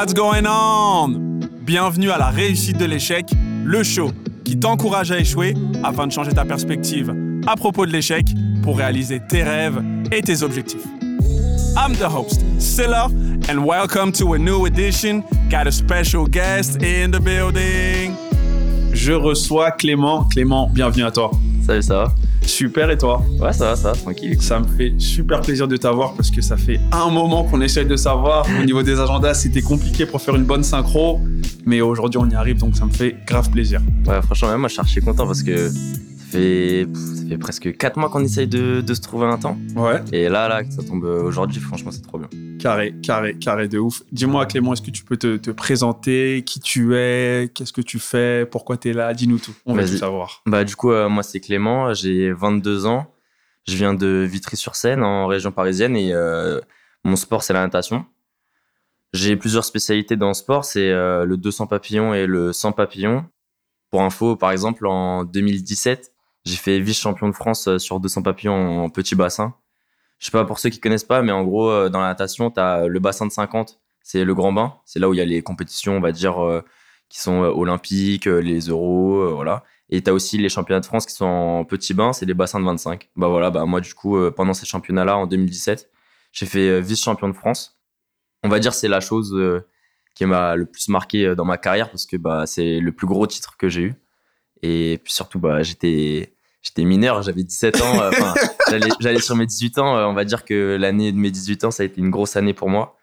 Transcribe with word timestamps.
What's 0.00 0.14
going 0.14 0.46
on? 0.46 1.40
Bienvenue 1.60 2.10
à 2.10 2.16
la 2.16 2.30
réussite 2.30 2.78
de 2.78 2.86
l'échec, 2.86 3.26
le 3.66 3.82
show 3.82 4.12
qui 4.46 4.58
t'encourage 4.58 5.12
à 5.12 5.18
échouer 5.18 5.52
afin 5.84 6.06
de 6.06 6.12
changer 6.12 6.32
ta 6.32 6.46
perspective 6.46 7.14
à 7.46 7.54
propos 7.54 7.84
de 7.84 7.92
l'échec 7.92 8.24
pour 8.62 8.78
réaliser 8.78 9.20
tes 9.20 9.42
rêves 9.42 9.78
et 10.10 10.22
tes 10.22 10.42
objectifs. 10.42 10.86
I'm 11.76 11.94
the 11.96 12.08
host, 12.08 12.40
Silla, 12.58 13.08
and 13.50 13.66
welcome 13.66 14.10
to 14.12 14.32
a 14.32 14.38
new 14.38 14.64
edition. 14.64 15.22
Got 15.50 15.66
a 15.66 15.70
special 15.70 16.26
guest 16.26 16.82
in 16.82 17.10
the 17.10 17.20
building. 17.20 18.14
Je 18.94 19.12
reçois 19.12 19.70
Clément. 19.72 20.24
Clément, 20.30 20.70
bienvenue 20.72 21.04
à 21.04 21.10
toi. 21.10 21.30
Salut, 21.66 21.82
ça 21.82 22.04
va? 22.04 22.14
Super, 22.42 22.90
et 22.90 22.98
toi? 22.98 23.22
Ouais, 23.38 23.52
ça 23.52 23.70
va, 23.70 23.76
ça 23.76 23.92
va, 23.92 23.96
tranquille. 23.96 24.40
Ça 24.40 24.58
me 24.58 24.66
fait 24.66 24.92
super 24.98 25.40
plaisir 25.40 25.68
de 25.68 25.76
t'avoir 25.76 26.14
parce 26.14 26.30
que 26.30 26.40
ça 26.40 26.56
fait 26.56 26.80
un 26.92 27.08
moment 27.10 27.44
qu'on 27.44 27.60
essaye 27.60 27.86
de 27.86 27.96
savoir. 27.96 28.46
Au 28.60 28.64
niveau 28.64 28.82
des 28.82 28.98
agendas, 28.98 29.34
c'était 29.34 29.62
compliqué 29.62 30.06
pour 30.06 30.20
faire 30.20 30.34
une 30.36 30.44
bonne 30.44 30.64
synchro. 30.64 31.20
Mais 31.64 31.80
aujourd'hui, 31.80 32.18
on 32.18 32.28
y 32.28 32.34
arrive, 32.34 32.58
donc 32.58 32.76
ça 32.76 32.84
me 32.86 32.90
fait 32.90 33.16
grave 33.26 33.50
plaisir. 33.50 33.80
Ouais, 34.06 34.20
franchement, 34.22 34.48
même 34.48 34.60
moi, 34.60 34.68
je 34.68 34.74
suis 34.74 34.80
archi 34.80 35.00
content 35.00 35.26
parce 35.26 35.42
que 35.42 35.68
ça 35.68 35.74
fait, 36.30 36.86
ça 36.94 37.22
fait 37.28 37.38
presque 37.38 37.76
4 37.76 37.96
mois 37.98 38.08
qu'on 38.08 38.24
essaye 38.24 38.48
de, 38.48 38.80
de 38.80 38.94
se 38.94 39.00
trouver 39.00 39.26
un 39.26 39.36
temps. 39.36 39.56
Ouais. 39.76 40.00
Et 40.12 40.28
là, 40.28 40.48
là, 40.48 40.64
que 40.64 40.72
ça 40.72 40.82
tombe 40.82 41.04
aujourd'hui, 41.04 41.60
franchement, 41.60 41.90
c'est 41.90 42.02
trop 42.02 42.18
bien. 42.18 42.28
Carré, 42.60 42.94
carré, 43.02 43.38
carré 43.38 43.68
de 43.68 43.78
ouf. 43.78 44.02
Dis-moi, 44.12 44.44
Clément, 44.44 44.74
est-ce 44.74 44.82
que 44.82 44.90
tu 44.90 45.02
peux 45.02 45.16
te, 45.16 45.38
te 45.38 45.50
présenter? 45.50 46.44
Qui 46.44 46.60
tu 46.60 46.94
es? 46.94 47.50
Qu'est-ce 47.54 47.72
que 47.72 47.80
tu 47.80 47.98
fais? 47.98 48.44
Pourquoi 48.44 48.76
tu 48.76 48.90
es 48.90 48.92
là? 48.92 49.14
Dis-nous 49.14 49.38
tout. 49.38 49.54
On 49.64 49.74
va 49.74 49.86
tout 49.86 49.96
savoir. 49.96 50.42
Bah, 50.44 50.62
du 50.64 50.76
coup, 50.76 50.92
euh, 50.92 51.08
moi, 51.08 51.22
c'est 51.22 51.40
Clément, 51.40 51.94
j'ai 51.94 52.32
22 52.32 52.84
ans. 52.84 53.14
Je 53.66 53.76
viens 53.76 53.94
de 53.94 54.26
Vitry-sur-Seine, 54.30 55.02
en 55.02 55.26
région 55.26 55.52
parisienne, 55.52 55.96
et 55.96 56.12
euh, 56.12 56.60
mon 57.02 57.16
sport, 57.16 57.42
c'est 57.42 57.54
la 57.54 57.62
natation. 57.62 58.04
J'ai 59.14 59.36
plusieurs 59.36 59.64
spécialités 59.64 60.16
dans 60.16 60.28
le 60.28 60.34
sport, 60.34 60.66
c'est 60.66 60.90
euh, 60.90 61.24
le 61.24 61.38
200 61.38 61.66
papillons 61.66 62.12
et 62.12 62.26
le 62.26 62.52
100 62.52 62.72
papillons. 62.72 63.24
Pour 63.90 64.02
info, 64.02 64.36
par 64.36 64.52
exemple, 64.52 64.86
en 64.86 65.24
2017, 65.24 66.12
j'ai 66.44 66.56
fait 66.56 66.78
vice-champion 66.78 67.28
de 67.28 67.34
France 67.34 67.78
sur 67.78 68.00
200 68.00 68.22
papillons 68.22 68.84
en 68.84 68.90
petit 68.90 69.14
bassin. 69.14 69.54
Je 70.20 70.26
sais 70.26 70.30
pas 70.32 70.44
pour 70.44 70.60
ceux 70.60 70.70
qui 70.70 70.78
connaissent 70.78 71.04
pas, 71.04 71.22
mais 71.22 71.32
en 71.32 71.42
gros, 71.42 71.68
euh, 71.70 71.88
dans 71.88 72.00
la 72.00 72.08
natation, 72.08 72.50
tu 72.52 72.60
as 72.60 72.86
le 72.86 73.00
bassin 73.00 73.26
de 73.26 73.32
50, 73.32 73.80
c'est 74.02 74.24
le 74.24 74.34
grand 74.34 74.52
bain. 74.52 74.76
C'est 74.84 75.00
là 75.00 75.08
où 75.08 75.14
il 75.14 75.16
y 75.16 75.20
a 75.20 75.24
les 75.24 75.42
compétitions, 75.42 75.96
on 75.96 76.00
va 76.00 76.12
dire, 76.12 76.44
euh, 76.44 76.62
qui 77.08 77.18
sont 77.20 77.42
euh, 77.42 77.48
olympiques, 77.48 78.28
euh, 78.28 78.40
les 78.40 78.68
euros, 78.68 79.16
euh, 79.22 79.32
voilà. 79.34 79.64
Et 79.90 80.02
tu 80.02 80.10
as 80.10 80.14
aussi 80.14 80.38
les 80.38 80.48
championnats 80.48 80.80
de 80.80 80.86
France 80.86 81.06
qui 81.06 81.14
sont 81.14 81.24
en 81.26 81.64
petit 81.64 81.94
bain, 81.94 82.12
c'est 82.12 82.26
les 82.26 82.34
bassins 82.34 82.60
de 82.60 82.64
25. 82.64 83.10
Bah 83.16 83.28
voilà, 83.28 83.50
bah 83.50 83.64
moi, 83.66 83.80
du 83.80 83.92
coup, 83.94 84.16
euh, 84.16 84.30
pendant 84.30 84.54
ces 84.54 84.66
championnats-là, 84.66 85.16
en 85.16 85.26
2017, 85.26 85.90
j'ai 86.32 86.46
fait 86.46 86.68
euh, 86.68 86.80
vice-champion 86.80 87.28
de 87.28 87.34
France. 87.34 87.80
On 88.42 88.48
va 88.48 88.58
dire 88.60 88.72
c'est 88.74 88.88
la 88.88 89.00
chose 89.00 89.34
euh, 89.34 89.66
qui 90.14 90.24
m'a 90.26 90.56
le 90.56 90.66
plus 90.66 90.88
marqué 90.88 91.26
euh, 91.26 91.34
dans 91.34 91.44
ma 91.44 91.58
carrière 91.58 91.90
parce 91.90 92.06
que 92.06 92.16
bah, 92.16 92.46
c'est 92.46 92.80
le 92.80 92.92
plus 92.92 93.06
gros 93.06 93.26
titre 93.26 93.56
que 93.56 93.68
j'ai 93.68 93.82
eu. 93.82 93.94
Et 94.62 95.00
puis 95.02 95.12
surtout, 95.12 95.40
bah, 95.40 95.62
j'étais 95.62 96.34
j'étais 96.62 96.84
mineur, 96.84 97.22
j'avais 97.22 97.42
17 97.44 97.80
ans. 97.82 98.00
euh, 98.02 98.10
j'allais 98.68 98.88
j'allais 99.00 99.20
sur 99.20 99.36
mes 99.36 99.46
18 99.46 99.78
ans. 99.78 99.96
euh, 99.96 100.04
on 100.06 100.12
va 100.14 100.24
dire 100.24 100.44
que 100.44 100.76
l'année 100.78 101.12
de 101.12 101.16
mes 101.18 101.30
18 101.30 101.64
ans, 101.64 101.70
ça 101.70 101.82
a 101.82 101.86
été 101.86 102.00
une 102.00 102.10
grosse 102.10 102.36
année 102.36 102.54
pour 102.54 102.68
moi. 102.68 102.96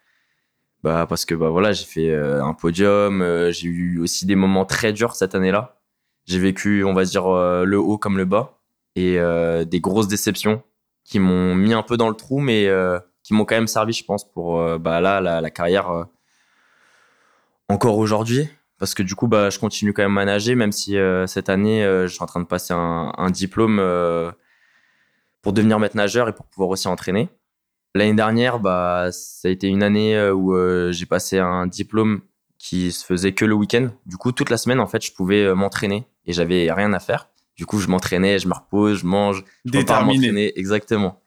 Bah, 0.84 1.06
parce 1.08 1.24
que 1.24 1.34
bah, 1.34 1.48
voilà, 1.48 1.72
j'ai 1.72 1.84
fait 1.84 2.10
euh, 2.10 2.42
un 2.44 2.54
podium. 2.54 3.20
j'ai 3.50 3.66
eu 3.68 3.98
aussi 4.00 4.26
des 4.26 4.36
moments 4.36 4.64
très 4.64 4.92
durs 4.92 5.14
cette 5.16 5.34
année-là. 5.34 5.80
J'ai 6.26 6.38
vécu, 6.38 6.84
on 6.84 6.92
va 6.94 7.04
dire, 7.04 7.28
le 7.30 7.78
haut 7.78 7.98
comme 7.98 8.18
le 8.18 8.24
bas. 8.26 8.58
Et 8.96 9.18
des 9.64 9.80
grosses 9.80 10.08
déceptions 10.08 10.62
qui 11.04 11.20
m'ont 11.20 11.54
mis 11.54 11.72
un 11.72 11.82
peu 11.82 11.96
dans 11.96 12.08
le 12.10 12.14
trou, 12.14 12.40
mais 12.40 12.68
qui 13.22 13.32
m'ont 13.32 13.46
quand 13.46 13.54
même 13.54 13.66
servi, 13.66 13.94
je 13.94 14.04
pense, 14.04 14.30
pour 14.30 14.78
bah, 14.78 15.00
là, 15.00 15.22
la, 15.22 15.40
la 15.40 15.50
carrière 15.50 16.06
encore 17.70 17.96
aujourd'hui. 17.96 18.48
Parce 18.78 18.94
que 18.94 19.02
du 19.02 19.14
coup, 19.14 19.26
bah, 19.26 19.50
je 19.50 19.58
continue 19.58 19.92
quand 19.92 20.02
même 20.02 20.18
à 20.18 20.24
nager, 20.24 20.54
même 20.54 20.72
si 20.72 20.96
euh, 20.96 21.26
cette 21.26 21.48
année, 21.48 21.84
euh, 21.84 22.06
je 22.06 22.12
suis 22.14 22.22
en 22.22 22.26
train 22.26 22.40
de 22.40 22.46
passer 22.46 22.72
un, 22.72 23.12
un 23.16 23.30
diplôme 23.30 23.78
euh, 23.80 24.30
pour 25.42 25.52
devenir 25.52 25.80
maître 25.80 25.96
nageur 25.96 26.28
et 26.28 26.32
pour 26.32 26.46
pouvoir 26.46 26.70
aussi 26.70 26.86
entraîner. 26.86 27.28
L'année 27.94 28.14
dernière, 28.14 28.60
bah, 28.60 29.08
ça 29.10 29.48
a 29.48 29.50
été 29.50 29.66
une 29.66 29.82
année 29.82 30.30
où 30.30 30.54
j'ai 30.92 31.06
passé 31.06 31.38
un 31.38 31.66
diplôme 31.66 32.20
qui 32.58 32.92
se 32.92 33.04
faisait 33.04 33.32
que 33.32 33.44
le 33.44 33.54
week-end. 33.54 33.88
Du 34.06 34.16
coup, 34.16 34.30
toute 34.30 34.50
la 34.50 34.58
semaine, 34.58 34.78
en 34.78 34.86
fait, 34.86 35.04
je 35.04 35.12
pouvais 35.12 35.52
m'entraîner 35.54 36.06
et 36.26 36.32
j'avais 36.32 36.70
rien 36.70 36.92
à 36.92 37.00
faire. 37.00 37.28
Du 37.56 37.66
coup, 37.66 37.80
je 37.80 37.88
m'entraînais, 37.88 38.38
je 38.38 38.46
me 38.46 38.52
repose, 38.52 38.98
je 38.98 39.06
mange, 39.06 39.42
je 39.64 39.72
Déterminé. 39.72 40.52
Exactement. 40.56 41.22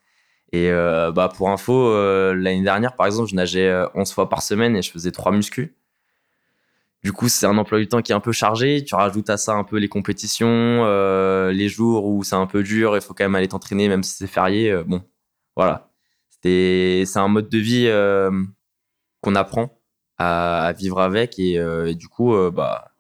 Et 0.54 0.70
bah, 0.72 1.30
pour 1.36 1.50
info, 1.50 1.92
l'année 2.34 2.62
dernière, 2.62 2.96
par 2.96 3.08
exemple, 3.08 3.30
je 3.30 3.36
nageais 3.36 3.68
euh, 3.68 3.88
11 3.96 4.14
fois 4.14 4.30
par 4.30 4.44
semaine 4.44 4.76
et 4.78 4.82
je 4.84 4.92
faisais 4.92 5.12
3 5.12 5.32
muscus. 5.32 5.70
Du 7.04 7.12
coup, 7.14 7.30
c'est 7.30 7.48
un 7.48 7.58
emploi 7.58 7.80
du 7.80 7.88
temps 7.88 8.02
qui 8.02 8.12
est 8.12 8.16
un 8.16 8.20
peu 8.20 8.32
chargé. 8.32 8.84
Tu 8.84 8.94
rajoutes 8.94 9.30
à 9.32 9.38
ça 9.38 9.54
un 9.54 9.64
peu 9.64 9.78
les 9.78 9.88
compétitions, 9.90 10.48
euh, 10.86 11.52
les 11.52 11.68
jours 11.68 12.06
où 12.06 12.24
c'est 12.24 12.36
un 12.36 12.46
peu 12.46 12.62
dur, 12.62 12.96
il 12.96 13.02
faut 13.02 13.14
quand 13.16 13.24
même 13.24 13.34
aller 13.36 13.48
t'entraîner, 13.48 13.88
même 13.90 14.04
si 14.04 14.16
c'est 14.16 14.28
férié. 14.28 14.70
euh, 14.72 14.84
bon, 14.84 15.02
voilà. 15.56 15.90
C'est 16.44 17.06
un 17.18 17.28
mode 17.28 17.50
de 17.50 17.58
vie 17.58 17.88
euh, 17.88 18.32
qu'on 19.22 19.36
apprend 19.36 19.80
à, 20.18 20.66
à 20.66 20.72
vivre 20.74 21.00
avec. 21.02 21.40
Et, 21.40 21.54
et 21.56 21.96
du 21.96 22.08
coup, 22.08 22.36
bah, 22.52 22.92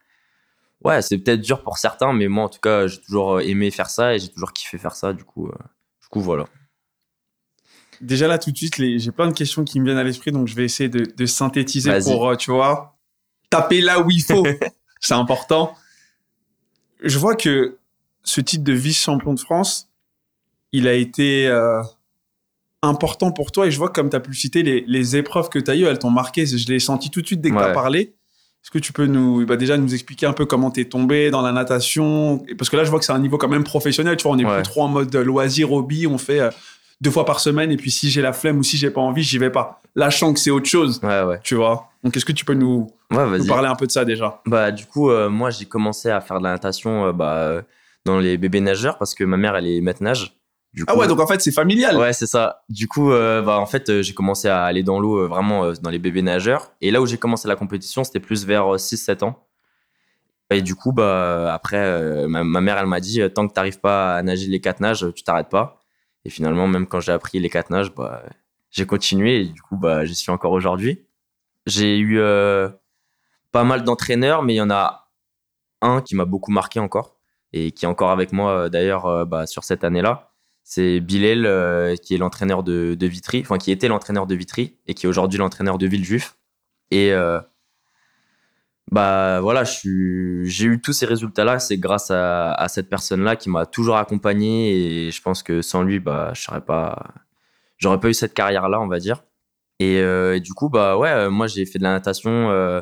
ouais, 0.83 1.01
c'est 1.03 1.17
peut-être 1.19 1.41
dur 1.41 1.61
pour 1.63 1.77
certains, 1.77 2.13
mais 2.13 2.27
moi, 2.27 2.45
en 2.45 2.49
tout 2.49 2.59
cas, 2.59 2.87
j'ai 2.87 2.99
toujours 3.01 3.39
aimé 3.41 3.69
faire 3.71 3.89
ça 3.89 4.15
et 4.15 4.19
j'ai 4.19 4.29
toujours 4.29 4.53
kiffé 4.53 4.77
faire 4.79 4.95
ça. 4.95 5.13
Du 5.13 5.23
coup, 5.23 5.47
du 6.01 6.07
coup 6.09 6.21
voilà. 6.21 6.45
Déjà 8.01 8.27
là, 8.27 8.39
tout 8.39 8.51
de 8.51 8.57
suite, 8.57 8.77
les- 8.79 8.97
j'ai 8.97 9.11
plein 9.11 9.27
de 9.27 9.33
questions 9.33 9.63
qui 9.63 9.79
me 9.79 9.85
viennent 9.85 9.97
à 9.97 10.03
l'esprit, 10.03 10.31
donc 10.31 10.47
je 10.47 10.55
vais 10.55 10.65
essayer 10.65 10.89
de, 10.89 11.05
de 11.15 11.25
synthétiser 11.27 11.89
pour, 12.15 12.29
euh, 12.29 12.35
tu 12.35 12.49
vois, 12.51 12.97
taper 13.51 13.81
là 13.81 13.99
où 14.01 14.09
il 14.09 14.23
faut. 14.23 14.45
c'est 14.99 15.13
important. 15.13 15.75
Je 17.03 17.19
vois 17.19 17.35
que 17.35 17.77
ce 18.23 18.41
titre 18.41 18.63
de 18.63 18.73
vice-champion 18.73 19.33
de 19.35 19.39
France, 19.39 19.89
il 20.71 20.87
a 20.87 20.93
été 20.93 21.47
euh, 21.47 21.81
important 22.81 23.31
pour 23.31 23.51
toi 23.51 23.67
et 23.67 23.71
je 23.71 23.77
vois 23.77 23.89
comme 23.89 24.09
tu 24.09 24.15
as 24.15 24.19
pu 24.19 24.31
le 24.31 24.35
citer, 24.35 24.63
les, 24.63 24.83
les 24.87 25.15
épreuves 25.15 25.49
que 25.49 25.59
tu 25.59 25.69
as 25.69 25.75
eues, 25.75 25.85
elles 25.85 25.99
t'ont 25.99 26.09
marqué. 26.11 26.45
Je 26.45 26.67
l'ai 26.71 26.79
senti 26.79 27.09
tout 27.09 27.21
de 27.21 27.27
suite 27.27 27.41
dès 27.41 27.49
que 27.49 27.55
tu 27.55 27.61
as 27.61 27.67
Ouais. 27.67 27.73
parlé. 27.73 27.99
Est-ce 28.63 28.69
que 28.69 28.77
tu 28.79 28.93
peux 28.93 29.07
nous, 29.07 29.43
bah 29.47 29.57
déjà 29.57 29.75
nous 29.75 29.91
expliquer 29.91 30.27
un 30.27 30.33
peu 30.33 30.45
comment 30.45 30.69
t'es 30.69 30.85
tombé 30.85 31.31
dans 31.31 31.41
la 31.41 31.51
natation? 31.51 32.43
Parce 32.59 32.69
que 32.69 32.77
là, 32.77 32.83
je 32.83 32.91
vois 32.91 32.99
que 32.99 33.05
c'est 33.05 33.11
un 33.11 33.17
niveau 33.19 33.39
quand 33.39 33.47
même 33.47 33.63
professionnel. 33.63 34.17
Tu 34.17 34.23
vois, 34.23 34.33
on 34.33 34.37
est 34.37 34.45
Ouais. 34.45 34.53
plus 34.53 34.63
trop 34.63 34.83
en 34.83 34.87
mode 34.87 35.15
loisir, 35.15 35.71
hobby. 35.71 36.05
On 36.05 36.19
fait 36.19 36.39
euh, 36.41 36.51
deux 37.01 37.11
fois 37.11 37.25
par 37.25 37.39
semaine 37.39 37.71
et 37.71 37.77
puis 37.77 37.91
si 37.91 38.09
j'ai 38.09 38.21
la 38.21 38.31
flemme 38.31 38.59
ou 38.59 38.63
si 38.63 38.77
j'ai 38.77 38.91
pas 38.91 39.01
envie, 39.01 39.23
j'y 39.23 39.37
vais 39.39 39.49
pas. 39.49 39.81
Lâchant 39.95 40.31
que 40.33 40.39
c'est 40.39 40.51
autre 40.51 40.69
chose, 40.69 41.01
Ouais, 41.03 41.23
ouais. 41.23 41.39
tu 41.43 41.55
vois. 41.55 41.89
Donc, 42.03 42.15
est-ce 42.15 42.23
que 42.25 42.31
tu 42.31 42.45
peux 42.45 42.53
nous, 42.53 42.89
Ouais, 43.11 43.37
nous 43.39 43.45
parler 43.45 43.67
un 43.67 43.75
peu 43.75 43.85
de 43.85 43.91
ça 43.91 44.05
déjà? 44.05 44.39
Bah, 44.45 44.71
du 44.71 44.85
coup, 44.85 45.09
euh, 45.09 45.27
moi, 45.29 45.49
j'ai 45.49 45.65
commencé 45.65 46.09
à 46.09 46.21
faire 46.21 46.39
de 46.39 46.43
la 46.43 46.51
natation 46.51 47.07
euh, 47.07 47.11
bah, 47.11 47.33
euh, 47.35 47.61
dans 48.05 48.17
les 48.19 48.37
bébés 48.37 48.61
nageurs 48.61 48.97
parce 48.97 49.13
que 49.13 49.23
ma 49.25 49.35
mère, 49.37 49.55
elle 49.57 49.67
est 49.67 49.81
maître 49.81 50.01
nage. 50.01 50.37
Du 50.73 50.85
Ah 50.87 50.95
ouais, 50.95 51.07
donc 51.07 51.19
en 51.19 51.27
fait, 51.27 51.41
c'est 51.41 51.51
familial. 51.51 51.97
Ouais, 51.97 52.13
c'est 52.13 52.25
ça. 52.27 52.63
Du 52.69 52.87
coup, 52.87 53.11
euh, 53.11 53.41
bah, 53.41 53.59
en 53.59 53.65
fait, 53.65 54.01
j'ai 54.01 54.13
commencé 54.13 54.47
à 54.47 54.63
aller 54.63 54.83
dans 54.83 54.99
l'eau 55.01 55.27
vraiment 55.27 55.73
dans 55.73 55.89
les 55.89 55.99
bébés 55.99 56.21
nageurs. 56.21 56.71
Et 56.79 56.91
là 56.91 57.01
où 57.01 57.05
j'ai 57.05 57.17
commencé 57.17 57.47
la 57.49 57.57
compétition, 57.57 58.03
c'était 58.05 58.21
plus 58.21 58.45
vers 58.45 58.63
6-7 58.79 59.23
ans. 59.25 59.43
Et 60.49 60.61
du 60.61 60.75
coup, 60.75 60.93
bah, 60.93 61.53
après, 61.53 62.27
ma, 62.27 62.43
ma 62.45 62.61
mère, 62.61 62.77
elle 62.77 62.85
m'a 62.87 63.01
dit, 63.01 63.21
tant 63.35 63.47
que 63.47 63.53
t'arrives 63.53 63.79
pas 63.81 64.15
à 64.15 64.21
nager 64.23 64.47
les 64.47 64.61
quatre 64.61 64.79
nages, 64.79 65.05
tu 65.13 65.23
t'arrêtes 65.23 65.49
pas. 65.49 65.80
Et 66.25 66.29
finalement, 66.29 66.67
même 66.67 66.87
quand 66.87 66.99
j'ai 66.99 67.11
appris 67.11 67.39
les 67.39 67.49
quatre 67.49 67.69
nages, 67.69 67.93
bah, 67.93 68.23
j'ai 68.69 68.85
continué 68.85 69.41
et 69.41 69.45
du 69.45 69.61
coup, 69.61 69.77
bah, 69.77 70.05
j'y 70.05 70.15
suis 70.15 70.31
encore 70.31 70.51
aujourd'hui. 70.51 71.05
J'ai 71.65 71.97
eu 71.97 72.19
euh, 72.19 72.69
pas 73.51 73.63
mal 73.63 73.83
d'entraîneurs, 73.83 74.43
mais 74.43 74.53
il 74.53 74.57
y 74.57 74.61
en 74.61 74.69
a 74.69 75.11
un 75.81 76.01
qui 76.01 76.15
m'a 76.15 76.25
beaucoup 76.25 76.51
marqué 76.51 76.79
encore 76.79 77.17
et 77.53 77.71
qui 77.71 77.85
est 77.85 77.87
encore 77.87 78.11
avec 78.11 78.31
moi 78.33 78.51
euh, 78.51 78.69
d'ailleurs 78.69 79.05
euh, 79.07 79.25
bah, 79.25 79.45
sur 79.47 79.63
cette 79.63 79.83
année-là. 79.83 80.31
C'est 80.63 80.99
Bilal, 80.99 81.97
qui 81.99 82.13
est 82.13 82.17
l'entraîneur 82.17 82.63
de, 82.63 82.95
de 82.97 83.07
Vitry, 83.07 83.41
enfin 83.41 83.57
qui 83.57 83.71
était 83.71 83.87
l'entraîneur 83.87 84.27
de 84.27 84.35
Vitry 84.35 84.77
et 84.85 84.93
qui 84.93 85.05
est 85.05 85.09
aujourd'hui 85.09 85.39
l'entraîneur 85.39 85.77
de 85.79 85.87
Villejuif. 85.87 86.37
Et 86.91 87.11
bah 88.91 89.39
voilà, 89.39 89.63
j'ai 89.63 90.65
eu 90.65 90.81
tous 90.81 90.91
ces 90.91 91.05
résultats-là, 91.05 91.59
c'est 91.59 91.77
grâce 91.77 92.11
à, 92.11 92.65
cette 92.67 92.89
personne-là 92.89 93.37
qui 93.37 93.49
m'a 93.49 93.65
toujours 93.65 93.95
accompagné 93.95 95.07
et 95.07 95.11
je 95.11 95.21
pense 95.21 95.43
que 95.43 95.61
sans 95.61 95.83
lui, 95.83 95.99
bah 96.01 96.31
je 96.35 96.41
serais 96.41 96.59
pas, 96.59 97.13
j'aurais 97.77 97.99
pas 98.01 98.09
eu 98.09 98.13
cette 98.13 98.33
carrière-là, 98.33 98.81
on 98.81 98.87
va 98.87 98.99
dire. 98.99 99.23
Et, 99.79 99.99
euh, 100.01 100.39
du 100.39 100.53
coup, 100.53 100.69
bah 100.69 100.97
ouais, 100.97 101.09
euh, 101.09 101.29
moi 101.29 101.47
j'ai 101.47 101.65
fait 101.65 101.79
de 101.79 101.83
la 101.83 101.91
natation 101.91 102.51
euh, 102.51 102.81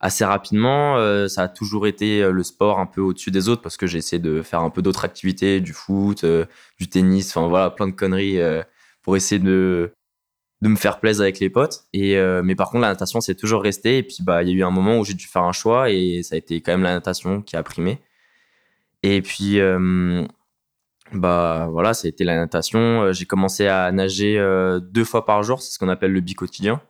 assez 0.00 0.24
rapidement. 0.24 0.96
ça 1.28 1.42
a 1.44 1.48
toujours 1.48 1.86
été 1.88 2.30
le 2.30 2.42
sport 2.44 2.78
un 2.78 2.86
peu 2.86 3.00
au-dessus 3.00 3.30
des 3.32 3.48
autres 3.48 3.62
parce 3.62 3.76
que 3.76 3.86
j'ai 3.88 3.98
essayé 3.98 4.20
de 4.22 4.42
faire 4.42 4.60
un 4.60 4.70
peu 4.70 4.82
d'autres 4.82 5.04
activités, 5.04 5.60
du 5.60 5.72
foot, 5.72 6.24
du 6.78 6.88
tennis, 6.88 7.36
enfin 7.36 7.48
voilà, 7.48 7.70
plein 7.70 7.88
de 7.88 7.92
conneries 7.92 8.38
pour 9.02 9.16
essayer 9.16 9.40
de 9.40 9.92
de 10.60 10.68
me 10.68 10.76
faire 10.76 10.98
plaisir 11.00 11.22
avec 11.22 11.38
les 11.40 11.50
potes. 11.50 11.84
Et 11.92 12.16
euh, 12.16 12.42
mais 12.42 12.54
par 12.54 12.70
contre, 12.70 12.82
la 12.82 12.88
natation 12.88 13.20
c'est 13.20 13.34
toujours 13.34 13.62
resté. 13.62 13.98
Et 13.98 14.02
puis 14.02 14.18
bah 14.22 14.42
il 14.42 14.48
y 14.48 14.52
a 14.52 14.54
eu 14.54 14.62
un 14.64 14.70
moment 14.70 14.98
où 14.98 15.04
j'ai 15.04 15.14
dû 15.14 15.26
faire 15.26 15.42
un 15.44 15.52
choix 15.52 15.90
et 15.90 16.22
ça 16.22 16.34
a 16.34 16.38
été 16.38 16.60
quand 16.60 16.72
même 16.72 16.82
la 16.82 16.94
natation 16.94 17.42
qui 17.42 17.56
a 17.56 17.62
primé. 17.62 18.00
Et 19.02 19.22
puis 19.22 19.60
euh, 19.60 20.26
bah 21.12 21.68
voilà, 21.70 21.94
ça 21.94 22.06
a 22.06 22.08
été 22.08 22.24
la 22.24 22.36
natation. 22.36 23.02
Euh, 23.02 23.12
J'ai 23.12 23.26
commencé 23.26 23.66
à 23.66 23.90
nager 23.92 24.38
deux 24.82 25.04
fois 25.04 25.24
par 25.24 25.42
jour, 25.42 25.62
c'est 25.62 25.72
ce 25.72 25.78
qu'on 25.78 25.88
appelle 25.88 26.12
le 26.12 26.20
bi 26.20 26.34
quotidien. 26.34 26.80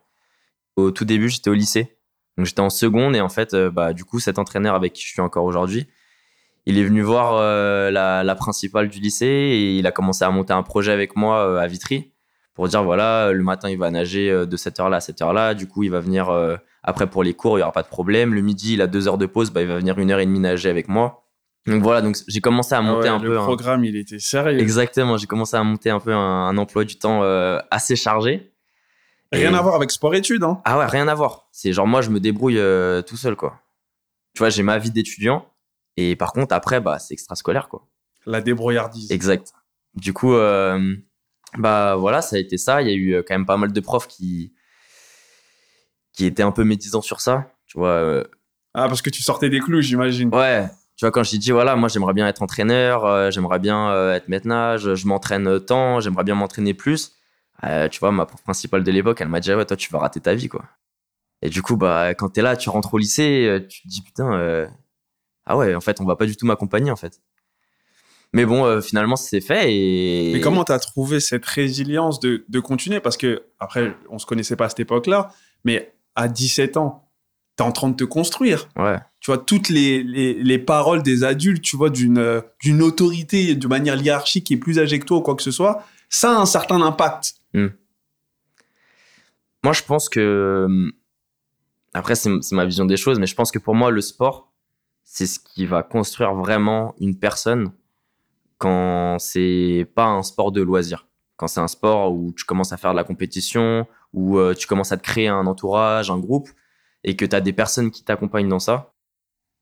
Au 0.75 0.91
tout 0.91 1.05
début, 1.05 1.29
j'étais 1.29 1.49
au 1.49 1.53
lycée. 1.53 1.97
Donc 2.37 2.45
j'étais 2.45 2.61
en 2.61 2.69
seconde 2.69 3.15
et 3.15 3.21
en 3.21 3.29
fait, 3.29 3.53
bah, 3.55 3.93
du 3.93 4.05
coup, 4.05 4.19
cet 4.19 4.39
entraîneur 4.39 4.75
avec 4.75 4.93
qui 4.93 5.03
je 5.03 5.09
suis 5.09 5.21
encore 5.21 5.43
aujourd'hui, 5.43 5.87
il 6.65 6.77
est 6.77 6.83
venu 6.83 7.01
voir 7.01 7.41
la, 7.91 8.23
la, 8.23 8.35
principale 8.35 8.87
du 8.89 8.99
lycée 8.99 9.25
et 9.25 9.77
il 9.77 9.87
a 9.87 9.91
commencé 9.91 10.23
à 10.23 10.29
monter 10.29 10.53
un 10.53 10.63
projet 10.63 10.91
avec 10.91 11.15
moi 11.15 11.61
à 11.61 11.67
Vitry 11.67 12.13
pour 12.59 12.67
dire 12.67 12.83
voilà, 12.83 13.31
le 13.31 13.41
matin 13.41 13.69
il 13.69 13.77
va 13.77 13.89
nager 13.89 14.29
de 14.45 14.57
cette 14.57 14.81
heure-là 14.81 14.97
à 14.97 14.99
cette 14.99 15.21
heure-là, 15.21 15.53
du 15.53 15.65
coup 15.65 15.83
il 15.83 15.91
va 15.91 16.01
venir 16.01 16.29
après 16.83 17.07
pour 17.09 17.23
les 17.23 17.33
cours, 17.33 17.53
il 17.53 17.61
n'y 17.61 17.63
aura 17.63 17.71
pas 17.71 17.83
de 17.83 17.87
problème. 17.87 18.33
Le 18.33 18.41
midi, 18.41 18.73
il 18.73 18.81
a 18.81 18.87
deux 18.87 19.07
heures 19.07 19.17
de 19.17 19.27
pause, 19.27 19.49
bah, 19.49 19.61
il 19.61 19.67
va 19.69 19.77
venir 19.77 19.97
une 19.97 20.11
heure 20.11 20.19
et 20.19 20.25
demie 20.25 20.41
nager 20.41 20.69
avec 20.69 20.89
moi. 20.89 21.23
Donc 21.67 21.81
voilà, 21.81 22.01
donc 22.01 22.17
j'ai 22.27 22.41
commencé 22.41 22.75
à 22.75 22.81
monter 22.81 23.07
un 23.07 23.17
peu. 23.17 23.29
Le 23.29 23.35
programme, 23.35 23.85
il 23.85 23.95
était 23.95 24.19
sérieux. 24.19 24.59
Exactement, 24.59 25.15
j'ai 25.15 25.25
commencé 25.25 25.55
à 25.55 25.63
monter 25.63 25.89
un 25.89 26.01
peu 26.01 26.13
un, 26.13 26.57
emploi 26.57 26.83
du 26.83 26.97
temps 26.97 27.21
assez 27.71 27.95
chargé. 27.95 28.51
Rien 29.31 29.53
à 29.53 29.61
voir 29.61 29.75
avec 29.75 29.91
sport-études, 29.91 30.43
hein 30.43 30.61
Ah 30.65 30.77
ouais, 30.79 30.85
rien 30.85 31.07
à 31.07 31.15
voir. 31.15 31.47
C'est 31.51 31.71
genre 31.71 31.87
moi, 31.87 32.01
je 32.01 32.09
me 32.09 32.19
débrouille 32.19 32.57
euh, 32.57 33.01
tout 33.01 33.17
seul, 33.17 33.35
quoi. 33.35 33.59
Tu 34.33 34.39
vois, 34.39 34.49
j'ai 34.49 34.63
ma 34.63 34.77
vie 34.77 34.91
d'étudiant, 34.91 35.45
et 35.97 36.15
par 36.15 36.33
contre, 36.33 36.53
après, 36.53 36.81
bah, 36.81 36.99
c'est 36.99 37.13
extrascolaire, 37.13 37.69
quoi. 37.69 37.87
La 38.25 38.41
débrouillardise. 38.41 39.11
Exact. 39.11 39.53
Du 39.95 40.13
coup, 40.13 40.33
euh, 40.33 40.95
bah 41.57 41.95
voilà, 41.95 42.21
ça 42.21 42.35
a 42.35 42.39
été 42.39 42.57
ça. 42.57 42.81
Il 42.81 42.87
y 42.87 42.91
a 42.91 42.93
eu 42.93 43.13
euh, 43.15 43.23
quand 43.25 43.33
même 43.33 43.45
pas 43.45 43.57
mal 43.57 43.71
de 43.71 43.79
profs 43.79 44.07
qui, 44.07 44.53
qui 46.13 46.25
étaient 46.25 46.43
un 46.43 46.51
peu 46.51 46.63
médisants 46.63 47.01
sur 47.01 47.21
ça, 47.21 47.51
tu 47.65 47.77
vois. 47.77 48.23
Ah, 48.73 48.87
parce 48.87 49.01
que 49.01 49.09
tu 49.09 49.23
sortais 49.23 49.49
des 49.49 49.59
clous, 49.59 49.81
j'imagine. 49.81 50.33
Ouais. 50.33 50.67
Tu 50.95 51.05
vois, 51.05 51.11
quand 51.11 51.23
je 51.23 51.37
dis, 51.37 51.51
voilà, 51.51 51.75
moi, 51.75 51.89
j'aimerais 51.89 52.13
bien 52.13 52.27
être 52.27 52.41
entraîneur, 52.41 53.31
j'aimerais 53.31 53.59
bien 53.59 54.13
être 54.13 54.27
maître 54.27 54.47
nage, 54.47 54.93
je 54.95 55.07
m'entraîne 55.07 55.59
tant, 55.61 56.01
j'aimerais 56.01 56.25
bien 56.25 56.35
m'entraîner 56.35 56.73
plus 56.73 57.13
euh, 57.63 57.89
tu 57.89 57.99
vois, 57.99 58.11
ma 58.11 58.25
prof 58.25 58.41
principale 58.43 58.83
de 58.83 58.91
l'époque, 58.91 59.19
elle 59.21 59.27
m'a 59.29 59.39
dit, 59.39 59.53
ouais, 59.53 59.65
toi, 59.65 59.77
tu 59.77 59.91
vas 59.91 59.99
rater 59.99 60.21
ta 60.21 60.33
vie, 60.33 60.47
quoi. 60.47 60.65
Et 61.41 61.49
du 61.49 61.61
coup, 61.61 61.77
bah, 61.77 62.13
quand 62.15 62.29
t'es 62.29 62.41
là, 62.41 62.57
tu 62.57 62.69
rentres 62.69 62.93
au 62.93 62.97
lycée, 62.97 63.47
euh, 63.47 63.59
tu 63.67 63.83
te 63.83 63.87
dis, 63.87 64.01
putain, 64.01 64.33
euh, 64.33 64.67
ah 65.45 65.57
ouais, 65.57 65.75
en 65.75 65.81
fait, 65.81 66.01
on 66.01 66.05
va 66.05 66.15
pas 66.15 66.25
du 66.25 66.37
tout 66.37 66.45
m'accompagner, 66.45 66.91
en 66.91 66.95
fait. 66.95 67.21
Mais 68.33 68.45
bon, 68.45 68.79
finalement, 68.81 69.15
c'est 69.15 69.41
fait. 69.41 69.73
Et... 69.73 70.31
Mais 70.33 70.41
comment 70.41 70.63
t'as 70.63 70.79
trouvé 70.79 71.19
cette 71.19 71.45
résilience 71.45 72.19
de, 72.19 72.45
de 72.47 72.59
continuer? 72.59 72.99
Parce 72.99 73.17
que, 73.17 73.43
après, 73.59 73.95
on 74.09 74.19
se 74.19 74.25
connaissait 74.25 74.55
pas 74.55 74.65
à 74.65 74.69
cette 74.69 74.81
époque-là, 74.81 75.31
mais 75.63 75.93
à 76.15 76.27
17 76.27 76.77
ans, 76.77 77.09
t'es 77.59 77.63
en 77.63 77.71
train 77.71 77.89
de 77.89 77.95
te 77.95 78.05
construire. 78.05 78.69
Ouais. 78.77 78.97
Tu 79.19 79.31
vois, 79.31 79.37
toutes 79.37 79.69
les, 79.69 80.01
les, 80.03 80.33
les 80.33 80.59
paroles 80.59 81.03
des 81.03 81.25
adultes, 81.25 81.61
tu 81.61 81.75
vois, 81.75 81.89
d'une 81.89 82.41
d'une 82.61 82.81
autorité 82.81 83.53
de 83.55 83.67
manière 83.67 84.01
hiérarchique 84.01 84.45
qui 84.45 84.53
est 84.53 84.57
plus 84.57 84.79
âgée 84.79 84.99
que 84.99 85.05
toi 85.05 85.17
ou 85.17 85.21
quoi 85.21 85.35
que 85.35 85.43
ce 85.43 85.51
soit, 85.51 85.83
ça 86.07 86.31
a 86.31 86.39
un 86.39 86.45
certain 86.45 86.81
impact. 86.81 87.33
Hmm. 87.53 87.67
Moi, 89.63 89.73
je 89.73 89.83
pense 89.83 90.07
que. 90.07 90.67
Hmm, 90.69 90.91
après, 91.93 92.15
c'est 92.15 92.29
ma 92.51 92.65
vision 92.65 92.85
des 92.85 92.97
choses, 92.97 93.19
mais 93.19 93.25
je 93.25 93.35
pense 93.35 93.51
que 93.51 93.59
pour 93.59 93.75
moi, 93.75 93.91
le 93.91 94.01
sport, 94.01 94.53
c'est 95.03 95.25
ce 95.25 95.39
qui 95.39 95.65
va 95.65 95.83
construire 95.83 96.35
vraiment 96.35 96.95
une 96.99 97.17
personne 97.17 97.71
quand 98.59 99.17
c'est 99.19 99.89
pas 99.95 100.05
un 100.05 100.21
sport 100.21 100.51
de 100.51 100.61
loisir. 100.61 101.07
Quand 101.37 101.47
c'est 101.47 101.61
un 101.61 101.67
sport 101.69 102.13
où 102.13 102.33
tu 102.33 102.45
commences 102.45 102.73
à 102.73 102.77
faire 102.77 102.91
de 102.91 102.97
la 102.97 103.05
compétition, 103.05 103.87
où 104.13 104.37
euh, 104.37 104.53
tu 104.53 104.67
commences 104.67 104.91
à 104.91 104.97
te 104.97 105.03
créer 105.03 105.29
un 105.29 105.47
entourage, 105.47 106.11
un 106.11 106.19
groupe, 106.19 106.49
et 107.03 107.15
que 107.15 107.25
tu 107.25 107.35
as 107.35 107.41
des 107.41 107.53
personnes 107.53 107.89
qui 107.89 108.03
t'accompagnent 108.03 108.49
dans 108.49 108.59
ça. 108.59 108.93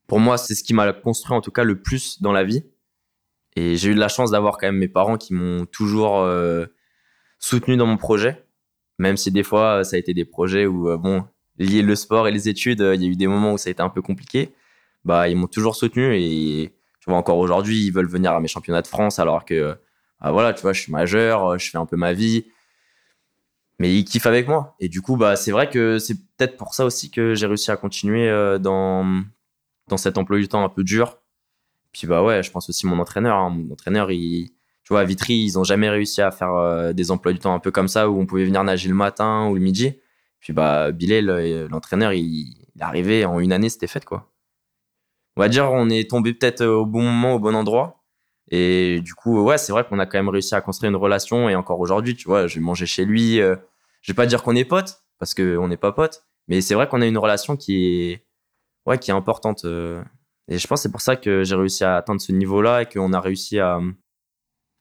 Pour 0.08 0.20
moi, 0.20 0.38
c'est 0.38 0.56
ce 0.56 0.64
qui 0.64 0.74
m'a 0.74 0.92
construit 0.94 1.36
en 1.36 1.42
tout 1.42 1.52
cas 1.52 1.64
le 1.64 1.82
plus 1.82 2.22
dans 2.22 2.32
la 2.32 2.44
vie. 2.44 2.64
Et 3.56 3.76
j'ai 3.76 3.90
eu 3.92 3.96
de 3.96 4.00
la 4.00 4.08
chance 4.08 4.32
d'avoir 4.32 4.58
quand 4.58 4.68
même 4.68 4.78
mes 4.78 4.88
parents 4.88 5.18
qui 5.18 5.34
m'ont 5.34 5.66
toujours 5.66 6.20
euh, 6.20 6.66
soutenu 7.40 7.78
dans 7.78 7.86
mon 7.86 7.98
projet, 7.98 8.46
même 9.00 9.18
si 9.18 9.32
des 9.32 9.44
fois 9.44 9.84
ça 9.84 9.96
a 9.96 10.00
été 10.00 10.14
des 10.14 10.26
projets 10.26 10.66
où 10.66 10.90
euh, 10.90 10.98
bon 10.98 11.26
lier 11.60 11.82
le 11.82 11.96
sport 11.96 12.28
et 12.28 12.32
les 12.32 12.50
études, 12.50 12.82
il 12.82 13.02
y 13.04 13.06
a 13.06 13.10
eu 13.10 13.16
des 13.16 13.28
moments 13.28 13.54
où 13.54 13.58
ça 13.58 13.70
a 13.70 13.72
été 13.72 13.82
un 13.82 13.90
peu 13.90 14.02
compliqué. 14.02 14.54
Bah 15.06 15.28
ils 15.30 15.36
m'ont 15.36 15.48
toujours 15.48 15.76
soutenu 15.76 16.16
et 16.16 16.77
encore 17.14 17.38
aujourd'hui 17.38 17.86
ils 17.86 17.92
veulent 17.92 18.10
venir 18.10 18.32
à 18.34 18.40
mes 18.40 18.48
championnats 18.48 18.82
de 18.82 18.88
France 18.88 19.20
alors 19.20 19.46
que 19.46 19.78
bah, 20.22 20.32
voilà 20.32 20.54
tu 20.54 20.62
vois 20.62 20.74
je 20.74 20.82
suis 20.82 20.92
majeur, 20.92 21.46
euh, 21.46 21.58
je 21.58 21.70
fais 21.70 21.78
un 21.78 21.86
peu 21.86 21.98
ma 21.98 22.14
vie, 22.14 22.46
mais 23.80 23.94
ils 23.96 24.06
kiffent 24.06 24.26
avec 24.26 24.48
moi 24.48 24.76
et 24.80 24.90
du 24.90 25.02
coup 25.02 25.18
bah 25.18 25.36
c'est 25.36 25.52
vrai 25.52 25.70
que 25.70 26.00
c'est 26.00 26.16
peut-être 26.16 26.58
pour 26.58 26.74
ça 26.74 26.86
aussi 26.86 27.12
que 27.12 27.36
j'ai 27.36 27.48
réussi 27.48 27.72
à 27.72 27.78
continuer 27.78 28.30
dans 28.60 29.24
dans 29.88 29.98
cet 29.98 30.18
emploi 30.18 30.38
du 30.40 30.48
temps 30.48 30.64
un 30.64 30.70
peu 30.70 30.84
dur. 30.84 31.18
Puis 31.94 32.08
bah 32.08 32.24
ouais 32.24 32.44
je 32.44 32.52
pense 32.52 32.70
aussi 32.70 32.86
mon 32.88 33.00
entraîneur, 33.00 33.38
hein. 33.38 33.50
mon 33.50 33.72
entraîneur 33.74 34.12
tu 34.88 34.94
vois, 34.94 35.02
à 35.02 35.04
Vitry, 35.04 35.34
ils 35.34 35.60
ont 35.60 35.66
jamais 35.66 35.90
réussi 35.90 36.22
à 36.22 36.32
faire 36.32 36.54
euh, 36.54 36.94
des 36.94 37.12
emplois 37.12 37.34
du 37.34 37.40
temps 37.40 37.54
un 37.54 37.60
peu 37.60 37.72
comme 37.72 37.90
ça 37.90 38.10
où 38.10 38.18
on 38.22 38.26
pouvait 38.26 38.46
venir 38.46 38.64
nager 38.64 38.88
le 38.88 38.96
matin 38.96 39.50
ou 39.50 39.56
le 39.56 39.60
midi. 39.60 40.00
Puis 40.40 40.54
bah, 40.54 40.92
l'entraîneur, 41.70 42.14
il, 42.14 42.24
il 42.24 42.80
est 42.80 42.82
arrivé 42.82 43.26
en 43.26 43.42
une 43.42 43.52
année, 43.52 43.68
c'était 43.68 43.88
fait 43.88 44.06
quoi. 44.06 44.32
On 45.38 45.40
va 45.40 45.50
dire, 45.50 45.72
on 45.72 45.88
est 45.90 46.10
tombé 46.10 46.34
peut-être 46.34 46.66
au 46.66 46.86
bon 46.86 47.04
moment, 47.04 47.36
au 47.36 47.40
bon 47.40 47.56
endroit. 47.56 48.04
Et 48.50 49.02
du 49.02 49.14
coup, 49.14 49.48
c'est 49.58 49.72
vrai 49.72 49.86
qu'on 49.86 50.00
a 50.00 50.08
quand 50.08 50.18
même 50.18 50.30
réussi 50.30 50.56
à 50.56 50.62
construire 50.62 50.90
une 50.90 50.96
relation. 50.96 51.48
Et 51.48 51.56
encore 51.56 51.80
aujourd'hui, 51.80 52.16
tu 52.16 52.28
vois, 52.28 52.48
je 52.48 52.56
vais 52.56 52.62
manger 52.62 52.88
chez 52.88 53.06
lui. 53.06 53.40
Euh, 53.40 53.56
je 54.02 54.12
vais 54.12 54.16
pas 54.16 54.26
dire 54.26 54.42
qu'on 54.42 54.56
est 54.56 54.66
potes, 54.66 55.04
parce 55.20 55.36
qu'on 55.36 55.68
n'est 55.68 55.78
pas 55.78 55.92
potes. 55.92 56.24
Mais 56.48 56.62
c'est 56.62 56.74
vrai 56.74 56.88
qu'on 56.88 57.02
a 57.02 57.06
une 57.06 57.20
relation 57.20 57.56
qui 57.56 58.12
est, 58.12 58.26
qui 59.00 59.12
est 59.12 59.14
importante. 59.14 59.66
Euh. 59.66 60.04
Et 60.48 60.58
je 60.58 60.66
pense 60.66 60.80
que 60.80 60.84
c'est 60.84 60.92
pour 60.92 61.02
ça 61.02 61.16
que 61.16 61.44
j'ai 61.44 61.56
réussi 61.56 61.84
à 61.84 61.98
atteindre 61.98 62.22
ce 62.22 62.32
niveau-là 62.32 62.82
et 62.82 62.86
qu'on 62.88 63.14
a 63.14 63.20
réussi 63.20 63.60
à, 63.60 63.80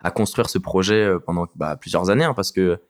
à 0.00 0.11
construire 0.11 0.49
ce 0.49 0.59
projet 0.59 1.02
euh, 1.05 1.19
pendant 1.19 1.49
bah, 1.55 1.76
plusieurs 1.76 2.09
années, 2.09 2.25
hein, 2.25 2.35
parce 2.35 2.52
que 2.52 2.81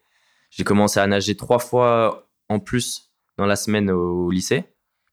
j'ai 0.50 0.64
commencé 0.64 1.00
à 1.00 1.06
nager 1.06 1.36
trois 1.36 1.58
fois 1.58 2.28
en 2.48 2.60
plus 2.60 3.12
dans 3.38 3.46
la 3.46 3.56
semaine 3.56 3.90
au, 3.90 4.30
lycée. 4.30 4.64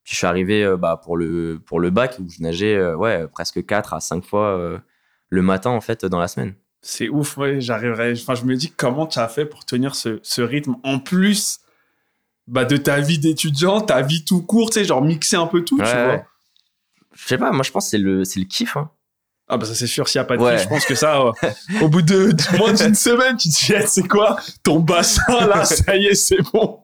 Puis 0.04 0.14
je 0.14 0.18
suis 0.18 0.28
arrivé 0.28 0.64
euh, 0.64 0.78
bah, 0.78 1.00
pour, 1.02 1.18
le, 1.18 1.62
pour 1.66 1.80
le 1.80 1.90
bac 1.90 2.18
où 2.20 2.30
je 2.30 2.42
nageais 2.42 2.76
euh, 2.76 2.96
ouais, 2.96 3.28
presque 3.28 3.66
quatre 3.66 3.94
à 3.94 4.00
cinq 4.00 4.26
fois 4.26 4.82
le 5.30 5.42
matin 5.42 5.72
en 5.72 5.82
fait 5.82 6.06
dans 6.06 6.20
la 6.20 6.28
semaine. 6.28 6.56
C'est 6.82 7.08
ouf, 7.08 7.38
ouais, 7.38 7.62
j'arriverai. 7.62 8.12
Enfin, 8.12 8.36
je 8.36 8.44
me 8.44 8.56
dis 8.56 8.72
comment 8.72 9.08
tu 9.08 9.20
as 9.20 9.30
fait 9.30 9.46
pour 9.46 9.66
tenir 9.66 9.96
ce, 9.96 10.20
ce 10.22 10.42
rythme? 10.42 10.76
En 10.84 11.00
plus 11.00 11.60
bah, 12.48 12.66
de 12.66 12.76
ta 12.76 13.00
vie 13.00 13.20
d'étudiant, 13.20 13.80
ta 13.80 14.02
vie 14.02 14.26
tout 14.26 14.42
court, 14.42 14.70
tu 14.70 14.80
sais, 14.80 14.86
genre 14.86 15.02
mixer 15.02 15.38
un 15.38 15.48
peu 15.48 15.64
tout, 15.64 15.78
tu 15.78 15.84
vois. 15.86 16.26
Je 17.16 17.28
sais 17.28 17.38
pas, 17.38 17.52
moi 17.52 17.64
je 17.64 17.72
pense 17.72 17.86
que 17.86 17.92
c'est 17.92 17.98
le, 17.98 18.20
le 18.20 18.44
kiff. 18.44 18.76
Hein. 18.76 18.90
Ah 19.48 19.58
bah 19.58 19.66
ça 19.66 19.75
c'est 19.75 19.88
sûr, 19.88 20.08
s'il 20.08 20.20
n'y 20.20 20.24
a 20.24 20.25
pas 20.25 20.38
de 20.38 20.42
ouais. 20.42 20.58
je 20.58 20.68
pense 20.68 20.86
que 20.86 20.96
ça, 20.96 21.22
euh, 21.22 21.32
au 21.82 21.89
bout 21.89 22.01
de, 22.01 22.34
moins 22.58 22.74
d'une 22.74 22.96
semaine, 22.96 23.38
tu 23.38 23.50
te 23.50 23.54
dis, 23.54 23.74
eh, 23.74 23.86
c'est 23.86 24.08
quoi? 24.08 24.38
Ton 24.63 24.80
bassin 24.80 25.48
là, 25.48 25.63
ça 25.66 25.96
y 25.96 26.08
est, 26.08 26.16
c'est 26.16 26.42
bon. 26.51 26.80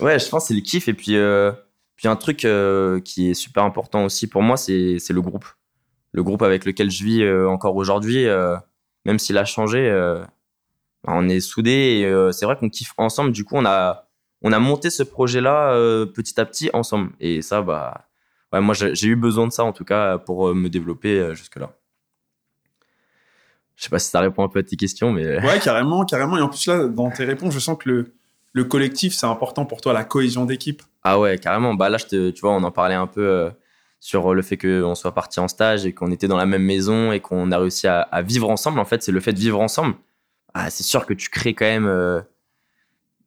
Ouais, 0.00 0.18
je 0.18 0.28
pense 0.28 0.44
que 0.44 0.48
c'est 0.48 0.54
le 0.54 0.60
kiff. 0.60 0.88
Et 0.88 0.94
puis, 0.94 1.16
euh, 1.16 1.52
puis 1.98 2.08
un 2.08 2.16
truc 2.16 2.46
euh, 2.46 3.00
qui 3.00 3.30
est 3.30 3.34
super 3.34 3.64
important 3.64 4.04
aussi 4.06 4.26
pour 4.26 4.40
moi, 4.40 4.56
c'est 4.56 4.98
le 5.10 5.20
groupe. 5.20 5.44
Le 6.12 6.22
groupe 6.22 6.42
avec 6.42 6.64
lequel 6.64 6.90
je 6.90 7.04
vis 7.04 7.30
encore 7.46 7.76
aujourd'hui, 7.76 8.24
même 9.04 9.18
s'il 9.18 9.36
a 9.36 9.44
changé, 9.44 9.90
bah, 11.04 11.12
on 11.14 11.28
est 11.28 11.40
soudés 11.40 12.00
et 12.00 12.32
c'est 12.32 12.46
vrai 12.46 12.56
qu'on 12.56 12.70
kiffe 12.70 12.94
ensemble. 12.96 13.32
Du 13.32 13.44
coup, 13.44 13.56
on 13.56 13.66
a, 13.66 14.08
on 14.40 14.52
a 14.52 14.58
monté 14.58 14.88
ce 14.88 15.02
projet-là 15.02 15.74
petit 16.14 16.40
à 16.40 16.46
petit 16.46 16.70
ensemble. 16.72 17.10
Et 17.20 17.42
ça, 17.42 17.60
bah 17.60 18.08
moi, 18.52 18.74
j'ai 18.74 19.08
eu 19.08 19.16
besoin 19.16 19.46
de 19.46 19.52
ça, 19.52 19.64
en 19.64 19.72
tout 19.72 19.84
cas, 19.84 20.18
pour 20.18 20.48
euh, 20.48 20.54
me 20.54 20.68
développer 20.68 21.18
euh, 21.18 21.34
jusque-là. 21.34 21.72
Je 23.76 23.84
sais 23.84 23.90
pas 23.90 23.98
si 23.98 24.10
ça 24.10 24.20
répond 24.20 24.42
un 24.42 24.48
peu 24.48 24.60
à 24.60 24.62
tes 24.62 24.76
questions, 24.76 25.12
mais. 25.12 25.40
Ouais, 25.44 25.60
carrément, 25.60 26.04
carrément. 26.04 26.38
Et 26.38 26.40
en 26.40 26.48
plus, 26.48 26.66
là, 26.66 26.88
dans 26.88 27.10
tes 27.10 27.24
réponses, 27.24 27.54
je 27.54 27.58
sens 27.58 27.76
que 27.78 28.12
le 28.52 28.64
collectif, 28.64 29.14
c'est 29.14 29.26
important 29.26 29.66
pour 29.66 29.80
toi, 29.80 29.92
la 29.92 30.04
cohésion 30.04 30.46
d'équipe. 30.46 30.82
Ah 31.08 31.18
ouais, 31.18 31.38
carrément. 31.38 31.74
Bah 31.74 31.88
là, 31.88 31.98
je 31.98 32.06
te, 32.06 32.30
tu 32.30 32.40
vois, 32.40 32.52
on 32.52 32.62
en 32.62 32.70
parlait 32.70 32.94
un 32.94 33.06
peu 33.06 33.26
euh, 33.26 33.50
sur 34.00 34.34
le 34.34 34.42
fait 34.42 34.56
qu'on 34.56 34.94
soit 34.94 35.14
parti 35.14 35.40
en 35.40 35.48
stage 35.48 35.86
et 35.86 35.92
qu'on 35.92 36.10
était 36.10 36.28
dans 36.28 36.36
la 36.36 36.46
même 36.46 36.64
maison 36.64 37.12
et 37.12 37.20
qu'on 37.20 37.50
a 37.50 37.58
réussi 37.58 37.86
à, 37.86 38.06
vivre 38.22 38.50
ensemble. 38.50 38.78
En 38.78 38.84
fait, 38.84 39.02
c'est 39.02 39.12
le 39.12 39.20
fait 39.20 39.32
de 39.32 39.38
vivre 39.38 39.60
ensemble. 39.60 39.94
Ah, 40.54 40.70
c'est 40.70 40.82
sûr 40.82 41.06
que 41.06 41.14
tu 41.14 41.30
crées 41.30 41.54
quand 41.54 41.66
même 41.66 42.22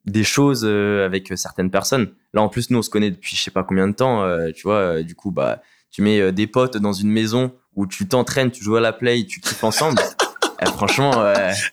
des 0.04 0.24
choses 0.24 0.62
euh, 0.64 1.04
avec 1.04 1.32
certaines 1.36 1.70
personnes. 1.70 2.12
Là, 2.34 2.42
en 2.42 2.48
plus, 2.48 2.70
nous, 2.70 2.78
on 2.78 2.82
se 2.82 2.90
connaît 2.90 3.10
depuis 3.10 3.36
je 3.36 3.42
sais 3.42 3.50
pas 3.50 3.62
combien 3.62 3.88
de 3.88 3.94
temps, 3.94 4.22
euh, 4.22 4.50
tu 4.54 4.62
vois. 4.62 4.76
Euh, 4.76 5.02
du 5.02 5.14
coup, 5.14 5.30
bah, 5.30 5.62
tu 5.90 6.02
mets 6.02 6.32
des 6.32 6.46
potes 6.46 6.76
dans 6.76 6.92
une 6.92 7.10
maison 7.10 7.52
où 7.74 7.86
tu 7.86 8.06
t'entraînes, 8.08 8.50
tu 8.50 8.62
joues 8.64 8.76
à 8.76 8.80
la 8.80 8.92
play, 8.92 9.24
tu 9.24 9.40
kiffes 9.40 9.64
ensemble. 9.64 10.00
Eh, 10.64 10.66
franchement, 10.66 11.12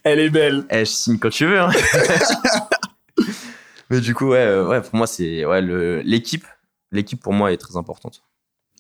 elle 0.04 0.20
est 0.20 0.32
belle. 0.32 0.66
Eh, 0.72 0.80
je 0.80 0.86
signe 0.86 1.20
quand 1.20 1.30
tu 1.30 1.46
veux. 1.46 1.60
Hein. 1.60 1.70
Mais 3.90 4.02
du 4.02 4.14
coup, 4.14 4.28
ouais, 4.28 4.62
ouais, 4.62 4.82
pour 4.82 4.96
moi, 4.96 5.08
c'est 5.08 5.46
ouais, 5.46 5.62
l'équipe. 6.04 6.46
L'équipe 6.92 7.22
pour 7.22 7.34
moi 7.34 7.52
est 7.52 7.58
très 7.58 7.78
importante. 7.78 8.24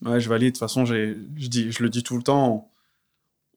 Ouais, 0.03 0.19
je 0.19 0.29
valide. 0.29 0.49
De 0.49 0.53
toute 0.53 0.59
façon, 0.59 0.85
je 0.85 1.13
dis, 1.35 1.71
je 1.71 1.83
le 1.83 1.89
dis 1.89 2.03
tout 2.03 2.17
le 2.17 2.23
temps. 2.23 2.71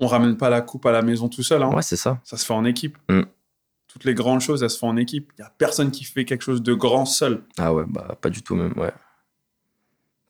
On, 0.00 0.06
ramène 0.06 0.36
pas 0.36 0.50
la 0.50 0.60
coupe 0.60 0.84
à 0.86 0.92
la 0.92 1.02
maison 1.02 1.28
tout 1.28 1.42
seul. 1.42 1.62
Hein. 1.62 1.70
Ouais, 1.70 1.82
c'est 1.82 1.96
ça. 1.96 2.20
Ça 2.24 2.36
se 2.36 2.44
fait 2.44 2.54
en 2.54 2.64
équipe. 2.64 2.98
Mm 3.08 3.22
toutes 3.92 4.04
les 4.04 4.14
grandes 4.14 4.40
choses, 4.40 4.62
elles 4.62 4.70
se 4.70 4.78
font 4.78 4.88
en 4.88 4.96
équipe. 4.96 5.32
Il 5.36 5.42
n'y 5.42 5.46
a 5.46 5.52
personne 5.58 5.90
qui 5.90 6.04
fait 6.04 6.24
quelque 6.24 6.42
chose 6.42 6.62
de 6.62 6.72
grand 6.72 7.04
seul. 7.04 7.44
Ah 7.58 7.74
ouais, 7.74 7.84
bah 7.86 8.16
pas 8.20 8.30
du 8.30 8.42
tout 8.42 8.54
même, 8.54 8.72
ouais. 8.78 8.92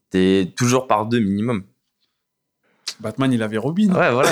T'es 0.09 0.53
toujours 0.57 0.85
par 0.85 1.05
deux 1.05 1.19
minimum. 1.19 1.63
Batman, 2.99 3.31
il 3.31 3.41
avait 3.41 3.57
Robin. 3.57 3.89
Ouais, 3.93 4.11
voilà, 4.11 4.29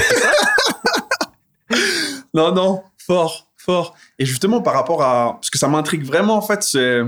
non, 2.33 2.53
non, 2.53 2.83
fort, 2.98 3.50
fort. 3.62 3.96
Et 4.20 4.25
justement, 4.25 4.62
par 4.62 4.74
rapport 4.74 5.03
à... 5.03 5.34
Parce 5.34 5.50
que 5.50 5.58
ça 5.58 5.68
m'intrigue 5.68 6.03
vraiment, 6.03 6.36
en 6.36 6.41
fait, 6.41 6.63
c'est... 6.63 7.01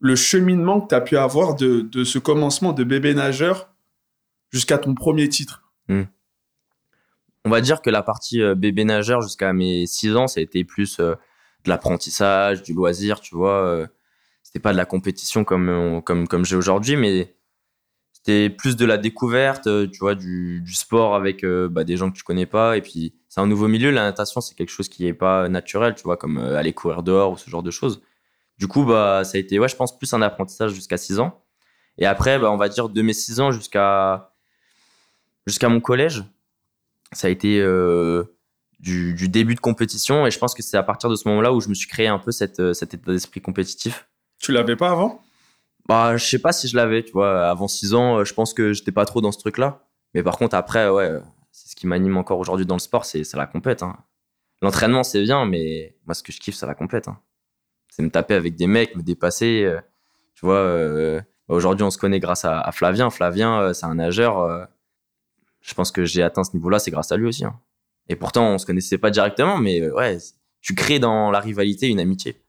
le 0.00 0.16
cheminement 0.16 0.80
que 0.80 0.88
tu 0.88 0.94
as 0.94 1.00
pu 1.00 1.16
avoir 1.16 1.54
de, 1.54 1.80
de, 1.80 2.04
ce 2.04 2.18
commencement 2.18 2.72
de 2.72 2.84
bébé 2.84 3.14
nageur 3.14 3.70
jusqu'à 4.52 4.78
ton 4.78 4.94
premier 4.94 5.28
titre 5.28 5.62
hmm. 5.88 6.04
On 7.44 7.50
va 7.50 7.60
dire 7.60 7.80
que 7.80 7.90
la 7.90 8.02
partie 8.02 8.42
euh, 8.42 8.56
bébé 8.56 8.84
nageur 8.84 9.22
jusqu'à 9.22 9.52
mes 9.52 9.86
6 9.86 10.16
ans, 10.16 10.26
ça 10.26 10.40
a 10.40 10.42
été 10.42 10.64
plus 10.64 10.98
euh, 10.98 11.14
de 11.64 11.70
l'apprentissage, 11.70 12.62
du 12.62 12.74
loisir, 12.74 13.20
tu 13.20 13.36
vois. 13.36 13.64
Euh, 13.64 13.86
c'était 14.42 14.58
pas 14.58 14.72
de 14.72 14.76
la 14.76 14.84
compétition 14.84 15.44
comme, 15.44 16.02
comme, 16.04 16.26
comme 16.26 16.44
j'ai 16.44 16.56
aujourd'hui, 16.56 16.96
mais 16.96 17.35
c'était 18.26 18.50
plus 18.50 18.74
de 18.74 18.84
la 18.84 18.98
découverte, 18.98 19.68
tu 19.90 19.98
vois, 20.00 20.16
du, 20.16 20.62
sport 20.74 21.14
avec 21.14 21.44
bah, 21.44 21.84
des 21.84 21.96
gens 21.96 22.10
que 22.10 22.16
tu 22.16 22.24
connais 22.24 22.46
pas. 22.46 22.76
Et 22.76 22.82
puis, 22.82 23.14
c'est 23.28 23.40
un 23.40 23.46
nouveau 23.46 23.68
milieu. 23.68 23.90
La 23.90 24.02
natation, 24.02 24.40
c'est 24.40 24.56
quelque 24.56 24.70
chose 24.70 24.88
qui 24.88 25.06
est 25.06 25.14
pas 25.14 25.48
naturel, 25.48 25.94
tu 25.94 26.02
vois, 26.02 26.16
comme 26.16 26.38
aller 26.38 26.72
courir 26.72 27.04
dehors 27.04 27.32
ou 27.32 27.36
ce 27.36 27.48
genre 27.48 27.62
de 27.62 27.70
choses. 27.70 28.02
Du 28.58 28.66
coup, 28.66 28.84
bah, 28.84 29.22
ça 29.24 29.36
a 29.36 29.38
été, 29.38 29.58
ouais, 29.58 29.68
je 29.68 29.76
pense, 29.76 29.96
plus 29.96 30.12
un 30.12 30.22
apprentissage 30.22 30.72
jusqu'à 30.72 30.96
6 30.96 31.20
ans. 31.20 31.44
Et 31.98 32.06
après, 32.06 32.38
bah, 32.38 32.50
on 32.50 32.56
va 32.56 32.68
dire 32.68 32.88
de 32.88 33.02
mes 33.02 33.12
6 33.12 33.40
ans 33.40 33.52
jusqu'à 33.52 34.32
mon 35.62 35.80
collège, 35.80 36.24
ça 37.12 37.28
a 37.28 37.30
été 37.30 37.60
euh, 37.60 38.24
du, 38.80 39.14
du, 39.14 39.28
début 39.28 39.54
de 39.54 39.60
compétition. 39.60 40.26
Et 40.26 40.32
je 40.32 40.38
pense 40.38 40.54
que 40.54 40.62
c'est 40.62 40.76
à 40.76 40.82
partir 40.82 41.10
de 41.10 41.14
ce 41.14 41.28
moment-là 41.28 41.52
où 41.52 41.60
je 41.60 41.68
me 41.68 41.74
suis 41.74 41.88
créé 41.88 42.08
un 42.08 42.18
peu 42.18 42.32
cette, 42.32 42.60
euh, 42.60 42.72
cet 42.72 42.94
état 42.94 43.12
d'esprit 43.12 43.40
compétitif. 43.40 44.08
Tu 44.38 44.52
l'avais 44.52 44.76
pas 44.76 44.90
avant? 44.90 45.22
Bah, 45.88 46.16
je 46.16 46.24
sais 46.24 46.38
pas 46.38 46.52
si 46.52 46.68
je 46.68 46.76
l'avais, 46.76 47.02
tu 47.04 47.12
vois. 47.12 47.48
Avant 47.48 47.68
6 47.68 47.94
ans, 47.94 48.24
je 48.24 48.34
pense 48.34 48.54
que 48.54 48.72
j'étais 48.72 48.92
pas 48.92 49.04
trop 49.04 49.20
dans 49.20 49.32
ce 49.32 49.38
truc-là. 49.38 49.86
Mais 50.14 50.22
par 50.22 50.38
contre, 50.38 50.56
après, 50.56 50.88
ouais, 50.88 51.20
c'est 51.52 51.68
ce 51.70 51.76
qui 51.76 51.86
m'anime 51.86 52.16
encore 52.16 52.38
aujourd'hui 52.38 52.66
dans 52.66 52.76
le 52.76 52.80
sport, 52.80 53.04
c'est 53.04 53.22
la 53.34 53.46
compète. 53.46 53.82
Hein. 53.82 53.96
L'entraînement, 54.62 55.02
c'est 55.02 55.22
bien, 55.22 55.44
mais 55.44 55.96
moi, 56.06 56.14
ce 56.14 56.22
que 56.22 56.32
je 56.32 56.40
kiffe, 56.40 56.56
c'est 56.56 56.66
la 56.66 56.74
compète. 56.74 57.08
Hein 57.08 57.18
c'est 57.96 58.02
me 58.02 58.10
taper 58.10 58.34
avec 58.34 58.56
des 58.56 58.66
mecs, 58.66 58.94
me 58.94 59.02
dépasser. 59.02 59.64
Euh, 59.64 59.80
tu 60.34 60.44
vois, 60.44 60.56
euh, 60.56 61.20
aujourd'hui, 61.48 61.82
on 61.82 61.90
se 61.90 61.96
connaît 61.96 62.20
grâce 62.20 62.44
à, 62.44 62.70
Flavien. 62.72 63.08
Flavien, 63.08 63.60
euh, 63.60 63.72
c'est 63.72 63.86
un 63.86 63.94
nageur. 63.94 64.68
je 65.62 65.74
pense 65.74 65.90
que 65.92 66.04
j'ai 66.04 66.22
atteint 66.22 66.44
ce 66.44 66.52
niveau-là, 66.54 66.78
c'est 66.78 66.90
grâce 66.90 67.10
à 67.10 67.16
lui 67.16 67.26
aussi. 67.26 67.46
Hein. 67.46 67.58
Et 68.08 68.16
pourtant, 68.16 68.50
on 68.50 68.58
se 68.58 68.66
connaissait 68.66 68.98
pas 68.98 69.10
directement, 69.10 69.56
mais 69.56 69.88
ouais, 69.90 70.18
tu 70.60 70.74
crées 70.74 70.98
dans 70.98 71.30
la 71.30 71.40
rivalité 71.40 71.88
une 71.88 71.98
amitié. 71.98 72.42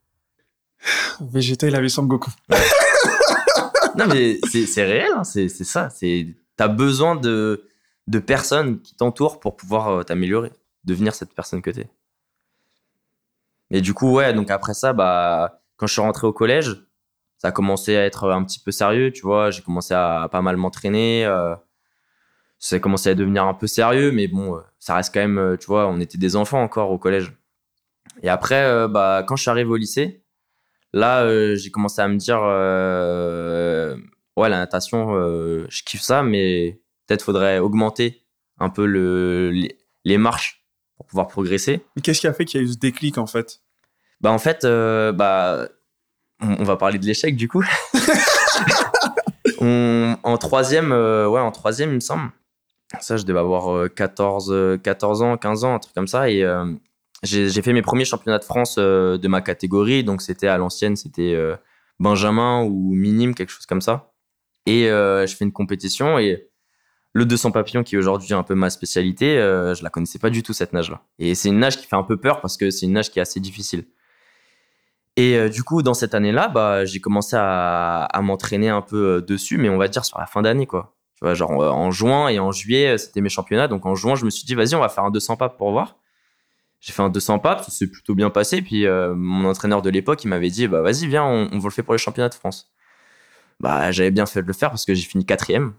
Vegeta, 1.22 1.68
il 1.68 1.76
avait 1.76 1.90
son 1.90 2.04
Goku. 2.04 2.32
non, 3.98 4.06
mais 4.08 4.40
c'est 4.50 4.84
réel, 4.84 5.12
hein, 5.16 5.24
c'est 5.24 5.50
ça. 5.50 5.90
T'as 6.56 6.68
besoin 6.68 7.16
de, 7.16 7.64
personnes 8.26 8.82
qui 8.82 8.96
t'entourent 8.96 9.40
pour 9.40 9.56
pouvoir 9.56 10.06
t'améliorer, 10.06 10.52
devenir 10.84 11.14
cette 11.14 11.34
personne 11.34 11.62
que 11.62 11.72
t'es. 11.72 11.90
Et 13.70 13.82
du 13.82 13.94
coup, 13.94 14.14
ouais, 14.14 14.34
donc 14.34 14.50
après 14.50 14.74
ça, 14.74 14.94
bah, 14.94 15.62
quand 15.76 15.88
je 15.88 15.94
suis 15.94 16.02
rentré 16.02 16.26
au 16.26 16.34
collège, 16.34 16.78
ça 17.38 17.50
a 17.50 17.52
commencé 17.52 17.96
à 17.96 18.06
être 18.06 18.30
un 18.32 18.44
petit 18.44 18.60
peu 18.60 18.72
sérieux, 18.72 19.12
tu 19.12 19.22
vois. 19.22 19.52
J'ai 19.52 19.62
commencé 19.62 19.94
à, 19.94 20.28
pas 20.32 20.42
mal 20.42 20.58
m'entraîner. 20.58 21.26
Euh, 21.26 21.56
ça 22.60 22.78
a 22.78 22.80
commencé 22.80 23.10
à 23.10 23.16
devenir 23.16 23.46
un 23.46 23.54
peu 23.54 23.68
sérieux, 23.68 24.12
mais 24.12 24.28
bon, 24.28 24.56
euh, 24.56 24.62
ça 24.80 24.96
reste 24.96 25.14
quand 25.14 25.20
même, 25.20 25.38
euh, 25.38 25.58
tu 25.58 25.68
vois, 25.68 25.88
on 25.88 26.00
était 26.00 26.18
des 26.18 26.36
enfants 26.36 26.62
encore 26.62 26.92
au 26.92 26.98
collège. 26.98 27.34
Et 28.24 28.30
après, 28.30 28.64
euh, 28.64 28.88
bah, 28.88 29.24
quand 29.28 29.36
je 29.36 29.44
suis 29.44 29.52
arrivé 29.52 29.70
au 29.70 29.76
lycée, 29.76 30.24
là, 30.94 31.56
j'ai 31.56 31.72
commencé 31.72 32.02
à 32.02 32.08
me 32.08 32.18
dire, 32.18 32.42
ouais, 34.38 34.50
la 34.50 34.58
natation, 34.58 35.14
je 35.70 35.84
kiffe 35.84 36.02
ça, 36.02 36.24
mais 36.24 36.80
peut-être 37.06 37.24
faudrait 37.24 37.60
augmenter 37.60 38.24
un 38.60 38.70
peu 38.70 38.86
le, 38.86 39.52
les 40.04 40.18
marches 40.18 40.64
pour 40.98 41.06
pouvoir 41.06 41.28
progresser. 41.28 41.86
Qu'est-ce 42.04 42.22
qui 42.22 42.28
a 42.28 42.34
fait 42.34 42.46
qu'il 42.46 42.60
y 42.60 42.64
a 42.64 42.68
eu 42.68 42.72
ce 42.72 42.78
déclic 42.78 43.18
en 43.18 43.28
fait? 43.28 43.62
Bah 44.20 44.32
en 44.32 44.40
fait, 44.40 44.64
euh, 44.66 45.12
bah 45.12 45.68
on, 46.42 46.64
va 46.64 46.76
parler 46.76 46.98
de 46.98 47.06
l'échec 47.06 47.36
du 47.36 47.48
coup. 47.48 47.64
en 49.62 50.38
troisième, 50.40 50.92
euh, 50.92 51.28
ouais, 51.28 51.42
en 51.42 51.52
troisième, 51.52 51.92
il 51.92 51.96
me 51.96 52.00
semble. 52.00 52.32
Ça, 53.00 53.18
je 53.18 53.26
devais 53.26 53.40
avoir 53.40 53.90
14, 53.94 54.50
euh, 54.52 54.78
14 54.78 55.22
ans, 55.22 55.38
15 55.38 55.64
ans, 55.66 55.76
un 55.76 55.80
truc 55.80 55.94
comme 55.94 56.08
ça. 56.08 56.30
Et 56.32 56.44
j'ai 57.24 57.62
fait 57.62 57.74
mes 57.74 57.82
premiers 57.82 58.06
championnats 58.06 58.40
de 58.40 58.44
France 58.44 58.78
de 58.78 59.28
ma 59.28 59.42
catégorie. 59.42 60.04
Donc, 60.04 60.22
c'était 60.22 60.48
à 60.48 60.58
l'ancienne, 60.58 60.96
c'était 60.96 61.36
Benjamin 62.00 62.64
ou 62.64 62.94
minime, 62.94 63.34
quelque 63.34 63.50
chose 63.50 63.66
comme 63.66 63.82
ça. 63.82 64.14
Et 64.66 64.86
je 64.88 65.36
fais 65.38 65.46
une 65.46 65.52
compétition 65.52 66.20
et 66.20 66.48
le 67.18 67.26
200 67.26 67.52
papillons, 67.52 67.84
qui 67.84 67.96
est 67.96 67.98
aujourd'hui 67.98 68.34
un 68.36 68.44
peu 68.44 68.54
ma 68.54 68.70
spécialité, 68.70 69.40
euh, 69.40 69.74
je 69.74 69.84
la 69.84 69.90
connaissais 69.90 70.20
pas 70.20 70.30
du 70.30 70.44
tout 70.44 70.54
cette 70.54 70.72
nage-là. 70.72 71.02
Et 71.18 71.34
c'est 71.34 71.50
une 71.50 71.58
nage 71.58 71.78
qui 71.78 71.88
fait 71.88 71.96
un 71.96 72.04
peu 72.04 72.18
peur 72.18 72.42
parce 72.42 72.58
que 72.58 72.70
c'est 72.70 72.86
une 72.86 72.94
nage 72.94 73.10
qui 73.10 73.18
est 73.18 73.22
assez 73.24 73.40
difficile. 73.40 73.86
Et 75.16 75.36
euh, 75.36 75.50
du 75.50 75.64
coup, 75.64 75.82
dans 75.82 75.96
cette 75.96 76.14
année-là, 76.14 76.48
bah, 76.48 76.86
j'ai 76.86 77.00
commencé 77.00 77.36
à, 77.40 78.08
m'entraîner 78.22 78.70
un 78.70 78.84
peu 78.84 79.16
euh, 79.18 79.22
dessus, 79.22 79.58
mais 79.58 79.68
on 79.68 79.78
va 79.78 79.88
dire 79.88 80.06
sur 80.06 80.20
la 80.20 80.28
fin 80.28 80.44
d'année, 80.44 80.68
quoi. 80.68 80.94
Tu 81.16 81.26
vois, 81.26 81.34
genre 81.34 81.50
en 81.50 81.90
juin 81.90 82.28
et 82.28 82.38
en 82.38 82.52
juillet, 82.52 83.00
c'était 83.00 83.22
mes 83.22 83.30
championnats. 83.30 83.68
Donc 83.68 83.88
en 83.88 83.96
juin, 83.96 84.14
je 84.14 84.24
me 84.24 84.30
suis 84.30 84.46
dit, 84.46 84.54
vas-y, 84.54 84.76
on 84.76 84.80
va 84.80 84.90
faire 84.90 85.04
un 85.04 85.10
200 85.10 85.38
papes 85.38 85.58
pour 85.58 85.72
voir. 85.72 85.98
J'ai 86.80 86.94
fait 86.94 87.02
un 87.02 87.10
200 87.10 87.40
papes, 87.40 87.64
ça 87.64 87.72
s'est 87.72 87.88
plutôt 87.88 88.16
bien 88.16 88.30
passé. 88.30 88.62
Puis 88.62 88.86
mon 88.88 89.50
entraîneur 89.50 89.82
de 89.82 89.90
l'époque, 89.90 90.24
il 90.24 90.28
m'avait 90.28 90.50
dit, 90.50 90.68
bah 90.68 90.82
vas-y, 90.82 91.08
viens, 91.08 91.26
on, 91.26 91.58
va 91.58 91.64
le 91.64 91.70
faire 91.72 91.84
pour 91.84 91.94
les 91.94 92.00
championnats 92.00 92.30
de 92.30 92.36
France. 92.36 92.72
Bah 93.60 93.92
j'avais 93.92 94.12
bien 94.12 94.26
fait 94.28 94.44
de 94.44 94.48
le 94.48 94.54
faire 94.54 94.70
parce 94.70 94.86
que 94.86 94.94
j'ai 94.94 95.08
fini 95.08 95.26
quatrième. 95.26 95.74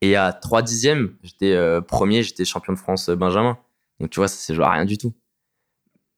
Et 0.00 0.16
à 0.16 0.32
3 0.32 0.62
dixièmes, 0.62 1.16
j'étais 1.22 1.52
euh, 1.52 1.80
premier, 1.80 2.22
j'étais 2.22 2.44
champion 2.44 2.72
de 2.72 2.78
France 2.78 3.08
euh, 3.10 3.16
Benjamin. 3.16 3.58
Donc 3.98 4.10
tu 4.10 4.20
vois, 4.20 4.28
c'est 4.28 4.54
genre 4.54 4.70
rien 4.70 4.86
du 4.86 4.96
tout. 4.96 5.14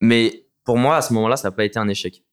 Mais 0.01 0.47
pour 0.65 0.79
moi, 0.79 0.97
à 0.97 1.03
ce 1.03 1.13
moment-là, 1.15 1.37
ça 1.37 1.49
n'a 1.49 1.53
pas 1.53 1.65
été 1.65 1.79
un 1.79 1.89
échec. 1.89 2.25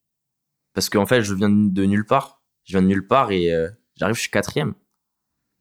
Parce 0.74 0.89
qu'en 0.89 1.06
fait, 1.06 1.24
je 1.24 1.34
viens 1.34 1.50
de 1.50 1.86
nulle 1.86 2.06
part. 2.06 2.44
Je 2.65 2.74
viens 2.74 2.84
de 2.84 2.88
nulle 2.88 3.08
part 3.08 3.32
et 3.32 3.51
euh, 3.51 3.70
j'arrive, 3.96 4.15
je 4.15 4.22
suis 4.22 4.29
quatrième. 4.29 4.75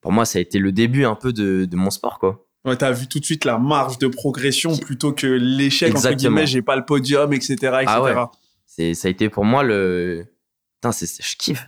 Pour 0.01 0.13
moi, 0.13 0.27
ça 0.27 0.39
a 0.39 0.43
été 0.43 0.59
le 0.59 0.73
début 0.73 1.05
un 1.05 1.15
peu 1.15 1.33
de, 1.33 1.65
de 1.65 1.77
mon 1.77 1.91
sport, 1.91 2.19
quoi. 2.19 2.48
Ouais, 2.65 2.77
t'as 2.77 2.93
vu 2.93 3.07
tout 3.07 3.21
de 3.21 3.25
suite 3.25 3.45
la 3.45 3.59
marge 3.59 3.99
de 3.99 4.09
progression 4.09 4.77
plutôt 4.77 5.13
que 5.13 5.27
l'échec, 5.27 5.95
entre 5.95 6.13
guillemets, 6.13 6.47
j'ai 6.47 6.63
pas 6.63 6.77
le 6.77 6.85
podium, 6.85 7.33
etc., 7.33 7.55
etc. 7.55 7.85
Ah 7.87 8.03
ouais. 8.03 8.15
C'est, 8.67 8.95
ça 8.95 9.09
a 9.09 9.11
été 9.11 9.29
pour 9.29 9.45
moi 9.45 9.63
le, 9.63 10.27
putain, 10.79 10.93
c'est, 10.93 11.23
je 11.23 11.37
kiffe. 11.37 11.67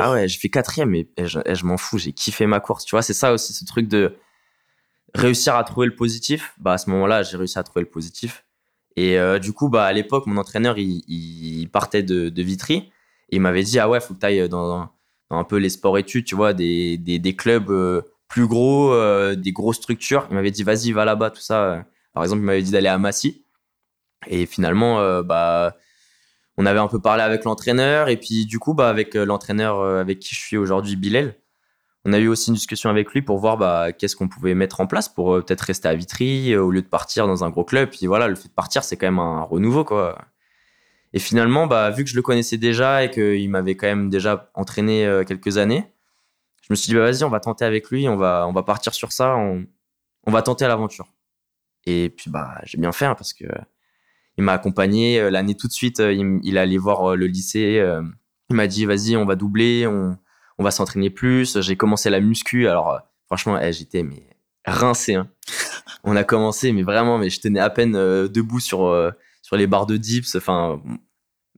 Ah 0.00 0.12
ouais, 0.12 0.28
j'ai 0.28 0.38
fait 0.38 0.48
quatrième 0.48 0.94
et, 0.94 1.08
je, 1.18 1.64
m'en 1.64 1.76
fous, 1.76 1.98
j'ai 1.98 2.12
kiffé 2.12 2.46
ma 2.46 2.60
course. 2.60 2.84
Tu 2.84 2.90
vois, 2.90 3.02
c'est 3.02 3.14
ça 3.14 3.32
aussi, 3.32 3.52
ce 3.52 3.64
truc 3.64 3.88
de 3.88 4.16
réussir 5.14 5.54
à 5.54 5.64
trouver 5.64 5.86
le 5.86 5.94
positif. 5.94 6.54
Bah, 6.58 6.72
à 6.74 6.78
ce 6.78 6.90
moment-là, 6.90 7.22
j'ai 7.22 7.36
réussi 7.36 7.58
à 7.58 7.62
trouver 7.62 7.82
le 7.82 7.90
positif. 7.90 8.44
Et 8.96 9.18
euh, 9.18 9.38
du 9.38 9.52
coup, 9.52 9.68
bah, 9.68 9.84
à 9.84 9.92
l'époque, 9.92 10.26
mon 10.26 10.36
entraîneur, 10.36 10.76
il, 10.78 11.68
partait 11.72 12.02
de, 12.02 12.42
Vitry. 12.42 12.90
Et 13.30 13.36
il 13.36 13.40
m'avait 13.40 13.62
dit, 13.62 13.78
ah 13.78 13.88
ouais, 13.88 14.00
faut 14.00 14.14
que 14.14 14.20
tu 14.20 14.26
ailles 14.26 14.48
dans, 14.48 14.90
un 15.30 15.44
peu 15.44 15.56
les 15.56 15.70
sports-études, 15.70 16.24
tu 16.24 16.34
vois, 16.34 16.52
des, 16.52 16.98
des, 16.98 17.36
clubs 17.36 17.70
euh, 17.70 18.02
plus 18.28 18.46
gros, 18.46 18.92
euh, 18.92 19.34
des 19.34 19.52
grosses 19.52 19.76
structures. 19.76 20.26
Il 20.30 20.34
m'avait 20.34 20.50
dit, 20.50 20.62
vas-y, 20.62 20.92
va 20.92 21.04
là-bas, 21.04 21.30
tout 21.30 21.40
ça. 21.40 21.84
Par 22.12 22.22
exemple, 22.22 22.42
il 22.42 22.46
m'avait 22.46 22.62
dit 22.62 22.70
d'aller 22.70 22.88
à 22.88 22.98
Massy. 22.98 23.44
Et 24.26 24.46
finalement, 24.46 25.22
bah, 25.22 25.76
on 26.58 26.66
avait 26.66 26.80
un 26.80 26.88
peu 26.88 27.00
parlé 27.00 27.22
avec 27.22 27.44
l'entraîneur 27.44 28.08
et 28.08 28.16
puis 28.16 28.44
du 28.44 28.58
coup 28.58 28.74
bah 28.74 28.90
avec 28.90 29.14
euh, 29.16 29.24
l'entraîneur 29.24 29.78
euh, 29.78 30.00
avec 30.00 30.18
qui 30.18 30.34
je 30.34 30.40
suis 30.40 30.56
aujourd'hui 30.56 30.96
Bilal 30.96 31.36
on 32.04 32.12
a 32.12 32.18
eu 32.18 32.28
aussi 32.28 32.48
une 32.48 32.54
discussion 32.54 32.90
avec 32.90 33.12
lui 33.12 33.22
pour 33.22 33.38
voir 33.38 33.56
bah, 33.56 33.92
qu'est-ce 33.92 34.16
qu'on 34.16 34.28
pouvait 34.28 34.54
mettre 34.54 34.80
en 34.80 34.86
place 34.86 35.08
pour 35.08 35.34
euh, 35.34 35.42
peut-être 35.42 35.62
rester 35.62 35.88
à 35.88 35.94
Vitry 35.94 36.56
au 36.56 36.70
lieu 36.70 36.82
de 36.82 36.88
partir 36.88 37.26
dans 37.28 37.44
un 37.44 37.50
gros 37.50 37.64
club 37.64 37.90
puis 37.90 38.06
voilà 38.06 38.26
le 38.26 38.34
fait 38.34 38.48
de 38.48 38.52
partir 38.52 38.82
c'est 38.82 38.96
quand 38.96 39.06
même 39.06 39.20
un 39.20 39.42
renouveau 39.42 39.84
quoi 39.84 40.18
et 41.12 41.20
finalement 41.20 41.68
bah 41.68 41.90
vu 41.90 42.02
que 42.02 42.10
je 42.10 42.16
le 42.16 42.22
connaissais 42.22 42.58
déjà 42.58 43.04
et 43.04 43.10
qu'il 43.10 43.48
m'avait 43.48 43.76
quand 43.76 43.86
même 43.86 44.10
déjà 44.10 44.50
entraîné 44.54 45.22
quelques 45.26 45.58
années 45.58 45.86
je 46.68 46.72
me 46.72 46.76
suis 46.76 46.88
dit 46.88 46.94
bah, 46.94 47.10
vas-y 47.10 47.24
on 47.24 47.30
va 47.30 47.40
tenter 47.40 47.64
avec 47.64 47.90
lui 47.90 48.08
on 48.08 48.16
va 48.16 48.62
partir 48.64 48.94
sur 48.94 49.12
ça 49.12 49.36
on, 49.36 49.66
va 50.26 50.42
tenter 50.42 50.66
l'aventure 50.66 51.08
et 51.86 52.10
puis 52.10 52.30
bah 52.30 52.60
j'ai 52.64 52.78
bien 52.78 52.92
fait 52.92 53.06
hein, 53.06 53.14
parce 53.14 53.32
que 53.32 53.46
il 54.38 54.44
m'a 54.44 54.52
accompagné 54.52 55.20
euh, 55.20 55.30
l'année 55.30 55.56
tout 55.56 55.66
de 55.66 55.72
suite. 55.72 56.00
Euh, 56.00 56.12
il, 56.12 56.38
il 56.44 56.56
allé 56.56 56.78
voir 56.78 57.10
euh, 57.10 57.16
le 57.16 57.26
lycée. 57.26 57.84
il 58.48 58.56
m'a 58.56 58.66
dit 58.66 58.86
vas-y, 58.86 59.16
on 59.16 59.26
va 59.26 59.34
doubler, 59.34 59.86
on, 59.86 60.16
va 60.58 60.70
s'entraîner 60.70 61.10
plus. 61.10 61.60
J'ai 61.60 61.76
commencé 61.76 62.08
la 62.08 62.20
muscu. 62.20 62.68
Alors 62.68 63.00
franchement, 63.26 63.60
eh, 63.60 63.72
j'étais 63.72 64.04
mais 64.04 64.22
rincé. 64.64 65.16
Hein. 65.16 65.28
on 66.04 66.16
a 66.16 66.24
commencé, 66.24 66.72
mais 66.72 66.82
vraiment, 66.82 67.18
mais 67.18 67.30
je 67.30 67.40
tenais 67.40 67.60
à 67.60 67.68
peine 67.68 67.92
debout 67.92 68.60
sur 68.60 69.12
sur 69.42 69.56
les 69.56 69.66
barres 69.66 69.86
de 69.86 69.96
dips. 69.96 70.36
Enfin, 70.36 70.80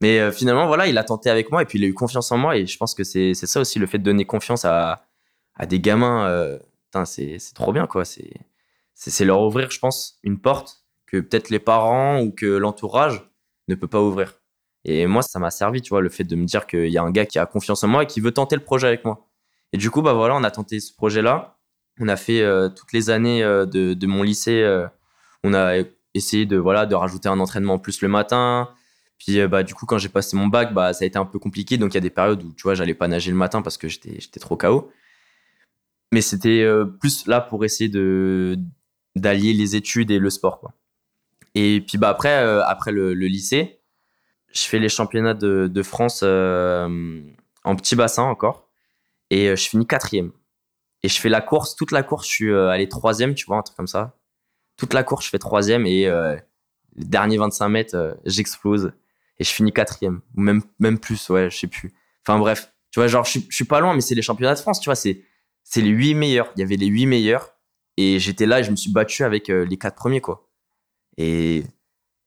mais 0.01 0.31
finalement, 0.31 0.67
voilà, 0.67 0.87
il 0.87 0.97
a 0.97 1.03
tenté 1.03 1.29
avec 1.29 1.51
moi 1.51 1.61
et 1.61 1.65
puis 1.65 1.79
il 1.79 1.85
a 1.85 1.87
eu 1.87 1.93
confiance 1.93 2.31
en 2.31 2.37
moi. 2.37 2.57
Et 2.57 2.65
je 2.65 2.77
pense 2.77 2.93
que 2.95 3.03
c'est 3.03 3.33
ça 3.33 3.61
aussi, 3.61 3.79
le 3.79 3.87
fait 3.87 3.99
de 3.99 4.03
donner 4.03 4.25
confiance 4.25 4.65
à, 4.65 5.05
à 5.55 5.65
des 5.65 5.79
gamins. 5.79 6.57
c'est 7.05 7.37
trop 7.53 7.71
bien, 7.71 7.87
quoi. 7.87 8.03
C'est 8.05 9.25
leur 9.25 9.41
ouvrir, 9.41 9.71
je 9.71 9.79
pense, 9.79 10.19
une 10.23 10.39
porte 10.39 10.81
que 11.05 11.17
peut-être 11.17 11.49
les 11.49 11.59
parents 11.59 12.21
ou 12.21 12.31
que 12.31 12.45
l'entourage 12.45 13.29
ne 13.67 13.75
peut 13.75 13.87
pas 13.87 14.01
ouvrir. 14.01 14.41
Et 14.85 15.05
moi, 15.05 15.21
ça 15.21 15.39
m'a 15.39 15.51
servi, 15.51 15.81
tu 15.81 15.89
vois, 15.89 16.01
le 16.01 16.09
fait 16.09 16.23
de 16.23 16.35
me 16.35 16.45
dire 16.45 16.65
qu'il 16.65 16.87
y 16.87 16.97
a 16.97 17.03
un 17.03 17.11
gars 17.11 17.25
qui 17.25 17.37
a 17.37 17.45
confiance 17.45 17.83
en 17.83 17.87
moi 17.87 18.03
et 18.03 18.07
qui 18.07 18.19
veut 18.19 18.31
tenter 18.31 18.55
le 18.55 18.63
projet 18.63 18.87
avec 18.87 19.05
moi. 19.05 19.27
Et 19.73 19.77
du 19.77 19.91
coup, 19.91 20.01
bah 20.01 20.13
voilà, 20.13 20.35
on 20.35 20.43
a 20.43 20.51
tenté 20.51 20.79
ce 20.79 20.93
projet-là. 20.93 21.57
On 21.99 22.07
a 22.07 22.15
fait 22.15 22.41
euh, 22.41 22.69
toutes 22.69 22.93
les 22.93 23.09
années 23.09 23.43
euh, 23.43 23.65
de, 23.65 23.93
de, 23.93 24.07
mon 24.07 24.23
lycée, 24.23 24.63
euh, 24.63 24.87
on 25.43 25.53
a 25.53 25.75
essayé 26.13 26.45
de 26.45 26.57
voilà 26.57 26.85
de 26.85 26.95
rajouter 26.95 27.29
un 27.29 27.39
entraînement 27.39 27.75
en 27.75 27.79
plus 27.79 28.01
le 28.01 28.07
matin. 28.07 28.69
Puis 29.23 29.39
euh, 29.39 29.47
bah, 29.47 29.61
du 29.61 29.75
coup, 29.75 29.85
quand 29.85 29.99
j'ai 29.99 30.09
passé 30.09 30.35
mon 30.35 30.47
bac, 30.47 30.73
bah, 30.73 30.93
ça 30.93 31.03
a 31.03 31.07
été 31.07 31.19
un 31.19 31.25
peu 31.25 31.37
compliqué. 31.37 31.77
Donc 31.77 31.93
il 31.93 31.95
y 31.95 31.97
a 31.99 32.01
des 32.01 32.09
périodes 32.09 32.43
où 32.43 32.53
tu 32.53 32.63
vois, 32.63 32.73
j'allais 32.73 32.95
pas 32.95 33.07
nager 33.07 33.29
le 33.29 33.37
matin 33.37 33.61
parce 33.61 33.77
que 33.77 33.87
j'étais, 33.87 34.19
j'étais 34.19 34.39
trop 34.39 34.57
KO. 34.57 34.91
Mais 36.11 36.21
c'était 36.21 36.63
euh, 36.63 36.85
plus 36.85 37.27
là 37.27 37.39
pour 37.39 37.63
essayer 37.63 37.87
de, 37.87 38.57
d'allier 39.15 39.53
les 39.53 39.75
études 39.75 40.09
et 40.09 40.17
le 40.17 40.29
sport. 40.31 40.59
Quoi. 40.59 40.73
Et 41.53 41.83
puis 41.87 41.99
bah, 41.99 42.09
après, 42.09 42.35
euh, 42.43 42.65
après 42.65 42.91
le, 42.91 43.13
lycée, 43.13 43.79
je 44.53 44.63
fais 44.63 44.79
les 44.79 44.89
championnats 44.89 45.35
de, 45.35 45.69
de 45.71 45.83
France 45.83 46.23
en 46.23 47.75
petit 47.75 47.95
bassin 47.95 48.23
encore. 48.23 48.69
Et 49.29 49.55
je 49.55 49.69
finis 49.69 49.85
quatrième. 49.85 50.31
Et 51.03 51.09
je 51.09 51.19
fais 51.21 51.29
la 51.29 51.41
course, 51.41 51.75
toute 51.75 51.91
la 51.91 52.03
course, 52.03 52.27
je 52.27 52.31
suis 52.31 52.53
allé 52.53 52.89
troisième, 52.89 53.35
tu 53.35 53.45
vois, 53.45 53.57
un 53.57 53.61
truc 53.61 53.77
comme 53.77 53.87
ça. 53.87 54.17
Toute 54.77 54.93
la 54.93 55.03
course, 55.03 55.25
je 55.25 55.29
fais 55.29 55.39
troisième 55.39 55.85
et 55.85 56.05
les 56.95 57.05
derniers 57.05 57.37
25 57.37 57.69
mètres, 57.69 58.17
j'explose 58.25 58.91
et 59.41 59.43
je 59.43 59.49
finis 59.51 59.73
quatrième. 59.73 60.21
Ou 60.37 60.41
même 60.41 60.61
même 60.77 60.99
plus 60.99 61.29
ouais 61.31 61.49
je 61.49 61.57
sais 61.57 61.67
plus. 61.67 61.91
Enfin 62.23 62.37
bref 62.37 62.71
tu 62.91 62.99
vois 62.99 63.07
genre 63.07 63.25
je, 63.25 63.39
je 63.49 63.55
suis 63.55 63.65
pas 63.65 63.79
loin 63.79 63.95
mais 63.95 64.01
c'est 64.01 64.13
les 64.13 64.21
championnats 64.21 64.53
de 64.53 64.59
France 64.59 64.79
tu 64.79 64.85
vois 64.85 64.95
c'est 64.95 65.23
c'est 65.63 65.81
les 65.81 65.89
huit 65.89 66.13
meilleurs. 66.13 66.51
Il 66.55 66.59
y 66.59 66.63
avait 66.63 66.75
les 66.75 66.85
huit 66.85 67.07
meilleurs. 67.07 67.55
Et 67.97 68.19
j'étais 68.19 68.45
là 68.45 68.59
et 68.59 68.63
je 68.63 68.69
me 68.71 68.75
suis 68.75 68.91
battu 68.91 69.23
avec 69.23 69.49
euh, 69.49 69.65
les 69.65 69.77
quatre 69.77 69.95
premiers 69.95 70.21
quoi. 70.21 70.47
Et 71.17 71.63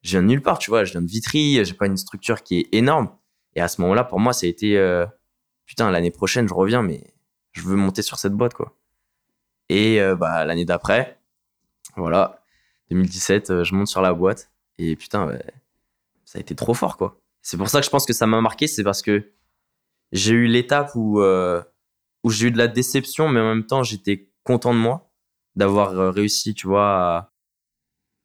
je 0.02 0.10
viens 0.10 0.22
de 0.22 0.26
nulle 0.26 0.42
part 0.42 0.58
tu 0.58 0.70
vois 0.70 0.84
je 0.84 0.90
viens 0.90 1.02
de 1.02 1.06
Vitry 1.06 1.64
j'ai 1.64 1.74
pas 1.74 1.86
une 1.86 1.96
structure 1.96 2.42
qui 2.42 2.58
est 2.58 2.68
énorme. 2.72 3.10
Et 3.54 3.60
à 3.60 3.68
ce 3.68 3.80
moment-là 3.82 4.02
pour 4.02 4.18
moi 4.18 4.32
ça 4.32 4.46
a 4.46 4.48
été 4.48 4.76
euh, 4.76 5.06
putain 5.66 5.90
l'année 5.92 6.10
prochaine 6.10 6.48
je 6.48 6.54
reviens 6.54 6.82
mais 6.82 7.14
je 7.52 7.62
veux 7.62 7.76
monter 7.76 8.02
sur 8.02 8.18
cette 8.18 8.34
boîte 8.34 8.54
quoi. 8.54 8.76
Et 9.68 10.00
euh, 10.00 10.16
bah 10.16 10.44
l'année 10.44 10.64
d'après 10.64 11.20
voilà 11.96 12.42
2017 12.90 13.62
je 13.62 13.74
monte 13.74 13.86
sur 13.86 14.02
la 14.02 14.12
boîte. 14.12 14.50
Et 14.78 14.96
putain 14.96 15.38
ça 16.34 16.38
a 16.38 16.40
été 16.40 16.56
trop 16.56 16.74
fort, 16.74 16.96
quoi. 16.96 17.20
C'est 17.42 17.56
pour 17.56 17.68
ça 17.68 17.78
que 17.78 17.86
je 17.86 17.90
pense 17.90 18.06
que 18.06 18.12
ça 18.12 18.26
m'a 18.26 18.40
marqué, 18.40 18.66
c'est 18.66 18.82
parce 18.82 19.02
que 19.02 19.30
j'ai 20.10 20.32
eu 20.32 20.46
l'étape 20.46 20.90
où, 20.96 21.20
euh, 21.20 21.62
où 22.24 22.30
j'ai 22.30 22.48
eu 22.48 22.50
de 22.50 22.58
la 22.58 22.66
déception, 22.66 23.28
mais 23.28 23.38
en 23.38 23.54
même 23.54 23.66
temps, 23.66 23.84
j'étais 23.84 24.30
content 24.42 24.74
de 24.74 24.80
moi 24.80 25.12
d'avoir 25.54 25.92
euh, 25.92 26.10
réussi, 26.10 26.54
tu 26.54 26.66
vois, 26.66 27.30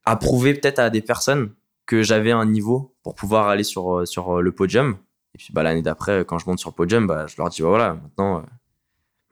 à, 0.05 0.15
prouver 0.15 0.55
peut-être 0.55 0.79
à 0.79 0.89
des 0.89 1.01
personnes 1.01 1.53
que 1.85 2.01
j'avais 2.01 2.31
un 2.31 2.47
niveau 2.47 2.95
pour 3.03 3.13
pouvoir 3.13 3.47
aller 3.47 3.63
sur, 3.63 3.99
euh, 3.99 4.05
sur 4.05 4.41
le 4.41 4.51
podium. 4.51 4.97
Et 5.35 5.37
puis 5.37 5.53
bah, 5.53 5.61
l'année 5.61 5.83
d'après, 5.83 6.25
quand 6.25 6.39
je 6.39 6.47
monte 6.47 6.57
sur 6.57 6.71
le 6.71 6.75
podium, 6.75 7.05
bah, 7.05 7.27
je 7.27 7.35
leur 7.37 7.49
dis, 7.49 7.61
bah, 7.61 7.67
voilà, 7.67 7.93
maintenant, 7.93 8.43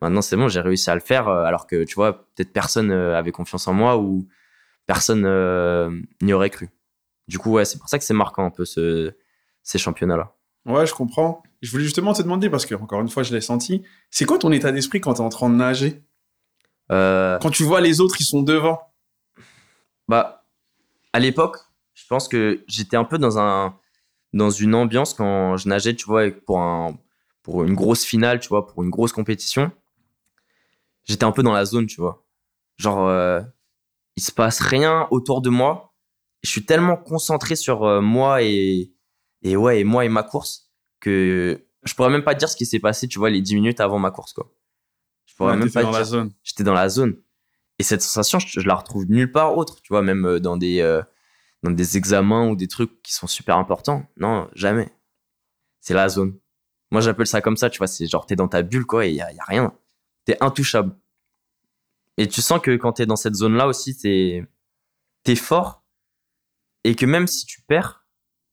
maintenant 0.00 0.22
c'est 0.22 0.36
bon, 0.36 0.46
j'ai 0.46 0.60
réussi 0.60 0.88
à 0.88 0.94
le 0.94 1.00
faire, 1.00 1.26
alors 1.26 1.66
que, 1.66 1.82
tu 1.82 1.96
vois, 1.96 2.28
peut-être 2.36 2.52
personne 2.52 2.92
avait 2.92 3.32
confiance 3.32 3.66
en 3.66 3.72
moi 3.72 3.98
ou 3.98 4.28
personne 4.86 5.22
n'y 6.22 6.32
aurait 6.32 6.50
cru. 6.50 6.70
Du 7.28 7.38
coup, 7.38 7.52
ouais, 7.52 7.64
c'est 7.64 7.78
pour 7.78 7.88
ça 7.88 7.98
que 7.98 8.04
c'est 8.04 8.14
marquant 8.14 8.46
un 8.46 8.50
peu 8.50 8.64
ce, 8.64 9.14
ces 9.62 9.78
championnats-là. 9.78 10.34
Ouais, 10.64 10.86
je 10.86 10.94
comprends. 10.94 11.42
Je 11.62 11.70
voulais 11.70 11.84
justement 11.84 12.14
te 12.14 12.22
demander, 12.22 12.50
parce 12.50 12.66
que, 12.66 12.74
encore 12.74 13.00
une 13.00 13.08
fois, 13.08 13.22
je 13.22 13.34
l'ai 13.34 13.40
senti, 13.40 13.82
c'est 14.10 14.24
quoi 14.24 14.38
ton 14.38 14.50
état 14.50 14.72
d'esprit 14.72 15.00
quand 15.00 15.14
tu 15.14 15.20
es 15.20 15.24
en 15.24 15.28
train 15.28 15.50
de 15.50 15.54
nager? 15.54 16.02
Euh... 16.90 17.38
Quand 17.38 17.50
tu 17.50 17.64
vois 17.64 17.80
les 17.80 18.00
autres, 18.00 18.16
ils 18.18 18.24
sont 18.24 18.42
devant 18.42 18.80
Bah, 20.08 20.46
à 21.12 21.18
l'époque, 21.18 21.58
je 21.94 22.06
pense 22.08 22.28
que 22.28 22.64
j'étais 22.66 22.96
un 22.96 23.04
peu 23.04 23.18
dans, 23.18 23.38
un, 23.38 23.76
dans 24.32 24.50
une 24.50 24.74
ambiance 24.74 25.12
quand 25.12 25.56
je 25.58 25.68
nageais, 25.68 25.94
tu 25.94 26.06
vois, 26.06 26.30
pour, 26.30 26.60
un, 26.60 26.96
pour 27.42 27.64
une 27.64 27.74
grosse 27.74 28.04
finale, 28.04 28.40
tu 28.40 28.48
vois, 28.48 28.66
pour 28.66 28.82
une 28.82 28.90
grosse 28.90 29.12
compétition. 29.12 29.70
J'étais 31.04 31.24
un 31.24 31.32
peu 31.32 31.42
dans 31.42 31.52
la 31.52 31.66
zone, 31.66 31.86
tu 31.86 32.00
vois. 32.00 32.24
Genre, 32.78 33.06
euh, 33.06 33.40
il 34.16 34.22
se 34.22 34.32
passe 34.32 34.60
rien 34.60 35.08
autour 35.10 35.42
de 35.42 35.50
moi 35.50 35.87
je 36.42 36.50
suis 36.50 36.64
tellement 36.64 36.96
concentré 36.96 37.56
sur 37.56 37.84
euh, 37.84 38.00
moi 38.00 38.42
et, 38.42 38.92
et 39.42 39.56
ouais, 39.56 39.80
et 39.80 39.84
moi 39.84 40.04
et 40.04 40.08
ma 40.08 40.22
course 40.22 40.70
que 41.00 41.64
je 41.84 41.94
pourrais 41.94 42.10
même 42.10 42.24
pas 42.24 42.34
dire 42.34 42.48
ce 42.48 42.56
qui 42.56 42.66
s'est 42.66 42.80
passé, 42.80 43.08
tu 43.08 43.18
vois, 43.18 43.30
les 43.30 43.40
10 43.40 43.54
minutes 43.54 43.80
avant 43.80 43.98
ma 43.98 44.10
course, 44.10 44.32
quoi. 44.32 44.52
Je 45.26 45.34
pourrais 45.34 45.56
même 45.56 45.70
pas 45.70 45.82
dans 45.82 45.90
La 45.90 46.04
zone. 46.04 46.32
J'étais 46.42 46.64
dans 46.64 46.74
la 46.74 46.88
zone. 46.88 47.16
Et 47.78 47.84
cette 47.84 48.02
sensation, 48.02 48.40
je, 48.40 48.60
la 48.60 48.74
retrouve 48.74 49.06
nulle 49.08 49.30
part 49.30 49.56
autre, 49.56 49.80
tu 49.80 49.92
vois, 49.92 50.02
même 50.02 50.26
euh, 50.26 50.40
dans 50.40 50.56
des, 50.56 50.80
euh, 50.80 51.00
dans 51.62 51.70
des 51.70 51.96
examens 51.96 52.48
ou 52.48 52.56
des 52.56 52.66
trucs 52.66 53.02
qui 53.02 53.14
sont 53.14 53.28
super 53.28 53.56
importants. 53.56 54.04
Non, 54.16 54.48
jamais. 54.54 54.92
C'est 55.80 55.94
la 55.94 56.08
zone. 56.08 56.36
Moi, 56.90 57.00
j'appelle 57.00 57.26
ça 57.26 57.40
comme 57.40 57.56
ça, 57.56 57.70
tu 57.70 57.78
vois, 57.78 57.86
c'est 57.86 58.06
genre, 58.06 58.26
t'es 58.26 58.34
dans 58.34 58.48
ta 58.48 58.62
bulle, 58.62 58.84
quoi, 58.84 59.06
et 59.06 59.12
y 59.12 59.20
a, 59.20 59.32
y 59.32 59.38
a 59.38 59.44
rien. 59.44 59.72
T'es 60.24 60.36
intouchable. 60.40 60.96
Et 62.16 62.26
tu 62.26 62.42
sens 62.42 62.60
que 62.60 62.74
quand 62.76 62.94
t'es 62.94 63.06
dans 63.06 63.16
cette 63.16 63.34
zone-là 63.34 63.68
aussi, 63.68 63.96
t'es, 63.96 64.44
t'es 65.22 65.36
fort, 65.36 65.77
et 66.84 66.94
que 66.94 67.06
même 67.06 67.26
si 67.26 67.46
tu 67.46 67.62
perds, 67.62 68.06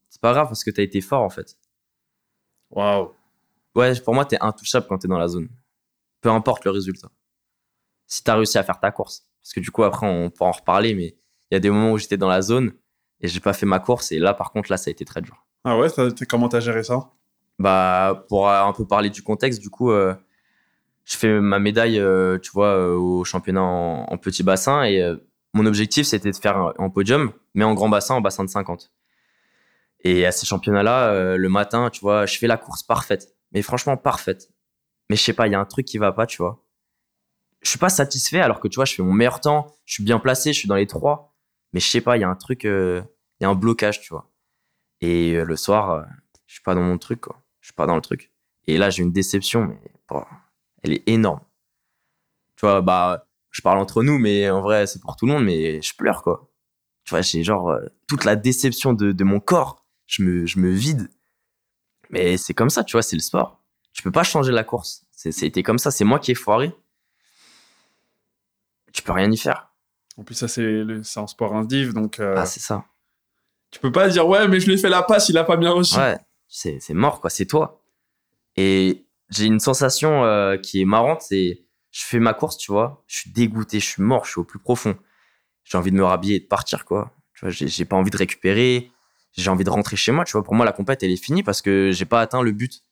c'est 0.09 0.21
pas 0.21 0.33
grave 0.33 0.47
parce 0.47 0.63
que 0.63 0.71
t'as 0.71 0.83
été 0.83 1.01
fort 1.01 1.21
en 1.21 1.29
fait. 1.29 1.57
Waouh. 2.71 3.13
Ouais, 3.75 3.99
pour 4.01 4.13
moi, 4.13 4.25
t'es 4.25 4.37
intouchable 4.39 4.87
quand 4.87 4.97
t'es 4.97 5.07
dans 5.07 5.17
la 5.17 5.27
zone. 5.27 5.49
Peu 6.21 6.29
importe 6.29 6.65
le 6.65 6.71
résultat. 6.71 7.09
Si 8.07 8.23
t'as 8.23 8.35
réussi 8.35 8.57
à 8.57 8.63
faire 8.63 8.79
ta 8.79 8.91
course. 8.91 9.27
Parce 9.41 9.53
que 9.53 9.59
du 9.59 9.71
coup, 9.71 9.83
après, 9.83 10.07
on 10.07 10.29
pourra 10.29 10.49
en 10.49 10.53
reparler, 10.53 10.95
mais 10.95 11.17
il 11.51 11.53
y 11.53 11.55
a 11.55 11.59
des 11.59 11.69
moments 11.69 11.91
où 11.91 11.97
j'étais 11.97 12.17
dans 12.17 12.29
la 12.29 12.41
zone 12.41 12.73
et 13.21 13.27
j'ai 13.27 13.39
pas 13.39 13.53
fait 13.53 13.65
ma 13.65 13.79
course. 13.79 14.11
Et 14.11 14.19
là, 14.19 14.33
par 14.33 14.51
contre, 14.51 14.71
là, 14.71 14.77
ça 14.77 14.89
a 14.89 14.91
été 14.91 15.05
très 15.05 15.21
dur. 15.21 15.45
Ah 15.63 15.77
ouais, 15.77 15.87
comment 16.29 16.49
t'as 16.49 16.59
géré 16.59 16.83
ça? 16.83 17.11
Bah, 17.59 18.25
pour 18.27 18.49
un 18.49 18.73
peu 18.73 18.85
parler 18.85 19.09
du 19.09 19.21
contexte, 19.21 19.61
du 19.61 19.69
coup, 19.69 19.91
euh, 19.91 20.13
je 21.05 21.17
fais 21.17 21.39
ma 21.39 21.59
médaille, 21.59 21.99
euh, 21.99 22.37
tu 22.39 22.51
vois, 22.51 22.75
euh, 22.75 22.95
au 22.95 23.23
championnat 23.23 23.61
en, 23.61 24.17
petit 24.17 24.43
bassin 24.43 24.83
et 24.83 25.01
mon 25.55 25.65
objectif, 25.65 26.05
c'était 26.05 26.31
de 26.31 26.35
faire 26.35 26.73
un, 26.77 26.89
podium, 26.89 27.31
mais 27.53 27.63
en 27.63 27.73
grand 27.73 27.87
bassin, 27.87 28.15
en 28.15 28.21
bassin 28.21 28.43
de 28.43 28.49
50. 28.49 28.91
Et 30.01 30.25
à 30.25 30.33
ces 30.33 30.45
championnats-là, 30.45 31.13
euh, 31.13 31.37
le 31.37 31.47
matin, 31.47 31.89
tu 31.89 32.01
vois, 32.01 32.25
je 32.25 32.37
fais 32.37 32.45
la 32.45 32.57
course 32.57 32.83
parfaite. 32.83 33.33
Mais 33.53 33.61
franchement, 33.61 33.95
parfaite. 33.95 34.51
Mais 35.09 35.15
je 35.15 35.23
sais 35.23 35.31
pas, 35.31 35.47
il 35.47 35.53
y 35.53 35.55
a 35.55 35.59
un 35.59 35.65
truc 35.65 35.85
qui 35.85 35.97
va 35.97 36.11
pas, 36.11 36.27
tu 36.27 36.37
vois. 36.37 36.61
Je 37.61 37.69
suis 37.69 37.79
pas 37.79 37.87
satisfait 37.87 38.41
alors 38.41 38.59
que, 38.59 38.67
tu 38.67 38.75
vois, 38.75 38.83
je 38.83 38.95
fais 38.95 39.01
mon 39.01 39.13
meilleur 39.13 39.39
temps, 39.39 39.73
je 39.85 39.93
suis 39.93 40.03
bien 40.03 40.19
placé, 40.19 40.51
je 40.51 40.59
suis 40.59 40.67
dans 40.67 40.75
les 40.75 40.87
trois. 40.87 41.33
Mais 41.71 41.79
je 41.79 41.87
sais 41.87 42.01
pas, 42.01 42.17
il 42.17 42.21
y 42.21 42.25
a 42.25 42.29
un 42.29 42.35
truc, 42.35 42.65
euh, 42.65 43.01
il 43.39 43.45
y 43.45 43.47
a 43.47 43.49
un 43.49 43.55
blocage, 43.55 44.01
tu 44.01 44.09
vois. 44.09 44.29
Et 44.99 45.35
euh, 45.35 45.45
le 45.45 45.55
soir, 45.55 46.05
je 46.47 46.55
suis 46.55 46.63
pas 46.63 46.75
dans 46.75 46.83
mon 46.83 46.97
truc, 46.97 47.21
quoi. 47.21 47.41
Je 47.61 47.67
suis 47.67 47.75
pas 47.75 47.85
dans 47.85 47.95
le 47.95 48.01
truc. 48.01 48.29
Et 48.67 48.77
là, 48.77 48.89
j'ai 48.89 49.03
une 49.03 49.13
déception, 49.13 49.65
mais 49.65 49.79
elle 50.83 50.91
est 50.91 51.07
énorme. 51.07 51.39
Tu 52.57 52.65
vois, 52.65 52.81
bah, 52.81 53.24
je 53.55 53.61
parle 53.61 53.77
entre 53.77 54.03
nous, 54.03 54.19
mais 54.19 54.49
en 54.49 54.61
vrai, 54.61 54.85
c'est 54.85 54.99
pour 54.99 55.15
tout 55.15 55.25
le 55.25 55.31
monde, 55.31 55.45
mais 55.45 55.81
je 55.81 55.95
pleure, 55.95 56.23
quoi. 56.23 56.51
Tu 57.05 57.11
vois, 57.11 57.21
j'ai 57.21 57.41
genre 57.41 57.69
euh, 57.69 57.79
toute 58.05 58.25
la 58.25 58.35
déception 58.35 58.91
de, 58.91 59.13
de, 59.13 59.23
mon 59.23 59.39
corps. 59.39 59.85
Je 60.07 60.23
me, 60.23 60.45
je 60.45 60.59
me 60.59 60.71
vide. 60.71 61.09
Mais 62.09 62.35
c'est 62.35 62.53
comme 62.53 62.69
ça, 62.69 62.83
tu 62.83 62.91
vois, 62.97 63.01
c'est 63.01 63.15
le 63.15 63.21
sport. 63.21 63.63
Tu 63.93 64.03
peux 64.03 64.11
pas 64.11 64.23
changer 64.23 64.51
la 64.51 64.65
course. 64.65 65.05
C'était 65.13 65.63
comme 65.63 65.77
ça, 65.77 65.89
c'est 65.89 66.03
moi 66.03 66.19
qui 66.19 66.31
ai 66.31 66.35
foiré. 66.35 66.75
Tu 68.91 69.01
peux 69.03 69.13
rien 69.13 69.31
y 69.31 69.37
faire. 69.37 69.71
En 70.17 70.23
plus, 70.23 70.35
ça, 70.35 70.49
c'est 70.49 70.83
un 71.15 71.27
sport 71.27 71.55
indiv, 71.55 71.93
donc. 71.93 72.19
Euh, 72.19 72.35
ah, 72.37 72.45
c'est 72.45 72.59
ça. 72.59 72.83
Tu 73.71 73.79
peux 73.79 73.91
pas 73.93 74.09
dire, 74.09 74.27
ouais, 74.27 74.49
mais 74.49 74.59
je 74.59 74.65
lui 74.65 74.73
ai 74.73 74.77
fait 74.77 74.89
la 74.89 75.01
passe, 75.01 75.29
il 75.29 75.37
a 75.37 75.45
pas 75.45 75.55
bien 75.55 75.71
reçu. 75.71 75.97
Ouais, 75.97 76.17
c'est 76.49 76.93
mort, 76.93 77.21
quoi, 77.21 77.29
c'est 77.29 77.45
toi. 77.45 77.81
Et 78.57 79.05
j'ai 79.29 79.45
une 79.45 79.61
sensation 79.61 80.25
euh, 80.25 80.57
qui 80.57 80.81
est 80.81 80.85
marrante, 80.85 81.21
c'est 81.21 81.64
je 81.95 82.03
fais 82.03 82.19
ma 82.19 82.33
course, 82.33 82.57
tu 82.57 82.73
vois, 82.73 83.05
je 83.07 83.19
suis 83.19 83.31
dégoûté, 83.31 83.79
je 83.79 83.85
suis 83.85 84.03
mort, 84.03 84.25
je 84.25 84.31
suis 84.31 84.39
au 84.41 84.43
plus 84.43 84.59
profond. 84.59 84.97
J'ai 85.63 85.77
envie 85.77 85.91
de 85.91 85.95
me 85.95 86.03
rhabiller 86.03 86.35
et 86.35 86.39
de 86.41 86.45
partir, 86.45 86.83
quoi. 86.83 87.15
Tu 87.33 87.45
vois, 87.45 87.51
j'ai 87.51 87.85
pas 87.85 87.95
envie 87.95 88.11
de 88.11 88.17
récupérer, 88.17 88.91
j'ai 89.31 89.49
envie 89.49 89.63
de 89.63 89.69
rentrer 89.69 89.95
chez 89.95 90.11
moi, 90.11 90.25
tu 90.25 90.33
vois. 90.33 90.43
Pour 90.43 90.55
moi, 90.55 90.65
la 90.65 90.73
compète, 90.73 91.03
elle 91.03 91.11
est 91.11 91.23
finie 91.23 91.41
parce 91.41 91.61
que 91.61 91.91
j'ai 91.93 92.03
pas 92.03 92.19
atteint 92.19 92.41
le 92.41 92.51
but. 92.51 92.83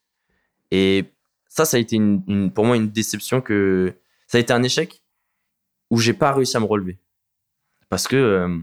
Et 0.71 1.03
ça, 1.49 1.65
ça 1.65 1.75
a 1.75 1.81
été 1.81 1.97
une, 1.97 2.51
pour 2.53 2.63
moi 2.63 2.77
une 2.77 2.91
déception 2.91 3.41
que 3.41 3.93
ça 4.27 4.37
a 4.37 4.41
été 4.41 4.53
un 4.53 4.63
échec 4.63 5.03
où 5.89 5.99
j'ai 5.99 6.13
pas 6.13 6.31
réussi 6.31 6.55
à 6.55 6.61
me 6.61 6.65
relever 6.65 6.97
parce 7.89 8.07
que 8.07 8.15
euh, 8.15 8.57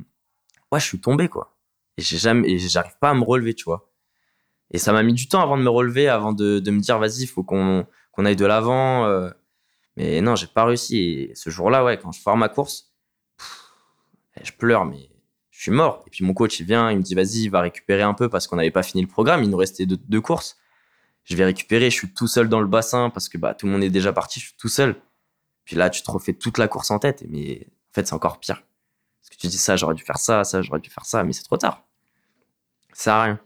ouais, 0.73 0.81
je 0.81 0.87
suis 0.87 1.01
tombé 1.01 1.29
quoi. 1.29 1.55
Et 1.99 2.03
j'ai 2.03 2.17
jamais, 2.17 2.59
j'arrive 2.59 2.97
pas 2.99 3.11
à 3.11 3.15
me 3.15 3.23
relever, 3.23 3.53
tu 3.53 3.65
vois. 3.65 3.91
Et 4.71 4.79
ça 4.79 4.93
m'a 4.93 5.03
mis 5.03 5.13
du 5.13 5.29
temps 5.29 5.43
avant 5.43 5.59
de 5.59 5.63
me 5.63 5.69
relever, 5.69 6.09
avant 6.09 6.33
de, 6.33 6.63
me 6.67 6.81
dire 6.81 6.99
vas-y, 6.99 7.25
il 7.25 7.27
faut 7.27 7.45
qu'on 7.45 7.87
qu'on 8.13 8.25
aille 8.25 8.37
de 8.37 8.47
l'avant. 8.47 9.05
Euh, 9.05 9.31
mais 10.01 10.23
non, 10.23 10.35
j'ai 10.35 10.47
pas 10.47 10.65
réussi. 10.65 10.99
Et 10.99 11.35
ce 11.35 11.51
jour-là, 11.51 11.85
ouais, 11.85 11.99
quand 11.99 12.11
je 12.11 12.23
pars 12.23 12.37
ma 12.37 12.49
course, 12.49 12.91
je 14.43 14.51
pleure, 14.53 14.87
mais 14.87 15.11
je 15.51 15.61
suis 15.61 15.71
mort. 15.71 16.03
Et 16.07 16.11
puis 16.11 16.25
mon 16.25 16.33
coach, 16.33 16.59
il 16.59 16.65
vient, 16.65 16.91
il 16.91 16.97
me 16.97 17.03
dit, 17.03 17.15
vas-y, 17.15 17.49
va 17.49 17.61
récupérer 17.61 18.01
un 18.01 18.15
peu 18.15 18.31
parce 18.31 18.47
qu'on 18.47 18.57
n'avait 18.57 18.71
pas 18.71 18.83
fini 18.83 19.03
le 19.03 19.09
programme. 19.09 19.45
Il 19.45 19.51
nous 19.51 19.59
restait 19.59 19.85
deux, 19.85 20.21
courses. 20.23 20.57
Je 21.25 21.37
vais 21.37 21.45
récupérer, 21.45 21.91
je 21.91 21.97
suis 21.97 22.15
tout 22.15 22.29
seul 22.29 22.49
dans 22.49 22.61
le 22.61 22.67
bassin 22.67 23.11
parce 23.11 23.29
que 23.29 23.37
bah, 23.37 23.53
tout 23.53 23.67
le 23.67 23.73
monde 23.73 23.85
est 23.85 23.91
déjà 23.91 24.11
parti, 24.11 24.41
je 24.41 24.47
suis 24.47 24.57
tout 24.57 24.69
seul. 24.69 24.97
Puis 25.67 25.77
là, 25.77 25.91
tu 25.91 26.03
te 26.03 26.11
refais 26.11 26.33
toute 26.33 26.57
la 26.57 26.67
course 26.67 26.91
en 26.91 26.99
tête. 26.99 27.23
Mais 27.29 27.67
en 27.67 27.93
fait, 27.93 28.07
c'est 28.07 28.15
encore 28.15 28.41
pire. 28.41 28.63
Parce 29.21 29.37
que 29.37 29.37
tu 29.37 29.49
dis 29.49 29.59
ça, 29.59 29.77
j'aurais 29.77 29.95
dû 29.95 30.03
faire 30.03 30.19
ça, 30.19 30.45
ça, 30.45 30.63
j'aurais 30.63 30.81
dû 30.81 30.89
faire 30.89 31.05
ça, 31.05 31.25
mais 31.25 31.35
c'est 31.35 31.45
trop 31.45 31.59
tard. 31.59 31.85
Ça 32.95 33.05
sert 33.05 33.23
rien. 33.23 33.41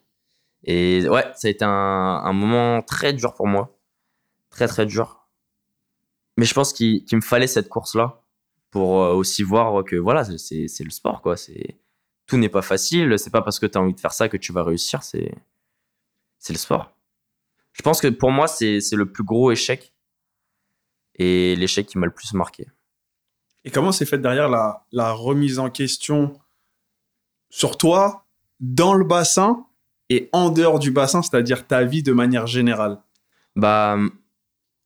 Et 0.62 1.08
ouais, 1.08 1.24
ça 1.34 1.48
a 1.48 1.50
été 1.50 1.64
un 1.64 2.32
moment 2.32 2.80
très 2.80 3.12
dur 3.12 3.34
pour 3.34 3.48
moi. 3.48 3.76
Très, 4.50 4.68
très 4.68 4.86
dur 4.86 5.23
mais 6.36 6.44
je 6.44 6.54
pense 6.54 6.72
qu'il 6.72 7.04
me 7.12 7.20
fallait 7.20 7.46
cette 7.46 7.68
course-là 7.68 8.22
pour 8.70 9.02
euh, 9.02 9.14
aussi 9.14 9.42
voir 9.42 9.84
que 9.84 9.96
voilà, 9.96 10.24
c'est 10.24 10.84
le 10.84 10.90
sport, 10.90 11.22
quoi. 11.22 11.36
C'est 11.36 11.78
tout 12.26 12.36
n'est 12.36 12.48
pas 12.48 12.62
facile. 12.62 13.18
C'est 13.18 13.30
pas 13.30 13.42
parce 13.42 13.58
que 13.58 13.66
tu 13.66 13.78
as 13.78 13.80
envie 13.80 13.94
de 13.94 14.00
faire 14.00 14.12
ça 14.12 14.28
que 14.28 14.36
tu 14.36 14.52
vas 14.52 14.64
réussir. 14.64 15.02
C'est 15.02 15.32
c'est 16.38 16.52
le 16.52 16.58
sport. 16.58 16.92
Je 17.72 17.82
pense 17.82 18.00
que 18.00 18.08
pour 18.08 18.30
moi, 18.30 18.46
c'est 18.48 18.80
le 18.92 19.06
plus 19.06 19.24
gros 19.24 19.50
échec 19.50 19.94
et 21.16 21.56
l'échec 21.56 21.86
qui 21.86 21.98
m'a 21.98 22.06
le 22.06 22.12
plus 22.12 22.32
marqué. 22.34 22.68
Et 23.64 23.70
comment 23.70 23.92
s'est 23.92 24.04
faite 24.04 24.22
derrière 24.22 24.48
la, 24.48 24.86
la 24.92 25.12
remise 25.12 25.58
en 25.58 25.70
question 25.70 26.38
sur 27.48 27.78
toi, 27.78 28.26
dans 28.60 28.94
le 28.94 29.04
bassin 29.04 29.66
et 30.10 30.28
en 30.32 30.50
dehors 30.50 30.78
du 30.78 30.90
bassin, 30.90 31.22
c'est-à-dire 31.22 31.66
ta 31.66 31.84
vie 31.84 32.02
de 32.02 32.12
manière 32.12 32.46
générale? 32.46 33.00
Bah, 33.56 33.96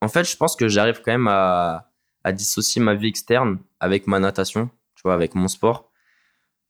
en 0.00 0.08
fait, 0.08 0.24
je 0.24 0.36
pense 0.36 0.56
que 0.56 0.68
j'arrive 0.68 1.00
quand 1.04 1.12
même 1.12 1.28
à, 1.28 1.84
dissocier 2.32 2.82
ma 2.82 2.94
vie 2.94 3.08
externe 3.08 3.58
avec 3.80 4.06
ma 4.06 4.18
natation, 4.20 4.68
tu 4.94 5.02
vois, 5.02 5.14
avec 5.14 5.34
mon 5.34 5.48
sport. 5.48 5.90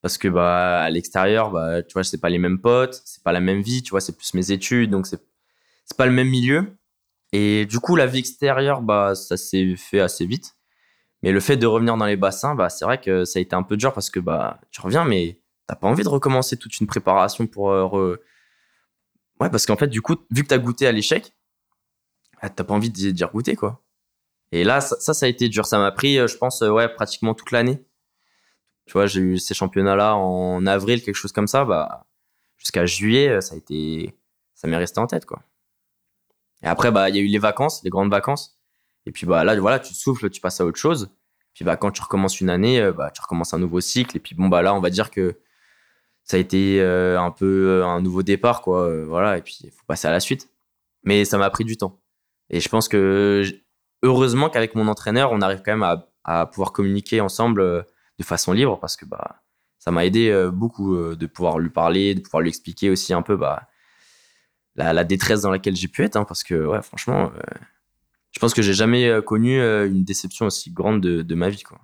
Parce 0.02 0.16
que 0.16 0.28
bah, 0.28 0.82
à 0.82 0.90
l'extérieur, 0.90 1.50
bah, 1.50 1.82
tu 1.82 1.94
vois, 1.94 2.04
c'est 2.04 2.20
pas 2.20 2.30
les 2.30 2.38
mêmes 2.38 2.60
potes, 2.60 3.02
c'est 3.04 3.24
pas 3.24 3.32
la 3.32 3.40
même 3.40 3.60
vie, 3.60 3.82
tu 3.82 3.90
vois, 3.90 4.00
c'est 4.00 4.16
plus 4.16 4.34
mes 4.34 4.52
études, 4.52 4.90
donc 4.90 5.06
c'est 5.06 5.20
pas 5.96 6.06
le 6.06 6.12
même 6.12 6.28
milieu. 6.28 6.78
Et 7.32 7.66
du 7.66 7.80
coup, 7.80 7.96
la 7.96 8.06
vie 8.06 8.20
extérieure, 8.20 8.82
bah, 8.82 9.14
ça 9.14 9.36
s'est 9.36 9.74
fait 9.76 10.00
assez 10.00 10.26
vite. 10.26 10.54
Mais 11.22 11.32
le 11.32 11.40
fait 11.40 11.56
de 11.56 11.66
revenir 11.66 11.96
dans 11.96 12.06
les 12.06 12.16
bassins, 12.16 12.54
bah, 12.54 12.68
c'est 12.70 12.84
vrai 12.84 13.00
que 13.00 13.24
ça 13.24 13.38
a 13.38 13.42
été 13.42 13.56
un 13.56 13.64
peu 13.64 13.76
dur 13.76 13.92
parce 13.92 14.10
que 14.10 14.20
bah, 14.20 14.60
tu 14.70 14.80
reviens, 14.80 15.04
mais 15.04 15.40
t'as 15.66 15.74
pas 15.74 15.88
envie 15.88 16.04
de 16.04 16.08
recommencer 16.08 16.56
toute 16.56 16.78
une 16.80 16.86
préparation 16.86 17.46
pour. 17.46 17.72
Euh, 17.72 18.22
ouais, 19.40 19.50
parce 19.50 19.66
qu'en 19.66 19.76
fait, 19.76 19.88
du 19.88 20.00
coup, 20.00 20.16
vu 20.30 20.44
que 20.44 20.48
t'as 20.48 20.58
goûté 20.58 20.86
à 20.86 20.92
l'échec, 20.92 21.34
bah, 22.42 22.48
t'as 22.50 22.64
pas 22.64 22.74
envie 22.74 22.90
de 22.90 23.10
dire 23.10 23.30
goûter, 23.30 23.56
quoi. 23.56 23.82
Et 24.52 24.64
là, 24.64 24.80
ça, 24.80 25.14
ça, 25.14 25.26
a 25.26 25.28
été 25.28 25.48
dur. 25.48 25.66
Ça 25.66 25.78
m'a 25.78 25.92
pris, 25.92 26.18
euh, 26.18 26.26
je 26.26 26.36
pense, 26.36 26.62
euh, 26.62 26.70
ouais, 26.70 26.88
pratiquement 26.88 27.34
toute 27.34 27.50
l'année. 27.50 27.84
Tu 28.86 28.92
vois, 28.94 29.06
j'ai 29.06 29.20
eu 29.20 29.38
ces 29.38 29.54
championnats-là 29.54 30.16
en 30.16 30.64
avril, 30.66 31.02
quelque 31.02 31.14
chose 31.14 31.32
comme 31.32 31.48
ça. 31.48 31.64
Bah, 31.64 32.06
jusqu'à 32.56 32.86
juillet, 32.86 33.40
ça 33.40 33.54
a 33.54 33.58
été. 33.58 34.14
Ça 34.54 34.66
m'est 34.68 34.76
resté 34.76 34.98
en 35.00 35.06
tête, 35.06 35.26
quoi. 35.26 35.42
Et 36.62 36.66
après, 36.66 36.90
bah, 36.90 37.08
il 37.08 37.16
y 37.16 37.18
a 37.18 37.22
eu 37.22 37.26
les 37.26 37.38
vacances, 37.38 37.82
les 37.84 37.90
grandes 37.90 38.10
vacances. 38.10 38.58
Et 39.06 39.12
puis, 39.12 39.26
bah, 39.26 39.44
là, 39.44 39.58
voilà, 39.58 39.78
tu 39.78 39.94
souffles, 39.94 40.30
tu 40.30 40.40
passes 40.40 40.60
à 40.60 40.66
autre 40.66 40.78
chose. 40.78 41.10
Puis, 41.54 41.64
bah, 41.64 41.76
quand 41.76 41.90
tu 41.90 42.02
recommences 42.02 42.40
une 42.40 42.50
année, 42.50 42.80
euh, 42.80 42.92
bah, 42.92 43.10
tu 43.10 43.20
recommences 43.20 43.54
un 43.54 43.58
nouveau 43.58 43.80
cycle. 43.80 44.16
Et 44.16 44.20
puis, 44.20 44.34
bon, 44.34 44.48
bah, 44.48 44.62
là, 44.62 44.74
on 44.74 44.80
va 44.80 44.90
dire 44.90 45.10
que 45.10 45.38
ça 46.24 46.36
a 46.36 46.40
été 46.40 46.80
euh, 46.80 47.20
un 47.20 47.30
peu 47.30 47.68
euh, 47.68 47.86
un 47.86 48.02
nouveau 48.02 48.22
départ, 48.22 48.62
quoi. 48.62 49.04
voilà. 49.04 49.38
Et 49.38 49.42
puis, 49.42 49.58
il 49.64 49.70
faut 49.70 49.84
passer 49.86 50.08
à 50.08 50.10
la 50.10 50.20
suite. 50.20 50.50
Mais 51.04 51.24
ça 51.24 51.38
m'a 51.38 51.50
pris 51.50 51.64
du 51.64 51.76
temps. 51.76 52.00
Et 52.50 52.60
je 52.60 52.68
pense 52.68 52.88
que, 52.88 53.42
heureusement 54.02 54.48
qu'avec 54.48 54.74
mon 54.74 54.88
entraîneur, 54.88 55.32
on 55.32 55.40
arrive 55.40 55.62
quand 55.64 55.72
même 55.72 55.82
à, 55.82 56.08
à 56.24 56.46
pouvoir 56.46 56.72
communiquer 56.72 57.20
ensemble 57.20 57.86
de 58.18 58.24
façon 58.24 58.52
libre 58.52 58.78
parce 58.80 58.96
que, 58.96 59.04
bah, 59.04 59.42
ça 59.78 59.90
m'a 59.90 60.04
aidé 60.04 60.48
beaucoup 60.52 60.96
de 60.96 61.26
pouvoir 61.26 61.58
lui 61.58 61.70
parler, 61.70 62.14
de 62.14 62.20
pouvoir 62.20 62.42
lui 62.42 62.48
expliquer 62.48 62.90
aussi 62.90 63.12
un 63.12 63.22
peu, 63.22 63.36
bah, 63.36 63.68
la, 64.78 65.04
détresse 65.04 65.42
dans 65.42 65.50
laquelle 65.50 65.76
j'ai 65.76 65.88
pu 65.88 66.02
être, 66.04 66.16
hein, 66.16 66.24
parce 66.24 66.44
que 66.44 66.66
ouais, 66.66 66.82
franchement, 66.82 67.32
euh, 67.34 67.58
je 68.30 68.38
pense 68.38 68.54
que 68.54 68.62
j'ai 68.62 68.74
jamais 68.74 69.08
euh, 69.08 69.20
connu 69.20 69.60
euh, 69.60 69.86
une 69.86 70.04
déception 70.04 70.46
aussi 70.46 70.70
grande 70.70 71.00
de, 71.00 71.34
ma 71.34 71.48
vie. 71.48 71.62
Quoi. 71.62 71.78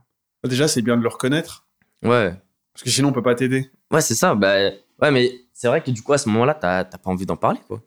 Déjà, 0.45 0.69
c'est 0.69 0.83
bien 0.83 0.97
de 0.97 1.03
le 1.03 1.09
reconnaître. 1.09 1.67
Ouais. 2.03 2.35
Parce 2.73 2.85
que 2.85 2.91
sinon, 2.91 3.09
on 3.09 3.13
peut 3.13 3.23
pas 3.23 3.35
t'aider. 3.35 3.71
Ouais, 3.91 4.01
c'est 4.01 4.15
ça. 4.15 4.35
Bah, 4.35 4.55
ouais, 5.03 5.11
mais 5.11 5.33
c'est 5.53 5.69
vrai 5.69 5.83
que 5.83 5.91
du 5.91 6.03
coup, 6.03 6.13
à 6.13 6.19
ce 6.19 6.29
moment-là, 6.29 6.55
t'as 6.55 6.85
pas 6.85 7.11
envie 7.11 7.27
d'en 7.27 7.37
parler, 7.37 7.61
quoi. 7.67 7.83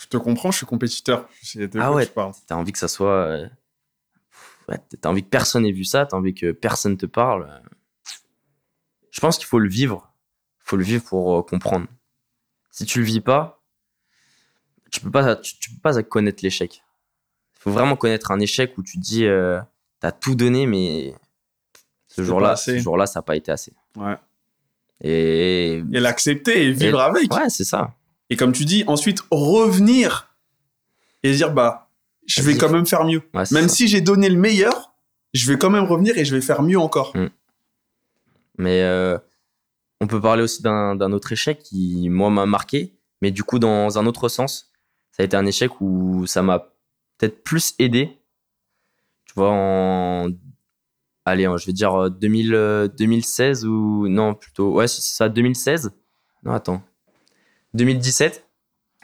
Je 0.00 0.06
te 0.06 0.16
comprends, 0.16 0.50
je 0.50 0.56
suis 0.56 0.66
compétiteur. 0.66 1.28
ah 1.78 1.92
ouais, 1.92 2.06
t'as 2.46 2.56
envie 2.56 2.72
que 2.72 2.78
ça 2.78 2.88
soit. 2.88 3.50
Ouais, 4.66 4.78
t'as 4.98 5.10
envie 5.10 5.22
que 5.22 5.28
personne 5.28 5.66
ait 5.66 5.72
vu 5.72 5.84
ça, 5.84 6.06
t'as 6.06 6.16
envie 6.16 6.32
que 6.32 6.52
personne 6.52 6.96
te 6.96 7.04
parle. 7.04 7.62
Je 9.10 9.20
pense 9.20 9.36
qu'il 9.36 9.46
faut 9.46 9.58
le 9.58 9.68
vivre. 9.68 10.10
Il 10.60 10.68
faut 10.70 10.76
le 10.78 10.84
vivre 10.84 11.04
pour 11.04 11.44
comprendre. 11.44 11.86
Si 12.70 12.86
tu 12.86 13.00
le 13.00 13.04
vis 13.04 13.20
pas, 13.20 13.62
tu 14.90 15.00
peux 15.00 15.10
pas, 15.10 15.36
tu, 15.36 15.70
peux 15.70 15.80
pas 15.82 16.02
connaître 16.02 16.42
l'échec. 16.42 16.82
Il 17.56 17.60
faut 17.60 17.70
vraiment 17.70 17.96
connaître 17.96 18.30
un 18.30 18.40
échec 18.40 18.78
où 18.78 18.82
tu 18.82 18.96
te 18.96 19.02
dis, 19.02 19.26
euh, 19.26 19.60
t'as 19.98 20.12
tout 20.12 20.34
donné, 20.34 20.64
mais 20.64 21.14
ce 22.08 22.24
jour-là, 22.24 22.56
ce 22.56 22.78
jour-là, 22.78 23.04
ça 23.04 23.18
n'a 23.18 23.22
pas 23.22 23.36
été 23.36 23.52
assez. 23.52 23.74
Ouais. 23.96 24.16
Et, 25.02 25.82
et 25.92 26.00
l'accepter 26.00 26.68
et 26.68 26.72
vivre 26.72 27.00
avec. 27.00 27.30
Ouais, 27.34 27.50
c'est 27.50 27.64
ça. 27.64 27.94
Et 28.30 28.36
comme 28.36 28.52
tu 28.52 28.64
dis, 28.64 28.84
ensuite 28.86 29.22
revenir 29.30 30.34
et 31.22 31.32
dire, 31.32 31.52
bah, 31.52 31.90
je 32.26 32.42
vais 32.42 32.56
quand 32.56 32.70
même 32.70 32.86
faire 32.86 33.04
mieux. 33.04 33.22
même 33.50 33.68
si 33.68 33.88
j'ai 33.88 34.00
donné 34.00 34.28
le 34.28 34.38
meilleur, 34.38 34.92
je 35.34 35.50
vais 35.50 35.58
quand 35.58 35.70
même 35.70 35.84
revenir 35.84 36.16
et 36.16 36.24
je 36.24 36.34
vais 36.34 36.40
faire 36.40 36.62
mieux 36.62 36.78
encore. 36.78 37.16
Mm. 37.16 37.26
Mais 38.58 38.82
euh, 38.82 39.18
on 40.00 40.06
peut 40.06 40.20
parler 40.20 40.42
aussi 40.42 40.62
d'un 40.62 41.12
autre 41.12 41.32
échec 41.32 41.60
qui, 41.60 42.08
moi, 42.08 42.30
m'a 42.30 42.46
marqué, 42.46 42.94
mais 43.20 43.30
du 43.30 43.42
coup, 43.42 43.58
dans 43.58 43.98
un 43.98 44.06
autre 44.06 44.28
sens 44.28 44.70
ça 45.20 45.22
a 45.22 45.26
été 45.26 45.36
un 45.36 45.44
échec 45.44 45.80
où 45.80 46.24
ça 46.26 46.42
m'a 46.42 46.72
peut-être 47.18 47.42
plus 47.42 47.74
aidé. 47.78 48.18
Tu 49.26 49.34
vois, 49.34 49.50
en. 49.52 50.30
Allez, 51.26 51.44
je 51.44 51.66
vais 51.66 51.72
dire 51.72 52.10
2000, 52.10 52.90
2016 52.96 53.64
euh, 53.64 53.68
ou. 53.68 54.08
Non, 54.08 54.34
plutôt. 54.34 54.72
Ouais, 54.72 54.88
c'est 54.88 55.02
ça, 55.02 55.28
2016. 55.28 55.92
Non, 56.44 56.52
attends. 56.52 56.82
2017, 57.74 58.44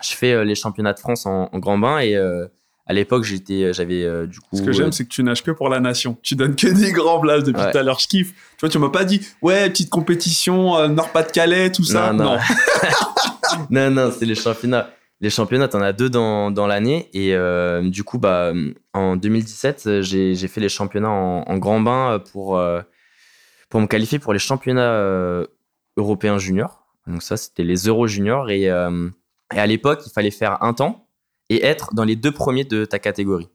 je 0.02 0.14
fais 0.14 0.32
euh, 0.32 0.44
les 0.44 0.54
championnats 0.54 0.92
de 0.92 0.98
France 0.98 1.26
en, 1.26 1.48
grand 1.54 1.78
bain 1.78 1.98
et. 1.98 2.16
Euh, 2.16 2.46
à 2.88 2.92
l'époque, 2.92 3.24
j'étais, 3.24 3.72
j'avais 3.72 4.28
du 4.28 4.38
coup. 4.38 4.58
Ce 4.58 4.62
que 4.62 4.70
j'aime, 4.70 4.92
c'est 4.92 5.02
que 5.02 5.08
tu 5.08 5.24
nages 5.24 5.42
que 5.42 5.50
pour 5.50 5.68
la 5.68 5.80
nation. 5.80 6.16
Tu 6.22 6.36
donnes 6.36 6.54
que 6.54 6.68
des 6.68 6.92
grands 6.92 7.18
blagues 7.18 7.42
depuis 7.42 7.60
tout 7.72 7.76
à 7.76 7.82
l'heure. 7.82 7.98
Je 7.98 8.06
kiffe. 8.06 8.30
Tu 8.30 8.60
vois, 8.60 8.68
tu 8.68 8.78
m'as 8.78 8.90
pas 8.90 9.04
dit, 9.04 9.26
ouais, 9.42 9.68
petite 9.70 9.90
compétition, 9.90 10.86
Nord-Pas-de-Calais, 10.86 11.72
tout 11.72 11.82
ça. 11.82 12.12
Non, 12.12 12.36
non. 12.36 12.38
non, 13.70 13.90
non, 13.90 14.12
c'est 14.16 14.24
les 14.24 14.36
championnats 14.36 14.88
les 15.20 15.30
championnats, 15.30 15.68
t'en 15.68 15.80
as 15.80 15.92
deux 15.92 16.10
dans, 16.10 16.50
dans 16.50 16.66
l'année. 16.66 17.08
Et 17.12 17.34
euh, 17.34 17.88
du 17.88 18.04
coup, 18.04 18.18
bah, 18.18 18.52
en 18.92 19.16
2017, 19.16 20.02
j'ai 20.02 20.48
fait 20.48 20.60
les 20.60 20.68
championnats 20.68 21.10
en, 21.10 21.58
grand 21.58 21.80
bain 21.80 22.22
pour, 22.32 22.58
euh, 22.58 22.80
pour 23.68 23.80
me 23.80 23.86
qualifier 23.86 24.18
pour 24.18 24.32
les 24.32 24.38
championnats 24.38 24.92
euh, 24.92 25.46
européens 25.96 26.38
juniors. 26.38 26.85
Donc 27.06 27.22
ça, 27.22 27.36
c'était 27.36 27.64
les 27.64 27.86
Euro 27.86 28.06
juniors. 28.06 28.50
Et, 28.50 28.62
et 28.62 28.70
à 29.58 29.66
l'époque, 29.66 30.02
il 30.06 30.12
fallait 30.12 30.30
faire 30.30 30.62
un 30.62 30.74
temps 30.74 31.08
et 31.48 31.64
être 31.64 31.94
dans 31.94 32.04
les 32.04 32.16
deux 32.16 32.32
premiers 32.32 32.64
de 32.64 32.84
ta 32.84 32.98
catégorie. 32.98 33.48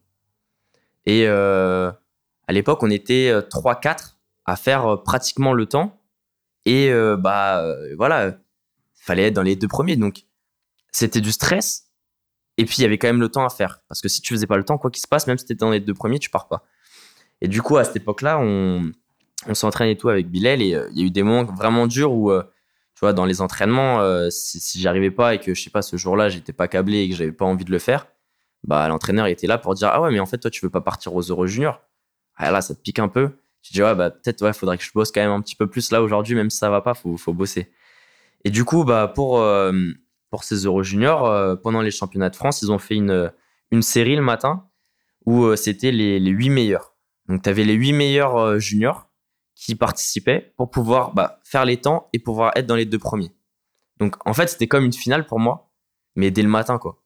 Et 1.04 1.26
à 1.26 1.92
l'époque, 2.48 2.82
on 2.82 2.90
était 2.90 3.30
3-4 3.30 4.16
à 4.46 4.56
faire 4.56 5.02
pratiquement 5.04 5.52
le 5.52 5.66
temps. 5.66 6.00
Et 6.64 6.90
bah 7.18 7.62
voilà, 7.98 8.28
il 8.28 8.34
fallait 8.94 9.26
être 9.26 9.34
dans 9.34 9.42
les 9.42 9.56
deux 9.56 9.68
premiers. 9.68 9.96
Donc 9.96 10.24
c'était 10.92 11.20
du 11.20 11.32
stress. 11.32 11.88
Et 12.58 12.64
puis, 12.66 12.76
il 12.78 12.82
y 12.82 12.84
avait 12.84 12.98
quand 12.98 13.08
même 13.08 13.20
le 13.20 13.30
temps 13.30 13.44
à 13.44 13.50
faire. 13.50 13.80
Parce 13.88 14.00
que 14.00 14.08
si 14.08 14.20
tu 14.20 14.34
faisais 14.34 14.46
pas 14.46 14.58
le 14.58 14.64
temps, 14.64 14.78
quoi 14.78 14.90
qu'il 14.90 15.00
se 15.00 15.08
passe, 15.08 15.26
même 15.26 15.38
si 15.38 15.46
tu 15.46 15.52
étais 15.52 15.60
dans 15.60 15.70
les 15.70 15.80
deux 15.80 15.94
premiers, 15.94 16.18
tu 16.18 16.30
pars 16.30 16.48
pas. 16.48 16.64
Et 17.40 17.48
du 17.48 17.62
coup, 17.62 17.76
à 17.78 17.84
cette 17.84 17.96
époque-là, 17.96 18.38
on, 18.38 18.92
on 19.48 19.70
et 19.70 19.96
tout 19.96 20.08
avec 20.10 20.30
Bilal. 20.30 20.60
Et 20.60 20.74
euh, 20.74 20.88
il 20.92 21.00
y 21.00 21.02
a 21.02 21.06
eu 21.06 21.10
des 21.10 21.22
moments 21.22 21.44
vraiment 21.44 21.86
durs 21.86 22.12
où, 22.12 22.30
euh, 22.30 22.42
vois, 23.02 23.12
dans 23.12 23.24
les 23.24 23.40
entraînements, 23.40 24.00
euh, 24.00 24.30
si, 24.30 24.60
si 24.60 24.80
j'arrivais 24.80 25.10
pas 25.10 25.34
et 25.34 25.40
que, 25.40 25.54
je 25.54 25.62
sais 25.62 25.70
pas, 25.70 25.82
ce 25.82 25.96
jour-là, 25.96 26.28
j'étais 26.28 26.52
pas 26.52 26.68
câblé 26.68 27.02
et 27.02 27.10
que 27.10 27.14
j'avais 27.14 27.32
pas 27.32 27.44
envie 27.44 27.64
de 27.64 27.70
le 27.70 27.78
faire, 27.78 28.06
bah, 28.64 28.88
l'entraîneur 28.88 29.26
était 29.26 29.46
là 29.46 29.58
pour 29.58 29.74
dire 29.74 29.90
Ah 29.92 30.00
ouais, 30.00 30.10
mais 30.10 30.20
en 30.20 30.26
fait, 30.26 30.38
toi, 30.38 30.50
tu 30.50 30.64
veux 30.64 30.70
pas 30.70 30.80
partir 30.80 31.14
aux 31.14 31.22
Euro 31.22 31.46
Juniors. 31.46 31.80
Ah 32.36 32.50
là, 32.50 32.60
ça 32.62 32.74
te 32.74 32.80
pique 32.80 32.98
un 32.98 33.08
peu. 33.08 33.30
Tu 33.62 33.72
dis 33.72 33.82
Ouais, 33.82 33.94
bah, 33.94 34.10
peut-être, 34.10 34.42
ouais, 34.42 34.52
faudrait 34.52 34.78
que 34.78 34.84
je 34.84 34.90
bosse 34.92 35.12
quand 35.12 35.20
même 35.20 35.30
un 35.30 35.42
petit 35.42 35.56
peu 35.56 35.68
plus 35.68 35.90
là 35.92 36.02
aujourd'hui, 36.02 36.34
même 36.34 36.50
si 36.50 36.58
ça 36.58 36.70
va 36.70 36.80
pas, 36.80 36.94
faut, 36.94 37.16
faut 37.16 37.34
bosser. 37.34 37.70
Et 38.44 38.50
du 38.50 38.64
coup, 38.64 38.84
bah, 38.84 39.12
pour 39.14 39.40
pour 40.32 40.44
ces 40.44 40.64
Euro 40.64 40.82
Juniors, 40.82 41.26
euh, 41.26 41.56
pendant 41.56 41.82
les 41.82 41.90
championnats 41.90 42.30
de 42.30 42.36
France, 42.36 42.62
ils 42.62 42.72
ont 42.72 42.78
fait 42.78 42.94
une, 42.94 43.30
une 43.70 43.82
série 43.82 44.16
le 44.16 44.22
matin 44.22 44.66
où 45.26 45.44
euh, 45.44 45.56
c'était 45.56 45.92
les, 45.92 46.18
les 46.18 46.30
8 46.30 46.48
meilleurs. 46.48 46.96
Donc, 47.28 47.42
tu 47.42 47.50
avais 47.50 47.64
les 47.64 47.74
8 47.74 47.92
meilleurs 47.92 48.38
euh, 48.38 48.58
juniors 48.58 49.10
qui 49.62 49.76
participaient 49.76 50.52
pour 50.56 50.70
pouvoir 50.70 51.14
bah, 51.14 51.38
faire 51.44 51.64
les 51.64 51.76
temps 51.76 52.08
et 52.12 52.18
pouvoir 52.18 52.50
être 52.56 52.66
dans 52.66 52.74
les 52.74 52.84
deux 52.84 52.98
premiers. 52.98 53.32
Donc, 53.98 54.16
en 54.26 54.34
fait, 54.34 54.48
c'était 54.48 54.66
comme 54.66 54.84
une 54.84 54.92
finale 54.92 55.24
pour 55.24 55.38
moi, 55.38 55.70
mais 56.16 56.32
dès 56.32 56.42
le 56.42 56.48
matin, 56.48 56.78
quoi. 56.78 57.00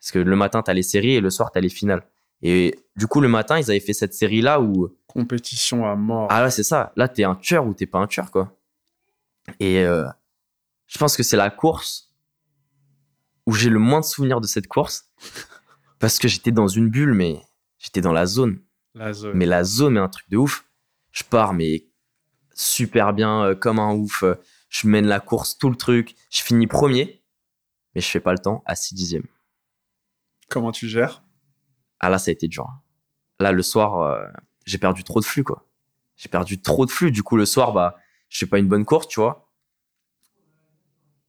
Parce 0.00 0.12
que 0.12 0.18
le 0.18 0.36
matin, 0.36 0.62
tu 0.62 0.70
as 0.70 0.74
les 0.74 0.82
séries 0.82 1.16
et 1.16 1.20
le 1.20 1.28
soir, 1.28 1.52
tu 1.52 1.58
as 1.58 1.60
les 1.60 1.68
finales. 1.68 2.02
Et 2.40 2.78
du 2.96 3.06
coup, 3.06 3.20
le 3.20 3.28
matin, 3.28 3.58
ils 3.58 3.70
avaient 3.70 3.80
fait 3.80 3.92
cette 3.92 4.14
série-là 4.14 4.58
où. 4.60 4.88
Compétition 5.06 5.84
à 5.84 5.96
mort. 5.96 6.28
Ah 6.30 6.44
ouais, 6.44 6.50
c'est 6.50 6.62
ça. 6.62 6.92
Là, 6.96 7.08
t'es 7.08 7.24
un 7.24 7.34
tueur 7.34 7.66
ou 7.66 7.74
t'es 7.74 7.84
pas 7.84 7.98
un 7.98 8.06
tueur, 8.06 8.30
quoi. 8.30 8.56
Et 9.60 9.82
je 9.82 10.98
pense 10.98 11.14
que 11.14 11.22
c'est 11.22 11.36
la 11.36 11.50
course 11.50 12.14
où 13.44 13.52
j'ai 13.52 13.68
le 13.68 13.78
moins 13.78 14.00
de 14.00 14.04
souvenirs 14.06 14.40
de 14.40 14.46
cette 14.46 14.66
course 14.66 15.10
parce 15.98 16.18
que 16.18 16.28
j'étais 16.28 16.52
dans 16.52 16.68
une 16.68 16.88
bulle, 16.88 17.12
mais 17.12 17.42
j'étais 17.78 18.00
dans 18.00 18.12
la 18.12 18.24
zone. 18.24 18.60
La 18.94 19.12
zone. 19.12 19.32
Mais 19.34 19.46
la 19.46 19.64
zone 19.64 19.98
est 19.98 20.00
un 20.00 20.08
truc 20.08 20.30
de 20.30 20.38
ouf. 20.38 20.64
Je 21.12 21.24
pars, 21.24 21.52
mais 21.52 21.87
super 22.58 23.12
bien, 23.12 23.44
euh, 23.44 23.54
comme 23.54 23.78
un 23.78 23.94
ouf. 23.94 24.24
Je 24.68 24.86
mène 24.86 25.06
la 25.06 25.20
course, 25.20 25.56
tout 25.56 25.70
le 25.70 25.76
truc. 25.76 26.14
Je 26.30 26.42
finis 26.42 26.66
premier, 26.66 27.22
mais 27.94 28.00
je 28.00 28.08
fais 28.08 28.20
pas 28.20 28.32
le 28.32 28.38
temps 28.38 28.62
à 28.66 28.74
6 28.74 28.94
dixièmes. 28.94 29.26
Comment 30.48 30.72
tu 30.72 30.88
gères? 30.88 31.22
Ah 32.00 32.10
là, 32.10 32.18
ça 32.18 32.30
a 32.30 32.32
été 32.32 32.48
dur. 32.48 32.68
Là, 33.40 33.52
le 33.52 33.62
soir, 33.62 34.00
euh, 34.00 34.26
j'ai 34.66 34.78
perdu 34.78 35.04
trop 35.04 35.20
de 35.20 35.24
flux, 35.24 35.44
quoi. 35.44 35.66
J'ai 36.16 36.28
perdu 36.28 36.60
trop 36.60 36.84
de 36.84 36.90
flux. 36.90 37.10
Du 37.10 37.22
coup, 37.22 37.36
le 37.36 37.46
soir, 37.46 37.72
bah, 37.72 37.96
je 38.28 38.38
fais 38.38 38.46
pas 38.46 38.58
une 38.58 38.68
bonne 38.68 38.84
course, 38.84 39.08
tu 39.08 39.20
vois. 39.20 39.48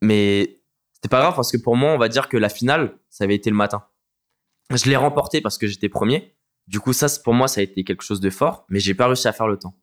Mais 0.01 0.61
c'était 0.93 1.09
pas 1.09 1.19
grave 1.19 1.35
parce 1.35 1.51
que 1.51 1.57
pour 1.57 1.75
moi, 1.75 1.91
on 1.91 1.97
va 1.97 2.09
dire 2.09 2.27
que 2.27 2.37
la 2.37 2.49
finale, 2.49 2.97
ça 3.09 3.23
avait 3.23 3.35
été 3.35 3.49
le 3.49 3.55
matin. 3.55 3.85
Je 4.71 4.85
l'ai 4.89 4.95
remporté 4.95 5.41
parce 5.41 5.57
que 5.57 5.67
j'étais 5.67 5.89
premier. 5.89 6.35
Du 6.67 6.79
coup, 6.79 6.93
ça, 6.93 7.07
pour 7.23 7.33
moi, 7.33 7.47
ça 7.47 7.61
a 7.61 7.63
été 7.63 7.83
quelque 7.83 8.03
chose 8.03 8.19
de 8.19 8.29
fort, 8.29 8.65
mais 8.69 8.79
j'ai 8.79 8.93
pas 8.93 9.07
réussi 9.07 9.27
à 9.27 9.33
faire 9.33 9.47
le 9.47 9.57
temps. 9.57 9.75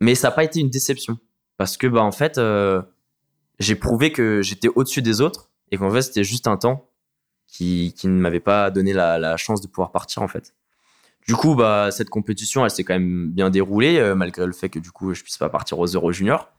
Mais 0.00 0.14
ça 0.14 0.28
n'a 0.28 0.32
pas 0.32 0.44
été 0.44 0.60
une 0.60 0.70
déception 0.70 1.18
parce 1.56 1.76
que, 1.76 1.86
bah, 1.86 2.02
en 2.02 2.12
fait, 2.12 2.38
euh, 2.38 2.82
j'ai 3.58 3.76
prouvé 3.76 4.12
que 4.12 4.42
j'étais 4.42 4.68
au-dessus 4.68 5.02
des 5.02 5.20
autres 5.20 5.50
et 5.70 5.76
qu'en 5.76 5.90
fait, 5.90 6.02
c'était 6.02 6.24
juste 6.24 6.48
un 6.48 6.56
temps 6.56 6.90
qui, 7.46 7.94
qui 7.96 8.08
ne 8.08 8.18
m'avait 8.18 8.40
pas 8.40 8.70
donné 8.70 8.92
la, 8.92 9.18
la, 9.18 9.36
chance 9.36 9.60
de 9.60 9.68
pouvoir 9.68 9.92
partir, 9.92 10.22
en 10.22 10.28
fait. 10.28 10.54
Du 11.26 11.36
coup, 11.36 11.54
bah, 11.54 11.90
cette 11.90 12.10
compétition, 12.10 12.64
elle 12.64 12.70
s'est 12.70 12.84
quand 12.84 12.94
même 12.94 13.30
bien 13.30 13.50
déroulée, 13.50 13.98
euh, 13.98 14.14
malgré 14.14 14.46
le 14.46 14.52
fait 14.52 14.68
que, 14.68 14.78
du 14.78 14.90
coup, 14.90 15.14
je 15.14 15.22
puisse 15.22 15.38
pas 15.38 15.48
partir 15.48 15.78
aux 15.78 15.86
Euro 15.86 16.12
Junior. 16.12 16.50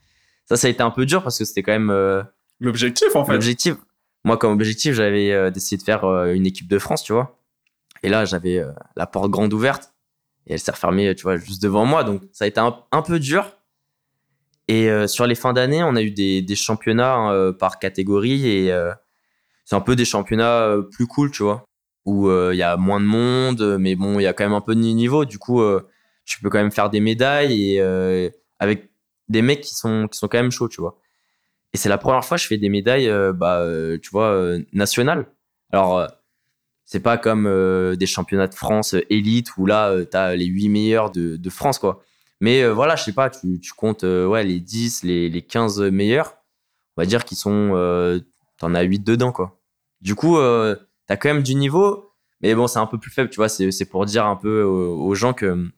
Ça, 0.46 0.56
ça 0.56 0.68
a 0.68 0.70
été 0.70 0.82
un 0.82 0.92
peu 0.92 1.06
dur 1.06 1.24
parce 1.24 1.38
que 1.38 1.46
c'était 1.46 1.64
quand 1.64 1.74
même. 1.74 1.90
Euh, 1.90 2.24
l'objectif, 2.60 3.16
en 3.16 3.26
fait. 3.26 3.34
L'objectif. 3.34 3.76
Moi, 4.24 4.38
comme 4.38 4.54
objectif, 4.54 4.96
j'avais 4.96 5.52
décidé 5.52 5.80
de 5.80 5.84
faire 5.84 6.04
une 6.04 6.48
équipe 6.48 6.68
de 6.68 6.80
France, 6.80 7.04
tu 7.04 7.14
vois. 7.14 7.40
Et 8.02 8.10
là, 8.10 8.26
j'avais 8.26 8.60
la 8.96 9.06
porte 9.06 9.30
grande 9.30 9.54
ouverte 9.54 9.94
et 10.48 10.54
elle 10.54 10.60
s'est 10.60 10.72
refermée, 10.72 11.14
tu 11.16 11.24
vois, 11.24 11.38
juste 11.38 11.62
devant 11.62 11.86
moi. 11.86 12.04
Donc, 12.04 12.22
ça 12.32 12.46
a 12.46 12.48
été 12.48 12.60
un, 12.60 13.02
peu 13.02 13.20
dur. 13.20 13.52
Et 14.68 14.90
sur 15.08 15.28
les 15.28 15.36
fins 15.36 15.54
d'année, 15.54 15.84
on 15.84 15.96
a 15.96 16.02
eu 16.02 16.12
des, 16.12 16.56
championnats 16.56 17.16
hein, 17.16 17.54
par 17.54 17.80
catégorie 17.80 18.48
et 18.48 18.74
c'est 19.64 19.76
un 19.76 19.82
peu 19.82 19.96
des 19.96 20.06
championnats 20.06 20.76
plus 20.92 21.08
cool, 21.08 21.32
tu 21.32 21.44
vois 21.44 21.66
où 22.06 22.30
euh, 22.30 22.52
il 22.54 22.58
y 22.58 22.64
a 22.64 22.78
moins 22.78 23.00
de 23.00 23.06
monde, 23.06 23.78
mais 23.80 23.96
bon, 23.96 24.20
il 24.20 24.24
y 24.24 24.28
a 24.28 24.34
quand 24.34 24.44
même 24.44 24.54
un 24.54 24.62
peu 24.62 24.76
de 24.76 24.80
niveau. 24.80 25.26
Du 25.26 25.40
coup, 25.40 25.62
euh, 25.62 25.82
tu 26.24 26.40
peux 26.40 26.50
quand 26.50 26.60
même 26.60 26.72
faire 26.72 26.90
des 26.90 27.00
médailles 27.00 27.74
et 27.74 27.82
euh, 27.82 28.30
avec 28.60 28.92
des 29.28 29.42
mecs 29.42 29.62
qui 29.62 29.76
sont 29.76 30.08
qui 30.08 30.18
sont 30.18 30.28
quand 30.28 30.38
même 30.38 30.52
chauds, 30.52 30.70
tu 30.70 30.82
vois. 30.82 30.98
Et 31.74 31.78
c'est 31.78 31.90
la 31.90 31.98
première 31.98 32.24
fois 32.24 32.38
que 32.38 32.44
je 32.44 32.48
fais 32.48 32.58
des 32.58 32.70
médailles, 32.70 33.12
bah, 33.34 33.66
tu 34.02 34.10
vois, 34.12 34.58
nationales. 34.72 35.28
Alors, 35.74 36.08
c'est 36.86 37.00
pas 37.00 37.18
comme 37.18 37.46
des 37.98 38.06
championnats 38.06 38.48
de 38.48 38.54
France 38.54 38.96
élite 39.10 39.58
où 39.58 39.66
là, 39.66 39.94
tu 40.06 40.16
as 40.16 40.36
les 40.36 40.46
8 40.46 40.70
meilleurs 40.70 41.12
de, 41.12 41.50
France, 41.50 41.80
quoi. 41.80 42.04
Mais 42.42 42.68
voilà, 42.68 42.96
je 42.96 43.04
sais 43.04 43.14
pas, 43.14 43.30
tu, 43.30 43.60
comptes 43.76 44.04
ouais, 44.04 44.44
les 44.44 44.60
10, 44.60 45.04
les, 45.04 45.30
les 45.30 45.42
15 45.42 45.82
meilleurs. 45.82 46.38
On 46.96 47.02
va 47.02 47.06
dire 47.06 47.26
qu'ils 47.26 47.38
sont. 47.38 48.22
T'en 48.58 48.74
as 48.76 48.84
8 48.84 49.00
dedans, 49.00 49.32
quoi. 49.32 49.60
Du 50.02 50.16
coup, 50.16 50.38
t'as 51.08 51.18
quand 51.18 51.30
même 51.30 51.44
du 51.44 51.56
niveau, 51.56 52.12
mais 52.42 52.54
bon, 52.54 52.68
c'est 52.68 52.80
un 52.80 52.86
peu 52.86 53.00
plus 53.00 53.12
faible, 53.12 53.30
tu 53.30 53.38
vois. 53.38 53.50
C'est 53.50 53.86
pour 53.86 54.06
dire 54.06 54.26
un 54.26 54.36
peu 54.36 54.64
aux, 54.64 55.16
gens 55.16 55.34
que 55.34 55.48
hum, 55.48 55.72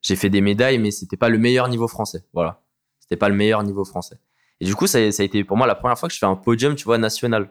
j'ai 0.00 0.16
fait 0.16 0.30
des 0.30 0.40
médailles, 0.40 0.78
mais 0.78 0.90
c'était 0.90 1.16
pas 1.16 1.28
le 1.28 1.38
meilleur 1.38 1.68
niveau 1.68 1.88
français. 1.88 2.24
Voilà. 2.32 2.62
C'était 3.00 3.16
pas 3.16 3.28
le 3.28 3.34
meilleur 3.34 3.62
niveau 3.62 3.84
français. 3.84 4.16
Et 4.60 4.64
du 4.64 4.74
coup, 4.74 4.86
ça, 4.86 5.10
ça, 5.10 5.22
a 5.22 5.26
été 5.26 5.42
pour 5.44 5.56
moi 5.56 5.66
la 5.66 5.74
première 5.74 5.98
fois 5.98 6.08
que 6.08 6.14
je 6.14 6.18
fais 6.18 6.26
un 6.26 6.36
podium, 6.36 6.76
tu 6.76 6.84
vois, 6.84 6.98
national. 6.98 7.50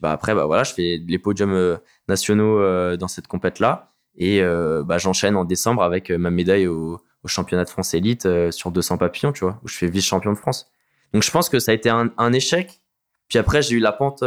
Bah, 0.00 0.12
après, 0.12 0.34
bah, 0.34 0.46
voilà, 0.46 0.64
je 0.64 0.74
fais 0.74 1.00
les 1.06 1.18
podiums 1.18 1.54
euh, 1.54 1.76
nationaux 2.08 2.58
euh, 2.58 2.96
dans 2.96 3.08
cette 3.08 3.26
compète-là. 3.26 3.90
Et 4.16 4.42
euh, 4.42 4.82
bah, 4.84 4.98
j'enchaîne 4.98 5.36
en 5.36 5.44
décembre 5.44 5.82
avec 5.82 6.10
ma 6.10 6.30
médaille 6.30 6.66
au, 6.66 7.00
championnat 7.24 7.64
de 7.64 7.70
France 7.70 7.94
élite 7.94 8.26
sur 8.50 8.72
200 8.72 8.98
papillons, 8.98 9.32
tu 9.32 9.44
vois, 9.44 9.60
où 9.62 9.68
je 9.68 9.76
fais 9.76 9.86
vice-champion 9.86 10.32
de 10.32 10.38
France. 10.38 10.66
Donc 11.12 11.22
je 11.22 11.30
pense 11.30 11.48
que 11.48 11.60
ça 11.60 11.70
a 11.70 11.74
été 11.74 11.88
un, 11.88 12.32
échec. 12.32 12.80
Puis 13.28 13.38
après, 13.38 13.62
j'ai 13.62 13.76
eu 13.76 13.78
la 13.78 13.92
pente 13.92 14.24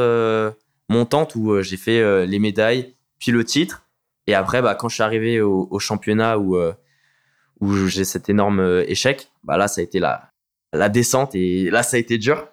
montante 0.87 1.35
où 1.35 1.61
j'ai 1.61 1.75
fait 1.75 2.25
les 2.25 2.39
médailles, 2.39 2.95
puis 3.19 3.33
le 3.33 3.43
titre. 3.43 3.83
Et 4.27 4.33
après, 4.33 4.61
bah, 4.61 4.75
quand 4.75 4.87
je 4.87 4.93
suis 4.93 5.03
arrivé 5.03 5.41
au, 5.41 5.77
championnat 5.77 6.39
où, 6.39 6.57
où 7.59 7.75
j'ai 7.87 8.05
cet 8.05 8.29
énorme 8.29 8.61
échec, 8.87 9.29
bah 9.43 9.57
là, 9.57 9.67
ça 9.67 9.81
a 9.81 9.83
été 9.83 9.99
la, 9.99 10.31
la 10.71 10.87
descente 10.87 11.35
et 11.35 11.69
là, 11.69 11.83
ça 11.83 11.97
a 11.97 11.99
été 11.99 12.17
dur. 12.17 12.47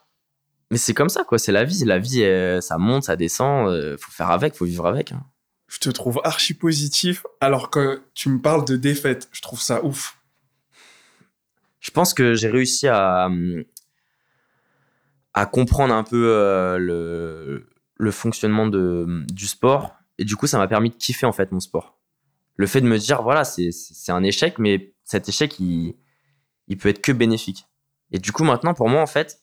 Mais 0.72 0.78
c'est 0.78 0.94
comme 0.94 1.10
ça, 1.10 1.22
quoi. 1.22 1.38
C'est 1.38 1.52
la 1.52 1.64
vie. 1.64 1.84
La 1.84 1.98
vie, 1.98 2.24
ça 2.62 2.78
monte, 2.78 3.04
ça 3.04 3.14
descend. 3.14 3.68
faut 3.98 4.10
faire 4.10 4.30
avec, 4.30 4.54
faut 4.54 4.64
vivre 4.64 4.86
avec. 4.86 5.12
Hein. 5.12 5.22
Je 5.68 5.78
te 5.78 5.90
trouve 5.90 6.20
archi 6.24 6.54
positif 6.54 7.24
alors 7.40 7.70
que 7.70 8.02
tu 8.14 8.30
me 8.30 8.40
parles 8.40 8.64
de 8.64 8.76
défaite. 8.76 9.28
Je 9.32 9.42
trouve 9.42 9.60
ça 9.60 9.84
ouf. 9.84 10.18
Je 11.80 11.90
pense 11.90 12.14
que 12.14 12.32
j'ai 12.34 12.48
réussi 12.48 12.88
à, 12.88 13.28
à 15.34 15.46
comprendre 15.46 15.92
un 15.92 16.04
peu 16.04 16.26
le, 16.78 17.68
le 17.96 18.10
fonctionnement 18.10 18.66
de, 18.66 19.24
du 19.30 19.46
sport. 19.46 19.94
Et 20.16 20.24
du 20.24 20.36
coup, 20.36 20.46
ça 20.46 20.56
m'a 20.56 20.68
permis 20.68 20.88
de 20.88 20.96
kiffer 20.96 21.26
en 21.26 21.32
fait 21.32 21.52
mon 21.52 21.60
sport. 21.60 21.98
Le 22.56 22.66
fait 22.66 22.80
de 22.80 22.86
me 22.86 22.98
dire, 22.98 23.22
voilà, 23.22 23.44
c'est 23.44 23.70
un 24.08 24.22
échec, 24.22 24.58
mais 24.58 24.94
cet 25.04 25.28
échec, 25.28 25.60
il, 25.60 25.96
il 26.68 26.78
peut 26.78 26.88
être 26.88 27.02
que 27.02 27.12
bénéfique. 27.12 27.66
Et 28.10 28.18
du 28.18 28.32
coup, 28.32 28.44
maintenant, 28.44 28.72
pour 28.74 28.88
moi, 28.88 29.02
en 29.02 29.06
fait, 29.06 29.41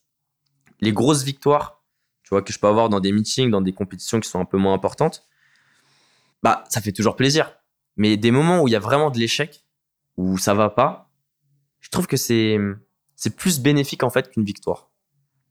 les 0.82 0.94
grosses 0.94 1.24
victoires, 1.24 1.84
tu 2.24 2.30
vois, 2.30 2.42
que 2.42 2.54
je 2.54 2.60
peux 2.60 2.68
avoir 2.68 2.90
dans 2.90 3.00
des 3.00 3.12
meetings, 3.12 3.50
dans 3.50 3.62
des 3.62 3.74
compétitions 3.74 4.20
qui 4.20 4.30
sont 4.30 4.40
un 4.40 4.46
peu 4.46 4.58
moins 4.58 4.74
importantes, 4.74 5.28
bah, 6.44 6.64
ça 6.70 6.82
fait 6.82 6.92
toujours 6.92 7.16
plaisir. 7.16 7.54
Mais 7.98 8.18
des 8.18 8.32
moments 8.32 8.62
où 8.62 8.68
il 8.68 8.72
y 8.72 8.76
a 8.76 8.80
vraiment 8.80 9.12
de 9.12 9.18
l'échec, 9.18 9.66
où 10.18 10.38
ça 10.38 10.54
va 10.54 10.70
pas, 10.70 11.12
je 11.80 11.90
trouve 11.90 12.08
que 12.08 12.18
c'est, 12.18 12.58
plus 13.36 13.60
bénéfique, 13.60 14.04
en 14.04 14.10
fait, 14.10 14.30
qu'une 14.30 14.44
victoire 14.44 14.90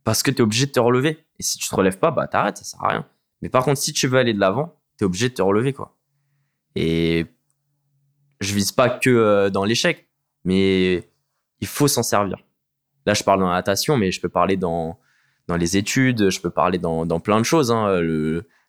parce 0.09 0.23
que 0.23 0.31
tu 0.31 0.39
es 0.39 0.41
obligé 0.41 0.65
de 0.65 0.71
te 0.71 0.81
relever. 0.81 1.27
Et 1.39 1.43
si 1.43 1.59
tu 1.59 1.69
te 1.69 1.75
relèves 1.75 1.99
pas, 1.99 2.11
bah 2.11 2.27
t'arrêtes, 2.27 2.57
ça 2.57 2.65
sert 2.65 2.83
à 2.83 2.89
rien. 2.89 3.07
Mais 3.43 3.51
par 3.51 3.63
contre, 3.63 3.79
si 3.79 3.93
tu 3.93 4.09
veux 4.09 4.19
aller 4.19 4.33
de 4.33 4.41
l'avant, 4.41 4.81
tu 4.97 5.05
es 5.05 5.07
obligé 5.07 5.29
de 5.29 5.35
te 5.35 5.43
relever, 5.43 5.75
quoi. 5.75 5.99
Et 6.75 7.27
je 8.41 8.55
vise 8.55 8.73
pas 8.73 8.89
que 8.89 9.11
euh, 9.11 9.51
dans 9.51 9.65
l'échec, 9.65 10.09
mais 10.45 11.11
il 11.61 11.67
faut 11.67 11.89
s'en 11.89 12.03
servir. 12.03 12.39
Là, 13.05 13.13
je 13.13 13.23
parle 13.23 13.41
dans 13.41 13.49
la 13.49 13.57
natation, 13.57 13.99
mais 13.99 14.11
je 14.11 14.19
peux 14.19 14.31
parler 14.31 14.57
dans, 14.57 14.99
dans 15.49 15.57
les 15.57 15.77
études, 15.77 16.31
je 16.31 16.41
peux 16.41 16.51
parler 16.51 16.79
dans, 16.79 17.21
plein 17.21 17.39
de 17.39 17.45
choses. 17.45 17.73
Hein. 17.73 18.01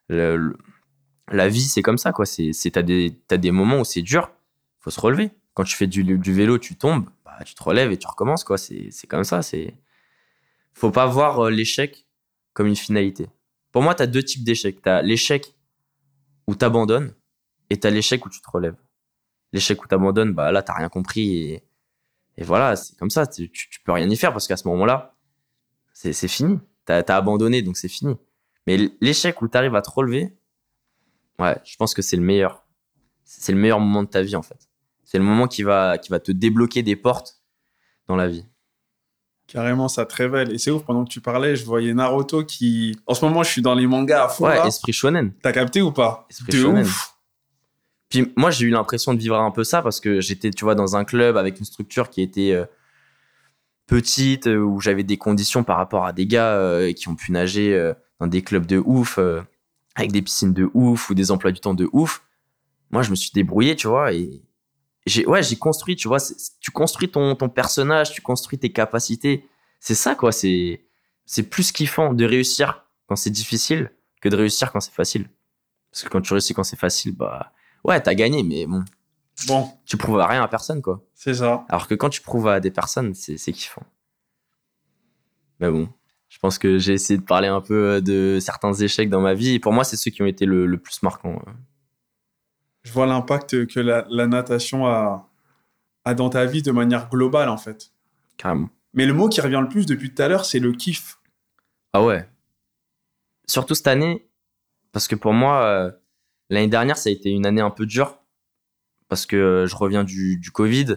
La 0.08 1.48
vie, 1.48 1.62
c'est 1.62 1.82
comme 1.82 1.98
ça, 1.98 2.12
quoi. 2.12 2.24
Des, 2.24 3.20
as 3.30 3.36
des 3.36 3.50
moments 3.50 3.80
où 3.80 3.84
c'est 3.84 4.02
dur, 4.02 4.32
faut 4.80 4.90
se 4.90 5.00
relever. 5.00 5.30
Quand 5.54 5.64
tu 5.64 5.76
fais 5.76 5.86
du, 5.86 6.32
vélo, 6.32 6.58
tu 6.58 6.76
tombes, 6.76 7.08
bah, 7.24 7.38
tu 7.44 7.54
te 7.54 7.62
relèves 7.62 7.92
et 7.92 7.98
tu 7.98 8.06
recommences, 8.06 8.44
quoi. 8.44 8.56
C'est, 8.56 9.06
comme 9.08 9.24
ça, 9.24 9.42
c'est, 9.42 9.76
faut 10.72 10.90
pas 10.90 11.06
voir 11.06 11.46
euh, 11.46 11.50
l'échec 11.50 12.06
comme 12.54 12.66
une 12.66 12.76
finalité. 12.76 13.28
Pour 13.72 13.82
moi, 13.82 13.94
tu 13.94 14.02
as 14.02 14.06
deux 14.06 14.22
types 14.22 14.42
d'échecs. 14.42 14.82
Tu 14.82 14.88
as 14.88 15.02
l'échec 15.02 15.54
où 16.46 16.56
tu 16.56 16.64
abandonnes 16.64 17.14
et 17.68 17.78
tu 17.78 17.86
as 17.86 17.90
l'échec 17.90 18.24
où 18.24 18.30
tu 18.30 18.40
te 18.40 18.50
relèves. 18.50 18.76
L'échec 19.52 19.82
où 19.84 19.86
tu 19.86 19.94
abandonnes, 19.94 20.32
bah 20.32 20.50
là, 20.50 20.62
tu 20.62 20.72
rien 20.72 20.88
compris 20.88 21.36
et, 21.36 21.64
et 22.36 22.44
voilà, 22.44 22.74
c'est 22.74 22.96
comme 22.96 23.10
ça. 23.10 23.26
Tu, 23.26 23.50
tu, 23.50 23.80
peux 23.84 23.92
rien 23.92 24.08
y 24.08 24.16
faire 24.16 24.32
parce 24.32 24.48
qu'à 24.48 24.56
ce 24.56 24.66
moment-là, 24.68 25.09
c'est 26.00 26.28
fini. 26.28 26.58
Tu 26.86 26.92
as, 26.92 27.04
abandonné, 27.08 27.62
donc 27.62 27.76
c'est 27.76 27.88
fini. 27.88 28.16
Mais 28.66 28.78
l'échec 29.00 29.40
où 29.42 29.48
tu 29.48 29.56
arrives 29.56 29.74
à 29.74 29.82
te 29.82 29.90
relever, 29.90 30.36
ouais, 31.38 31.56
je 31.64 31.76
pense 31.76 31.94
que 31.94 32.02
c'est 32.02 32.16
le 32.16 32.22
meilleur. 32.22 32.64
C'est 33.24 33.52
le 33.52 33.58
meilleur 33.58 33.80
moment 33.80 34.02
de 34.02 34.08
ta 34.08 34.22
vie, 34.22 34.36
en 34.36 34.42
fait. 34.42 34.68
C'est 35.04 35.18
le 35.18 35.24
moment 35.24 35.46
qui 35.46 35.62
va, 35.62 35.98
qui 35.98 36.10
va 36.10 36.20
te 36.20 36.32
débloquer 36.32 36.82
des 36.82 36.96
portes 36.96 37.42
dans 38.06 38.16
la 38.16 38.28
vie. 38.28 38.46
Carrément, 39.46 39.88
ça 39.88 40.06
te 40.06 40.14
révèle. 40.14 40.52
Et 40.52 40.58
c'est 40.58 40.70
ouf, 40.70 40.84
pendant 40.84 41.04
que 41.04 41.10
tu 41.10 41.20
parlais, 41.20 41.56
je 41.56 41.64
voyais 41.64 41.92
Naruto 41.92 42.44
qui. 42.44 42.96
En 43.06 43.14
ce 43.14 43.24
moment, 43.24 43.42
je 43.42 43.50
suis 43.50 43.62
dans 43.62 43.74
les 43.74 43.86
mangas 43.86 44.24
à 44.24 44.28
fond. 44.28 44.46
Ouais, 44.46 44.66
esprit 44.66 44.92
shonen. 44.92 45.32
T'as 45.42 45.52
capté 45.52 45.82
ou 45.82 45.90
pas? 45.90 46.26
Esprit 46.30 46.52
shonen. 46.52 46.84
Ouf. 46.84 47.14
Puis 48.08 48.32
moi, 48.36 48.50
j'ai 48.50 48.66
eu 48.66 48.70
l'impression 48.70 49.12
de 49.12 49.18
vivre 49.18 49.36
un 49.36 49.50
peu 49.50 49.64
ça 49.64 49.82
parce 49.82 50.00
que 50.00 50.20
j'étais, 50.20 50.50
tu 50.50 50.64
vois, 50.64 50.74
dans 50.74 50.96
un 50.96 51.04
club 51.04 51.36
avec 51.36 51.58
une 51.58 51.64
structure 51.64 52.10
qui 52.10 52.22
était 52.22 52.52
euh, 52.52 52.64
petite, 53.90 54.46
euh, 54.46 54.58
où 54.58 54.80
j'avais 54.80 55.02
des 55.02 55.16
conditions 55.16 55.64
par 55.64 55.76
rapport 55.76 56.06
à 56.06 56.12
des 56.12 56.26
gars 56.26 56.54
euh, 56.54 56.92
qui 56.92 57.08
ont 57.08 57.16
pu 57.16 57.32
nager 57.32 57.92
dans 58.20 58.28
des 58.28 58.42
clubs 58.42 58.64
de 58.64 58.78
ouf, 58.78 59.18
avec 59.96 60.12
des 60.12 60.22
piscines 60.22 60.54
de 60.54 60.70
ouf 60.72 61.10
ou 61.10 61.14
des 61.14 61.32
emplois 61.32 61.50
du 61.50 61.60
temps 61.60 61.74
de 61.74 61.88
ouf. 61.92 62.22
Moi, 62.90 63.02
je 63.02 63.10
me 63.10 63.16
suis 63.16 63.32
débrouillé, 63.32 63.74
tu 63.74 63.88
vois, 63.88 64.12
et 64.12 64.42
j'ai 65.06 65.26
ouais 65.26 65.42
j'ai 65.42 65.56
construit 65.56 65.96
tu 65.96 66.08
vois 66.08 66.18
tu 66.60 66.70
construis 66.70 67.10
ton 67.10 67.34
ton 67.34 67.48
personnage 67.48 68.12
tu 68.12 68.20
construis 68.20 68.58
tes 68.58 68.70
capacités. 68.70 69.48
C'est 69.80 69.94
ça 69.94 70.14
quoi 70.14 70.30
c'est 70.30 70.84
c'est 71.24 71.44
plus 71.44 71.72
kiffant 71.72 72.12
de 72.12 72.24
réussir 72.24 72.84
quand 73.06 73.16
c'est 73.16 73.30
difficile 73.30 73.90
que 74.20 74.28
de 74.28 74.36
réussir 74.36 74.72
quand 74.72 74.80
c'est 74.80 74.92
facile. 74.92 75.30
Parce 75.90 76.04
que 76.04 76.10
quand 76.10 76.20
tu 76.20 76.34
réussis 76.34 76.52
quand 76.52 76.64
c'est 76.64 76.78
facile 76.78 77.16
bah 77.16 77.52
ouais 77.82 78.00
t'as 78.00 78.14
gagné 78.14 78.42
mais 78.42 78.66
bon 78.66 78.84
bon 79.46 79.70
tu 79.86 79.96
prouves 79.96 80.20
à 80.20 80.26
rien 80.26 80.42
à 80.42 80.48
personne 80.48 80.82
quoi 80.82 81.02
c'est 81.14 81.34
ça 81.34 81.64
alors 81.68 81.86
que 81.86 81.94
quand 81.94 82.10
tu 82.10 82.20
prouves 82.20 82.48
à 82.48 82.60
des 82.60 82.70
personnes 82.70 83.14
c'est 83.14 83.36
c'est 83.36 83.52
kiffant 83.52 83.82
mais 85.58 85.70
bon 85.70 85.88
je 86.28 86.38
pense 86.38 86.58
que 86.58 86.78
j'ai 86.78 86.92
essayé 86.92 87.18
de 87.18 87.24
parler 87.24 87.48
un 87.48 87.60
peu 87.60 88.00
de 88.00 88.38
certains 88.40 88.72
échecs 88.72 89.10
dans 89.10 89.20
ma 89.20 89.34
vie 89.34 89.54
et 89.54 89.58
pour 89.58 89.72
moi 89.72 89.84
c'est 89.84 89.96
ceux 89.96 90.10
qui 90.10 90.22
ont 90.22 90.26
été 90.26 90.46
le, 90.46 90.66
le 90.66 90.78
plus 90.78 91.02
marquants 91.02 91.40
je 92.82 92.92
vois 92.92 93.06
l'impact 93.06 93.66
que 93.66 93.80
la, 93.80 94.26
natation 94.26 94.86
a, 94.86 95.28
a 96.04 96.14
dans 96.14 96.30
ta 96.30 96.46
vie 96.46 96.62
de 96.62 96.72
manière 96.72 97.08
globale, 97.10 97.48
en 97.48 97.58
fait. 97.58 97.92
Carrément. 98.36 98.70
Mais 98.94 99.06
le 99.06 99.12
mot 99.12 99.28
qui 99.28 99.40
revient 99.40 99.60
le 99.60 99.68
plus 99.68 99.86
depuis 99.86 100.12
tout 100.12 100.22
à 100.22 100.28
l'heure, 100.28 100.44
c'est 100.44 100.58
le 100.58 100.72
kiff. 100.72 101.18
Ah 101.92 102.02
ouais. 102.02 102.28
Surtout 103.46 103.74
cette 103.74 103.86
année, 103.86 104.26
parce 104.92 105.08
que 105.08 105.14
pour 105.14 105.32
moi, 105.32 105.62
euh, 105.64 105.90
l'année 106.48 106.68
dernière, 106.68 106.96
ça 106.96 107.10
a 107.10 107.12
été 107.12 107.30
une 107.30 107.46
année 107.46 107.60
un 107.60 107.70
peu 107.70 107.86
dure, 107.86 108.19
parce 109.10 109.26
que 109.26 109.36
euh, 109.36 109.66
je 109.66 109.76
reviens 109.76 110.02
du, 110.04 110.38
du 110.38 110.50
Covid. 110.50 110.96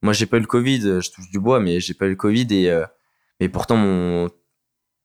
Moi, 0.00 0.14
j'ai 0.14 0.24
pas 0.26 0.38
eu 0.38 0.40
le 0.40 0.46
Covid, 0.46 1.00
je 1.02 1.10
touche 1.10 1.28
du 1.30 1.38
bois, 1.38 1.60
mais 1.60 1.78
j'ai 1.80 1.92
pas 1.94 2.06
eu 2.06 2.10
le 2.10 2.16
Covid, 2.16 2.46
et, 2.50 2.70
euh, 2.70 2.84
mais 3.40 3.48
pourtant, 3.50 3.76
mon, 3.76 4.26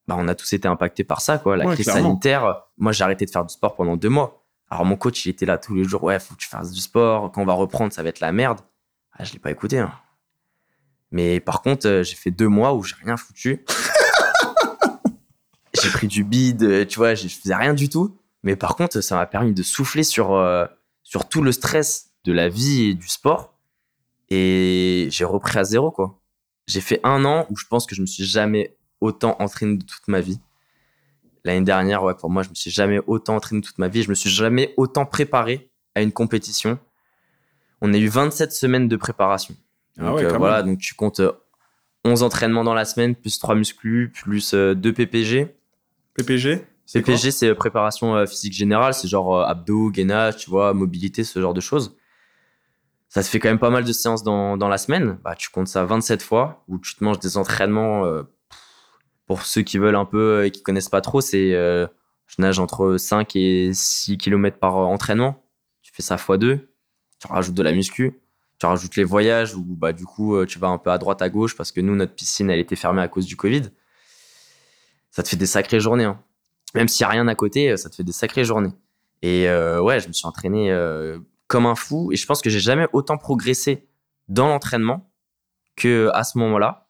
bah, 0.08 0.15
on 0.17 0.28
a 0.28 0.36
tous 0.36 0.54
été 0.54 0.67
impactés 0.67 1.04
par 1.04 1.19
ça, 1.21 1.38
quoi. 1.38 1.58
La 1.58 1.65
Ouais, 1.67 1.73
crise 1.73 1.86
clairement. 1.88 2.10
sanitaire. 2.12 2.63
Moi, 2.78 2.91
j'ai 2.93 3.04
arrêté 3.04 3.26
de 3.26 3.32
faire 3.32 3.43
du 3.45 3.54
sport 3.54 3.76
pendant 3.76 3.97
deux 3.97 4.10
mois. 4.10 4.45
Alors, 4.69 4.86
mon 4.86 4.95
coach, 4.95 5.26
il 5.26 5.30
était 5.30 5.45
là 5.45 5.58
tous 5.58 5.76
les 5.76 5.84
jours. 5.84 6.04
Ouais, 6.04 6.19
faut 6.19 6.34
que 6.36 6.39
tu 6.39 6.47
fasses 6.47 6.71
du 6.71 6.80
sport. 6.82 7.32
Quand 7.32 7.41
on 7.41 7.45
va 7.45 7.54
reprendre, 7.54 7.91
ça 7.93 8.04
va 8.04 8.10
être 8.10 8.19
la 8.21 8.32
merde. 8.32 8.62
Ah, 9.13 9.23
je 9.23 9.34
l'ai 9.34 9.39
pas 9.39 9.52
écouté. 9.52 9.80
hein. 9.80 9.91
Mais 11.12 11.39
par 11.39 11.62
contre, 11.62 11.88
euh, 11.88 12.04
j'ai 12.04 12.15
fait 12.15 12.32
deux 12.32 12.47
mois 12.50 12.73
où 12.73 12.84
j'ai 12.84 12.95
rien 13.04 13.17
foutu. 13.17 13.63
j'ai 15.73 15.89
pris 15.89 16.08
du 16.08 16.23
bide, 16.23 16.63
euh, 16.63 16.86
tu 16.86 16.97
vois, 17.00 17.15
je 17.15 17.28
faisais 17.28 17.56
rien 17.56 17.73
du 17.73 17.89
tout. 17.89 18.17
Mais 18.43 18.56
par 18.56 18.76
contre, 18.76 19.02
ça 19.02 19.15
m'a 19.15 19.26
permis 19.26 19.54
de 19.54 19.63
souffler 19.63 20.04
sur, 20.04 20.34
euh, 20.34 20.65
sur 21.04 21.28
tout 21.30 21.41
le 21.41 21.52
stress 21.52 22.07
de 22.28 22.34
la 22.34 22.50
vie 22.50 22.90
et 22.90 22.94
du 22.94 23.08
sport. 23.08 23.54
Et 24.30 25.08
j'ai 25.10 25.24
repris 25.24 25.58
à 25.58 25.63
zéro, 25.63 25.90
quoi. 25.90 26.20
J'ai 26.68 26.82
fait 26.82 27.00
un 27.04 27.24
an 27.24 27.48
où 27.50 27.56
je 27.56 27.66
pense 27.66 27.86
que 27.86 27.96
je 27.96 28.02
me 28.02 28.06
suis 28.06 28.26
jamais 28.26 28.76
autant 29.00 29.38
entraîné 29.40 29.78
de 29.78 29.86
toute 29.86 30.08
ma 30.10 30.20
vie. 30.20 30.40
L'année 31.46 31.63
dernière, 31.63 32.04
ouais, 32.04 32.13
pour 32.13 32.30
moi, 32.30 32.44
je 32.44 32.50
me 32.50 32.56
suis 32.56 32.72
jamais 32.72 33.00
autant 33.08 33.38
entraîné 33.38 33.62
de 33.62 33.66
toute 33.66 33.78
ma 33.78 33.88
vie. 33.88 34.04
Je 34.04 34.10
me 34.10 34.16
suis 34.16 34.30
jamais 34.30 34.74
autant 34.76 35.06
préparé 35.06 35.72
à 35.96 36.02
une 36.02 36.12
compétition. 36.12 36.78
On 37.80 37.94
a 37.94 37.98
eu 37.98 38.08
27 38.08 38.52
semaines 38.52 38.90
de 38.90 38.98
préparation. 38.98 39.56
Ah 39.98 40.08
Donc, 40.10 40.16
ouais, 40.18 40.26
euh, 40.26 40.38
voilà, 40.38 40.62
donc 40.62 40.80
tu 40.80 40.94
comptes 40.94 41.22
euh, 41.22 41.32
11 42.04 42.24
entraînements 42.24 42.66
dans 42.66 42.74
la 42.74 42.84
semaine, 42.84 43.16
plus 43.16 43.40
3 43.40 43.56
musclus, 43.56 44.12
plus 44.12 44.54
2 44.54 44.76
PPG. 44.94 45.56
PPG 46.16 46.66
c'est 46.88 47.02
quoi? 47.02 47.13
PPG, 47.13 47.32
c'est 47.32 47.50
euh, 47.50 47.54
préparation 47.54 48.16
euh, 48.16 48.26
physique 48.26 48.54
générale, 48.54 48.94
c'est 48.94 49.10
genre 49.10 49.36
euh, 49.36 49.44
abdos, 49.44 49.92
gainage, 49.92 50.38
tu 50.38 50.50
vois, 50.50 50.74
mobilité, 50.74 51.26
ce 51.26 51.40
genre 51.42 51.54
de 51.54 51.60
choses. 51.60 51.98
Ça 53.10 53.24
te 53.24 53.28
fait 53.28 53.39
quand 53.39 53.50
même 53.50 53.60
pas 53.60 53.70
mal 53.70 53.84
de 53.84 53.93
séances 53.93 54.24
dans, 54.24 54.58
dans 54.58 54.67
la 54.67 54.78
semaine. 54.78 55.17
Bah, 55.24 55.36
tu 55.36 55.50
comptes 55.50 55.67
ça 55.67 55.86
27 55.86 56.22
fois, 56.22 56.63
où 56.67 56.78
tu 56.78 56.96
te 56.96 57.04
manges 57.04 57.20
des 57.20 57.38
entraînements. 57.38 58.06
euh, 58.06 58.24
pour 59.26 59.41
ceux 59.43 59.62
qui 59.62 59.78
veulent 59.78 59.96
un 59.96 60.06
peu 60.06 60.46
et 60.46 60.52
qui 60.52 60.63
connaissent 60.63 60.89
pas 60.89 61.02
trop, 61.02 61.20
c'est 61.20 61.54
euh, 61.54 61.86
je 62.28 62.36
nage 62.41 62.60
entre 62.60 62.96
5 62.98 63.36
et 63.36 63.72
6 63.74 64.17
km 64.17 64.58
par 64.58 64.78
euh, 64.78 64.84
entraînement. 64.86 65.43
Tu 65.82 65.91
fais 65.93 66.02
ça 66.02 66.15
x 66.15 66.28
2. 66.39 66.70
Tu 67.20 67.28
rajoutes 67.28 67.56
de 67.56 67.63
la 67.63 67.74
muscu. 67.74 68.22
Tu 68.60 68.65
rajoutes 68.65 68.96
les 68.96 69.04
voyages 69.04 69.54
où 69.56 69.63
bah, 69.63 69.91
du 69.93 70.06
coup 70.06 70.36
euh, 70.36 70.46
tu 70.46 70.60
vas 70.60 70.67
un 70.67 70.78
peu 70.78 70.91
à 70.91 70.98
droite, 70.98 71.22
à 71.22 71.30
gauche 71.30 71.56
parce 71.58 71.72
que 71.72 71.82
nous, 71.82 71.96
notre 71.96 72.13
piscine, 72.15 72.50
elle 72.50 72.60
était 72.60 72.76
fermée 72.78 73.02
à 73.02 73.08
cause 73.08 73.26
du 73.26 73.36
Covid. 73.36 73.63
Ça 75.12 75.24
te 75.24 75.30
fait 75.30 75.38
des 75.38 75.46
sacrées 75.46 75.80
journées. 75.80 76.06
hein. 76.06 76.20
Même 76.76 76.88
s'il 76.88 77.04
n'y 77.06 77.10
a 77.10 77.12
rien 77.12 77.28
à 77.28 77.36
côté, 77.36 77.72
euh, 77.72 77.78
ça 77.78 77.89
te 77.89 77.96
fait 77.96 78.04
des 78.04 78.12
sacrées 78.12 78.43
journées. 78.46 78.72
Et 79.22 79.50
euh, 79.50 79.82
ouais, 79.82 80.00
je 80.00 80.08
me 80.08 80.13
suis 80.13 80.28
entraîné 80.28 80.72
euh, 80.72 81.17
comme 81.47 81.65
un 81.65 81.75
fou. 81.75 82.12
Et 82.12 82.15
je 82.15 82.25
pense 82.25 82.41
que 82.41 82.49
j'ai 82.49 82.60
jamais 82.60 82.88
autant 82.93 83.17
progressé 83.17 83.88
dans 84.27 84.47
l'entraînement 84.49 85.10
que 85.75 86.10
à 86.13 86.23
ce 86.23 86.38
moment-là. 86.39 86.88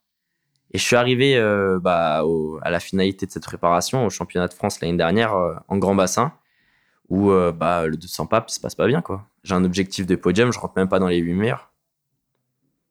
Et 0.71 0.77
je 0.77 0.83
suis 0.83 0.95
arrivé 0.97 1.37
euh, 1.37 1.79
bah, 1.79 2.23
au- 2.25 2.59
à 2.61 2.69
la 2.69 2.79
finalité 2.79 3.25
de 3.25 3.31
cette 3.31 3.43
préparation 3.45 4.05
au 4.05 4.09
championnat 4.09 4.47
de 4.47 4.53
France 4.53 4.81
l'année 4.81 4.97
dernière 4.97 5.33
euh, 5.35 5.55
en 5.69 5.77
grand 5.77 5.95
bassin, 5.95 6.33
où 7.09 7.31
euh, 7.31 7.51
bah, 7.53 7.87
le 7.87 7.95
200 7.97 8.25
papes, 8.27 8.47
il 8.49 8.53
se 8.53 8.59
passe 8.59 8.75
pas 8.75 8.87
bien. 8.87 9.01
quoi. 9.01 9.25
J'ai 9.43 9.53
un 9.55 9.63
objectif 9.63 10.05
de 10.05 10.15
podium, 10.15 10.51
je 10.51 10.59
rentre 10.59 10.73
même 10.77 10.89
pas 10.89 10.99
dans 10.99 11.07
les 11.07 11.17
8 11.17 11.33
meilleurs. 11.33 11.71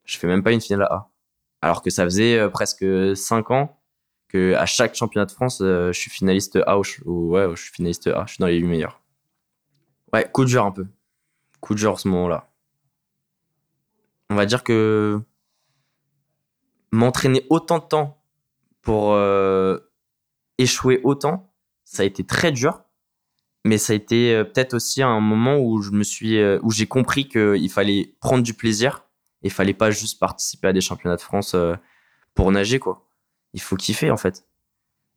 Je 0.04 0.16
fais 0.18 0.26
même 0.26 0.42
pas 0.42 0.52
une 0.52 0.60
finale 0.60 0.84
à 0.84 0.94
A. 0.94 1.10
Alors 1.62 1.82
que 1.82 1.90
ça 1.90 2.04
faisait 2.04 2.38
euh, 2.38 2.48
presque 2.48 2.84
5 3.16 3.50
ans 3.50 3.78
que 4.28 4.54
à 4.54 4.66
chaque 4.66 4.94
championnat 4.94 5.26
de 5.26 5.32
France, 5.32 5.58
je 5.60 5.92
suis 5.92 6.10
finaliste 6.10 6.58
A. 6.66 6.78
Ou, 6.78 6.82
ou- 7.04 7.30
ouais, 7.32 7.46
je 7.54 7.60
suis 7.62 7.72
finaliste 7.72 8.06
A, 8.08 8.24
je 8.26 8.34
suis 8.34 8.40
dans 8.40 8.46
les 8.46 8.56
8 8.56 8.66
meilleurs. 8.68 9.00
Ouais, 10.12 10.28
coup 10.32 10.44
dur 10.44 10.64
un 10.64 10.72
peu. 10.72 10.86
Coup 11.66 11.74
de 11.74 11.84
en 11.84 11.96
ce 11.96 12.06
moment-là. 12.06 12.48
On 14.30 14.36
va 14.36 14.46
dire 14.46 14.62
que 14.62 15.20
m'entraîner 16.92 17.44
autant 17.50 17.78
de 17.78 17.84
temps 17.84 18.22
pour 18.82 19.14
euh, 19.14 19.78
échouer 20.58 21.00
autant, 21.02 21.52
ça 21.84 22.04
a 22.04 22.06
été 22.06 22.22
très 22.22 22.52
dur. 22.52 22.84
Mais 23.64 23.78
ça 23.78 23.94
a 23.94 23.96
été 23.96 24.32
euh, 24.32 24.44
peut-être 24.44 24.74
aussi 24.74 25.02
un 25.02 25.18
moment 25.18 25.58
où 25.58 25.82
je 25.82 25.90
me 25.90 26.04
suis, 26.04 26.38
euh, 26.38 26.60
où 26.62 26.70
j'ai 26.70 26.86
compris 26.86 27.26
qu'il 27.26 27.68
fallait 27.68 28.14
prendre 28.20 28.44
du 28.44 28.54
plaisir. 28.54 29.02
Il 29.42 29.50
fallait 29.50 29.74
pas 29.74 29.90
juste 29.90 30.20
participer 30.20 30.68
à 30.68 30.72
des 30.72 30.80
championnats 30.80 31.16
de 31.16 31.20
France 31.20 31.56
pour 32.36 32.52
nager, 32.52 32.78
quoi. 32.78 33.08
Il 33.54 33.60
faut 33.60 33.74
kiffer, 33.74 34.12
en 34.12 34.16
fait. 34.16 34.46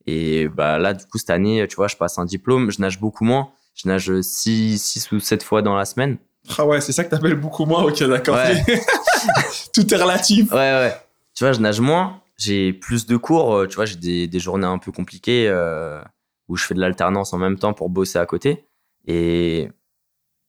Et 0.07 0.47
bah 0.47 0.79
là, 0.79 0.95
du 0.95 1.05
coup, 1.05 1.19
cette 1.19 1.29
année, 1.29 1.67
tu 1.67 1.75
vois, 1.75 1.88
je 1.88 1.95
passe 1.95 2.17
un 2.17 2.25
diplôme, 2.25 2.71
je 2.71 2.81
nage 2.81 2.99
beaucoup 2.99 3.23
moins. 3.23 3.51
Je 3.75 3.88
nage 3.88 4.19
6, 4.19 4.79
six 4.79 5.12
ou 5.12 5.19
7 5.19 5.43
fois 5.43 5.62
dans 5.62 5.75
la 5.75 5.85
semaine. 5.85 6.17
Ah 6.58 6.65
ouais, 6.65 6.82
c'est 6.82 6.91
ça 6.91 7.04
que 7.04 7.10
t'appelles 7.10 7.36
beaucoup 7.36 7.65
moins, 7.65 7.84
ok, 7.84 8.02
d'accord. 8.04 8.36
Ouais. 8.36 8.63
Tout 9.73 9.93
est 9.93 9.97
relatif. 10.02 10.52
Ouais, 10.52 10.58
ouais. 10.58 10.95
Tu 11.36 11.43
vois, 11.43 11.54
je 11.54 11.60
nage 11.60 11.80
moins, 11.80 12.21
j'ai 12.38 12.73
plus 12.73 13.06
de 13.06 13.17
cours, 13.17 13.54
euh, 13.56 13.67
tu 13.67 13.75
vois, 13.75 13.86
j'ai 13.86 13.95
des, 13.97 14.28
des 14.28 14.39
journées 14.39 14.65
un 14.65 14.78
peu 14.78 14.91
compliquées 14.91 15.47
euh, 15.47 16.02
où 16.47 16.56
je 16.56 16.65
fais 16.65 16.73
de 16.73 16.80
l'alternance 16.80 17.34
en 17.34 17.38
même 17.38 17.58
temps 17.60 17.73
pour 17.73 17.89
bosser 17.89 18.17
à 18.17 18.25
côté. 18.25 18.65
Et 19.06 19.69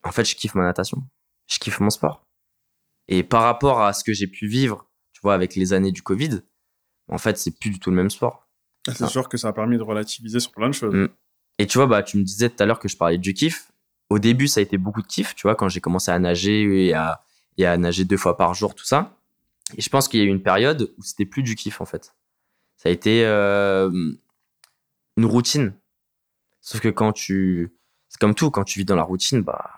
en 0.04 0.10
fait, 0.12 0.24
je 0.24 0.34
kiffe 0.36 0.54
ma 0.54 0.62
natation. 0.64 1.02
Je 1.48 1.58
kiffe 1.58 1.80
mon 1.80 1.90
sport. 1.90 2.24
Et 3.08 3.22
par 3.22 3.42
rapport 3.42 3.82
à 3.82 3.92
ce 3.92 4.04
que 4.04 4.12
j'ai 4.12 4.26
pu 4.26 4.46
vivre, 4.46 4.86
tu 5.12 5.20
vois, 5.22 5.34
avec 5.34 5.54
les 5.56 5.72
années 5.72 5.92
du 5.92 6.02
Covid, 6.02 6.40
en 7.08 7.18
fait, 7.18 7.36
c'est 7.38 7.58
plus 7.58 7.70
du 7.70 7.78
tout 7.80 7.90
le 7.90 7.96
même 7.96 8.10
sport. 8.10 8.46
C'est 8.86 9.02
Ah. 9.02 9.08
sûr 9.08 9.28
que 9.28 9.36
ça 9.36 9.48
a 9.48 9.52
permis 9.52 9.76
de 9.76 9.82
relativiser 9.82 10.40
sur 10.40 10.52
plein 10.52 10.68
de 10.68 10.74
choses. 10.74 10.94
Mm. 10.94 11.08
Et 11.58 11.66
tu 11.66 11.76
vois, 11.76 11.86
bah, 11.86 12.02
tu 12.02 12.16
me 12.16 12.22
disais 12.22 12.48
tout 12.48 12.62
à 12.62 12.66
l'heure 12.66 12.78
que 12.78 12.88
je 12.88 12.96
parlais 12.96 13.18
du 13.18 13.34
kiff. 13.34 13.69
Au 14.10 14.18
début, 14.18 14.48
ça 14.48 14.60
a 14.60 14.62
été 14.62 14.76
beaucoup 14.76 15.02
de 15.02 15.06
kiff, 15.06 15.34
tu 15.34 15.42
vois, 15.42 15.54
quand 15.54 15.68
j'ai 15.68 15.80
commencé 15.80 16.10
à 16.10 16.18
nager 16.18 16.86
et 16.86 16.92
à, 16.94 17.22
et 17.56 17.64
à 17.64 17.76
nager 17.76 18.04
deux 18.04 18.16
fois 18.16 18.36
par 18.36 18.54
jour, 18.54 18.74
tout 18.74 18.84
ça. 18.84 19.16
Et 19.76 19.80
je 19.80 19.88
pense 19.88 20.08
qu'il 20.08 20.18
y 20.20 20.22
a 20.22 20.26
eu 20.26 20.30
une 20.30 20.42
période 20.42 20.92
où 20.98 21.02
c'était 21.02 21.24
plus 21.24 21.42
du 21.44 21.54
kiff, 21.54 21.80
en 21.80 21.84
fait. 21.84 22.14
Ça 22.76 22.88
a 22.88 22.92
été 22.92 23.24
euh, 23.24 23.88
une 25.16 25.24
routine. 25.24 25.74
Sauf 26.60 26.80
que 26.80 26.88
quand 26.88 27.12
tu. 27.12 27.72
C'est 28.08 28.20
comme 28.20 28.34
tout, 28.34 28.50
quand 28.50 28.64
tu 28.64 28.80
vis 28.80 28.84
dans 28.84 28.96
la 28.96 29.04
routine, 29.04 29.42
bah. 29.42 29.70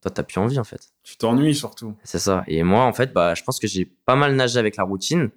Toi, 0.00 0.10
t'as 0.10 0.22
plus 0.22 0.38
envie, 0.38 0.58
en 0.58 0.64
fait. 0.64 0.92
Tu 1.02 1.16
t'ennuies 1.16 1.54
surtout. 1.54 1.94
C'est 2.04 2.20
ça. 2.20 2.44
Et 2.46 2.62
moi, 2.62 2.84
en 2.84 2.92
fait, 2.92 3.12
bah, 3.12 3.34
je 3.34 3.42
pense 3.42 3.58
que 3.58 3.66
j'ai 3.66 3.84
pas 3.84 4.16
mal 4.16 4.34
nagé 4.36 4.58
avec 4.58 4.76
la 4.76 4.84
routine 4.84 5.30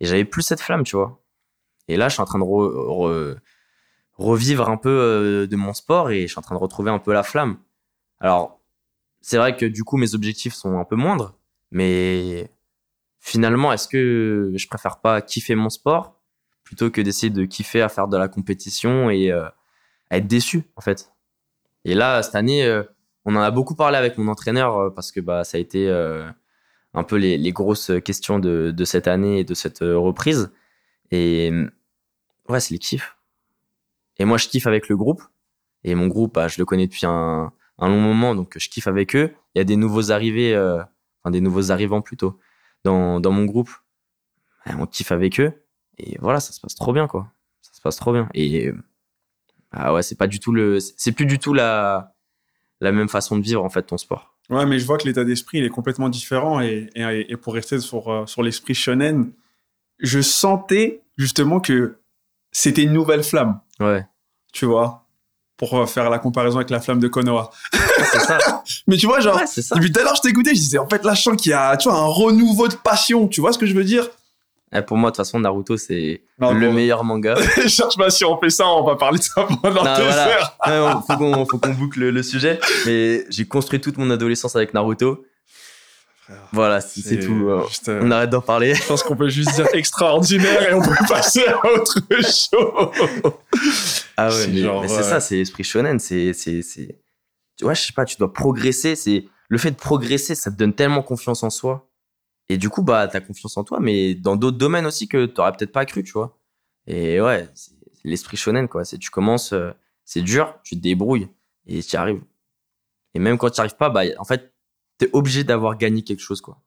et 0.00 0.06
j'avais 0.06 0.24
plus 0.24 0.42
cette 0.42 0.60
flamme, 0.60 0.82
tu 0.82 0.96
vois. 0.96 1.22
Et 1.86 1.96
là, 1.96 2.08
je 2.08 2.14
suis 2.14 2.22
en 2.22 2.24
train 2.24 2.38
de 2.38 2.44
re- 2.44 2.74
re- 2.74 3.36
revivre 4.18 4.68
un 4.68 4.76
peu 4.76 4.90
euh, 4.90 5.46
de 5.46 5.56
mon 5.56 5.72
sport 5.72 6.10
et 6.10 6.22
je 6.22 6.26
suis 6.26 6.38
en 6.38 6.42
train 6.42 6.56
de 6.56 6.60
retrouver 6.60 6.90
un 6.90 6.98
peu 6.98 7.12
la 7.12 7.22
flamme. 7.22 7.58
Alors, 8.20 8.60
c'est 9.20 9.38
vrai 9.38 9.56
que 9.56 9.64
du 9.64 9.84
coup, 9.84 9.96
mes 9.96 10.14
objectifs 10.14 10.54
sont 10.54 10.78
un 10.78 10.84
peu 10.84 10.96
moindres, 10.96 11.38
mais 11.70 12.50
finalement, 13.20 13.72
est-ce 13.72 13.88
que 13.88 14.52
je 14.54 14.68
préfère 14.68 15.00
pas 15.00 15.20
kiffer 15.22 15.54
mon 15.54 15.70
sport 15.70 16.20
plutôt 16.64 16.90
que 16.90 17.00
d'essayer 17.00 17.30
de 17.30 17.44
kiffer 17.44 17.80
à 17.80 17.88
faire 17.88 18.08
de 18.08 18.16
la 18.16 18.28
compétition 18.28 19.10
et 19.10 19.30
euh, 19.30 19.48
à 20.10 20.18
être 20.18 20.26
déçu, 20.26 20.64
en 20.76 20.80
fait? 20.80 21.10
Et 21.84 21.94
là, 21.94 22.22
cette 22.22 22.34
année, 22.34 22.64
euh, 22.64 22.82
on 23.24 23.36
en 23.36 23.40
a 23.40 23.50
beaucoup 23.50 23.74
parlé 23.74 23.96
avec 23.96 24.18
mon 24.18 24.28
entraîneur 24.28 24.76
euh, 24.76 24.90
parce 24.90 25.12
que 25.12 25.20
bah, 25.20 25.44
ça 25.44 25.58
a 25.58 25.60
été 25.60 25.88
euh, 25.88 26.28
un 26.94 27.04
peu 27.04 27.16
les, 27.16 27.38
les 27.38 27.52
grosses 27.52 27.92
questions 28.04 28.38
de, 28.38 28.70
de 28.70 28.84
cette 28.84 29.06
année 29.06 29.40
et 29.40 29.44
de 29.44 29.54
cette 29.54 29.82
euh, 29.82 29.98
reprise. 29.98 30.50
Et 31.10 31.50
euh, 31.52 31.70
ouais, 32.48 32.60
c'est 32.60 32.74
le 32.74 32.78
kiff. 32.78 33.17
Et 34.18 34.24
moi, 34.24 34.38
je 34.38 34.48
kiffe 34.48 34.66
avec 34.66 34.88
le 34.88 34.96
groupe. 34.96 35.22
Et 35.84 35.94
mon 35.94 36.08
groupe, 36.08 36.34
bah, 36.34 36.48
je 36.48 36.58
le 36.58 36.64
connais 36.64 36.86
depuis 36.86 37.06
un, 37.06 37.52
long 37.78 38.00
moment, 38.00 38.34
donc 38.34 38.58
je 38.58 38.68
kiffe 38.68 38.88
avec 38.88 39.14
eux. 39.14 39.32
Il 39.54 39.58
y 39.58 39.60
a 39.60 39.64
des 39.64 39.76
nouveaux 39.76 40.10
arrivés, 40.10 40.54
euh, 40.54 40.82
enfin 41.22 41.30
des 41.30 41.40
nouveaux 41.40 41.70
arrivants 41.70 42.02
plutôt, 42.02 42.38
dans, 42.84 43.20
mon 43.20 43.44
groupe. 43.44 43.70
On 44.66 44.86
kiffe 44.86 45.12
avec 45.12 45.40
eux. 45.40 45.52
Et 45.98 46.18
voilà, 46.20 46.40
ça 46.40 46.52
se 46.52 46.60
passe 46.60 46.74
trop 46.74 46.92
bien, 46.92 47.06
quoi. 47.06 47.28
Ça 47.62 47.72
se 47.72 47.80
passe 47.80 47.96
trop 47.96 48.12
bien. 48.12 48.28
Et 48.34 48.68
euh, 48.68 48.76
ah 49.72 49.94
ouais, 49.94 50.02
c'est 50.02 50.16
pas 50.16 50.26
du 50.26 50.40
tout 50.40 50.52
le, 50.52 50.78
c'est 50.80 51.12
plus 51.12 51.26
du 51.26 51.38
tout 51.38 51.54
la, 51.54 52.14
même 52.80 53.08
façon 53.08 53.36
de 53.36 53.42
vivre 53.42 53.64
en 53.64 53.70
fait 53.70 53.82
ton 53.82 53.98
sport. 53.98 54.34
Ouais, 54.50 54.66
mais 54.66 54.78
je 54.78 54.86
vois 54.86 54.98
que 54.98 55.06
l'état 55.06 55.24
d'esprit, 55.24 55.58
il 55.58 55.64
est 55.64 55.70
complètement 55.70 56.08
différent. 56.08 56.60
Et 56.60 57.36
pour 57.40 57.54
rester 57.54 57.78
sur, 57.78 58.08
euh, 58.08 58.26
sur 58.26 58.42
l'esprit 58.42 58.74
shonen, 58.74 59.32
je 59.98 60.20
sentais 60.20 61.02
justement 61.16 61.60
que 61.60 61.98
c'était 62.50 62.82
une 62.82 62.92
nouvelle 62.92 63.22
flamme, 63.22 63.60
Ouais, 63.80 64.04
tu 64.52 64.66
vois, 64.66 65.04
pour 65.56 65.74
euh, 65.78 65.86
faire 65.86 66.10
la 66.10 66.18
comparaison 66.18 66.56
avec 66.56 66.70
la 66.70 66.80
flamme 66.80 67.00
de 67.00 67.08
Konoha. 67.08 67.50
c'est 68.12 68.20
ça. 68.20 68.38
Mais 68.86 68.96
tu 68.96 69.06
vois, 69.06 69.20
genre, 69.20 69.36
Ouais, 69.36 69.46
ça. 69.46 69.74
depuis 69.76 69.92
tout 69.92 70.00
à 70.00 70.04
l'heure, 70.04 70.14
je 70.16 70.22
t'écoutais, 70.22 70.50
je 70.50 70.60
disais, 70.60 70.78
en 70.78 70.88
fait, 70.88 71.04
là, 71.04 71.14
je 71.14 71.22
sens 71.22 71.36
qu'il 71.36 71.50
y 71.50 71.54
a, 71.54 71.76
tu 71.76 71.88
vois, 71.88 71.98
un 71.98 72.06
renouveau 72.06 72.68
de 72.68 72.74
passion. 72.76 73.28
Tu 73.28 73.40
vois 73.40 73.52
ce 73.52 73.58
que 73.58 73.66
je 73.66 73.74
veux 73.74 73.84
dire? 73.84 74.08
Eh, 74.74 74.82
pour 74.82 74.98
moi, 74.98 75.10
de 75.10 75.16
toute 75.16 75.24
façon, 75.24 75.40
Naruto, 75.40 75.76
c'est 75.78 76.22
le 76.38 76.70
meilleur 76.72 77.02
manga. 77.02 77.36
Cherche 77.68 77.96
pas 77.96 78.10
si 78.10 78.24
on 78.24 78.38
fait 78.38 78.50
ça, 78.50 78.66
on 78.66 78.84
va 78.84 78.96
parler 78.96 79.18
de 79.18 79.24
ça 79.24 79.42
pendant 79.62 79.82
Non, 79.82 79.96
des 79.96 80.02
voilà. 80.02 80.28
heures. 80.66 81.02
Faut 81.06 81.16
qu'on 81.16 81.46
faut 81.46 81.58
qu'on 81.58 81.70
boucle 81.72 82.00
le, 82.00 82.10
le 82.10 82.22
sujet. 82.22 82.60
Mais 82.84 83.24
j'ai 83.30 83.46
construit 83.48 83.80
toute 83.80 83.96
mon 83.96 84.10
adolescence 84.10 84.54
avec 84.56 84.74
Naruto. 84.74 85.24
Voilà, 86.52 86.80
c'est 86.80 87.18
tout. 87.20 87.48
euh, 87.48 87.64
euh, 87.88 88.00
On 88.02 88.10
arrête 88.10 88.30
d'en 88.30 88.40
parler. 88.40 88.74
Je 88.74 88.86
pense 88.86 89.02
qu'on 89.02 89.16
peut 89.16 89.28
juste 89.28 89.54
dire 89.54 89.66
extraordinaire 89.72 90.68
et 90.70 90.74
on 90.74 90.80
peut 90.82 90.94
passer 91.08 91.46
à 91.46 91.58
autre 91.72 91.98
chose. 92.10 93.32
Ah 94.16 94.28
ouais, 94.28 94.34
C'est 94.34 94.48
mais, 94.48 94.58
genre, 94.60 94.82
mais 94.82 94.88
c'est 94.88 94.98
euh, 94.98 95.02
ça, 95.02 95.20
c'est 95.20 95.36
l'esprit 95.36 95.64
shonen. 95.64 95.98
C'est, 95.98 96.32
c'est, 96.32 96.62
c'est. 96.62 97.00
Tu 97.56 97.64
vois, 97.64 97.74
je 97.74 97.82
sais 97.82 97.92
pas, 97.92 98.04
tu 98.04 98.16
dois 98.16 98.32
progresser. 98.32 98.96
C'est 98.96 99.24
le 99.48 99.58
fait 99.58 99.70
de 99.70 99.76
progresser, 99.76 100.34
ça 100.34 100.50
te 100.50 100.56
donne 100.56 100.74
tellement 100.74 101.02
confiance 101.02 101.42
en 101.42 101.50
soi. 101.50 101.88
Et 102.50 102.56
du 102.58 102.68
coup, 102.70 102.82
bah, 102.82 103.08
t'as 103.08 103.20
confiance 103.20 103.56
en 103.56 103.64
toi, 103.64 103.78
mais 103.80 104.14
dans 104.14 104.36
d'autres 104.36 104.56
domaines 104.58 104.86
aussi 104.86 105.06
que 105.08 105.26
t'aurais 105.26 105.52
peut-être 105.52 105.72
pas 105.72 105.84
cru, 105.84 106.02
tu 106.02 106.12
vois. 106.12 106.38
Et 106.86 107.20
ouais, 107.20 107.46
c'est 107.54 107.72
l'esprit 108.04 108.36
shonen, 108.36 108.68
quoi. 108.68 108.84
C'est 108.84 108.98
tu 108.98 109.10
commences, 109.10 109.52
euh, 109.52 109.70
c'est 110.04 110.22
dur, 110.22 110.54
tu 110.62 110.76
te 110.76 110.80
débrouilles 110.80 111.28
et 111.66 111.82
tu 111.82 111.94
y 111.94 111.96
arrives. 111.96 112.22
Et 113.14 113.18
même 113.18 113.36
quand 113.38 113.50
tu 113.50 113.60
n'y 113.60 113.60
arrives 113.60 113.76
pas, 113.76 113.90
bah, 113.90 114.02
en 114.18 114.24
fait, 114.24 114.52
tu 114.98 115.06
es 115.06 115.10
obligé 115.12 115.44
d'avoir 115.44 115.76
gagné 115.76 116.02
quelque 116.02 116.20
chose, 116.20 116.40
quoi. 116.40 116.60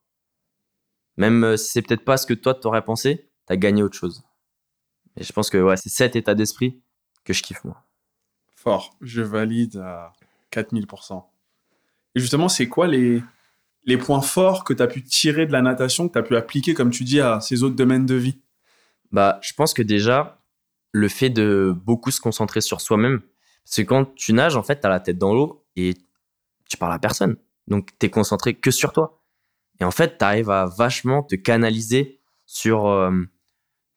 Même 1.17 1.43
euh, 1.43 1.57
si 1.57 1.71
c'est 1.71 1.81
peut-être 1.81 2.05
pas 2.05 2.17
ce 2.17 2.25
que 2.25 2.33
toi 2.33 2.53
t'aurais 2.53 2.83
pensé, 2.83 3.29
tu 3.47 3.53
as 3.53 3.57
gagné 3.57 3.83
autre 3.83 3.97
chose. 3.97 4.23
Et 5.17 5.23
je 5.23 5.33
pense 5.33 5.49
que 5.49 5.57
ouais, 5.57 5.77
c'est 5.77 5.89
cet 5.89 6.15
état 6.15 6.35
d'esprit 6.35 6.81
que 7.23 7.33
je 7.33 7.43
kiffe, 7.43 7.63
moi. 7.63 7.83
Fort, 8.55 8.95
je 9.01 9.21
valide 9.21 9.77
à 9.77 10.13
4000%. 10.51 11.23
Et 12.15 12.19
justement, 12.19 12.49
c'est 12.49 12.67
quoi 12.67 12.87
les, 12.87 13.23
les 13.85 13.97
points 13.97 14.21
forts 14.21 14.63
que 14.63 14.73
tu 14.73 14.81
as 14.81 14.87
pu 14.87 15.03
tirer 15.03 15.45
de 15.45 15.51
la 15.51 15.61
natation, 15.61 16.07
que 16.07 16.13
tu 16.13 16.19
as 16.19 16.23
pu 16.23 16.35
appliquer, 16.35 16.73
comme 16.73 16.91
tu 16.91 17.03
dis, 17.03 17.19
à 17.19 17.41
ces 17.41 17.63
autres 17.63 17.75
domaines 17.75 18.05
de 18.05 18.15
vie? 18.15 18.39
Bah, 19.11 19.39
je 19.41 19.53
pense 19.53 19.73
que 19.73 19.81
déjà, 19.81 20.41
le 20.91 21.07
fait 21.07 21.29
de 21.29 21.73
beaucoup 21.85 22.11
se 22.11 22.21
concentrer 22.21 22.61
sur 22.61 22.81
soi-même, 22.81 23.21
c'est 23.65 23.85
quand 23.85 24.13
tu 24.15 24.33
nages, 24.33 24.55
en 24.55 24.63
fait, 24.63 24.81
tu 24.81 24.87
as 24.87 24.89
la 24.89 24.99
tête 24.99 25.17
dans 25.17 25.33
l'eau 25.33 25.65
et 25.75 25.95
tu 26.69 26.77
parles 26.77 26.93
à 26.93 26.99
personne. 26.99 27.37
Donc, 27.67 27.89
tu 27.99 28.05
es 28.05 28.09
concentré 28.09 28.55
que 28.55 28.71
sur 28.71 28.93
toi. 28.93 29.21
Et 29.79 29.83
en 29.83 29.91
fait, 29.91 30.17
tu 30.19 30.23
arrives 30.23 30.51
à 30.51 30.65
vachement 30.65 31.23
te 31.23 31.35
canaliser 31.35 32.21
sur, 32.45 32.87
euh, 32.87 33.11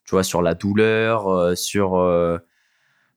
tu 0.05 0.13
vois, 0.13 0.25
sur 0.25 0.41
la 0.41 0.55
douleur, 0.55 1.29
euh, 1.29 1.55
sur 1.55 1.97
euh, 1.97 2.39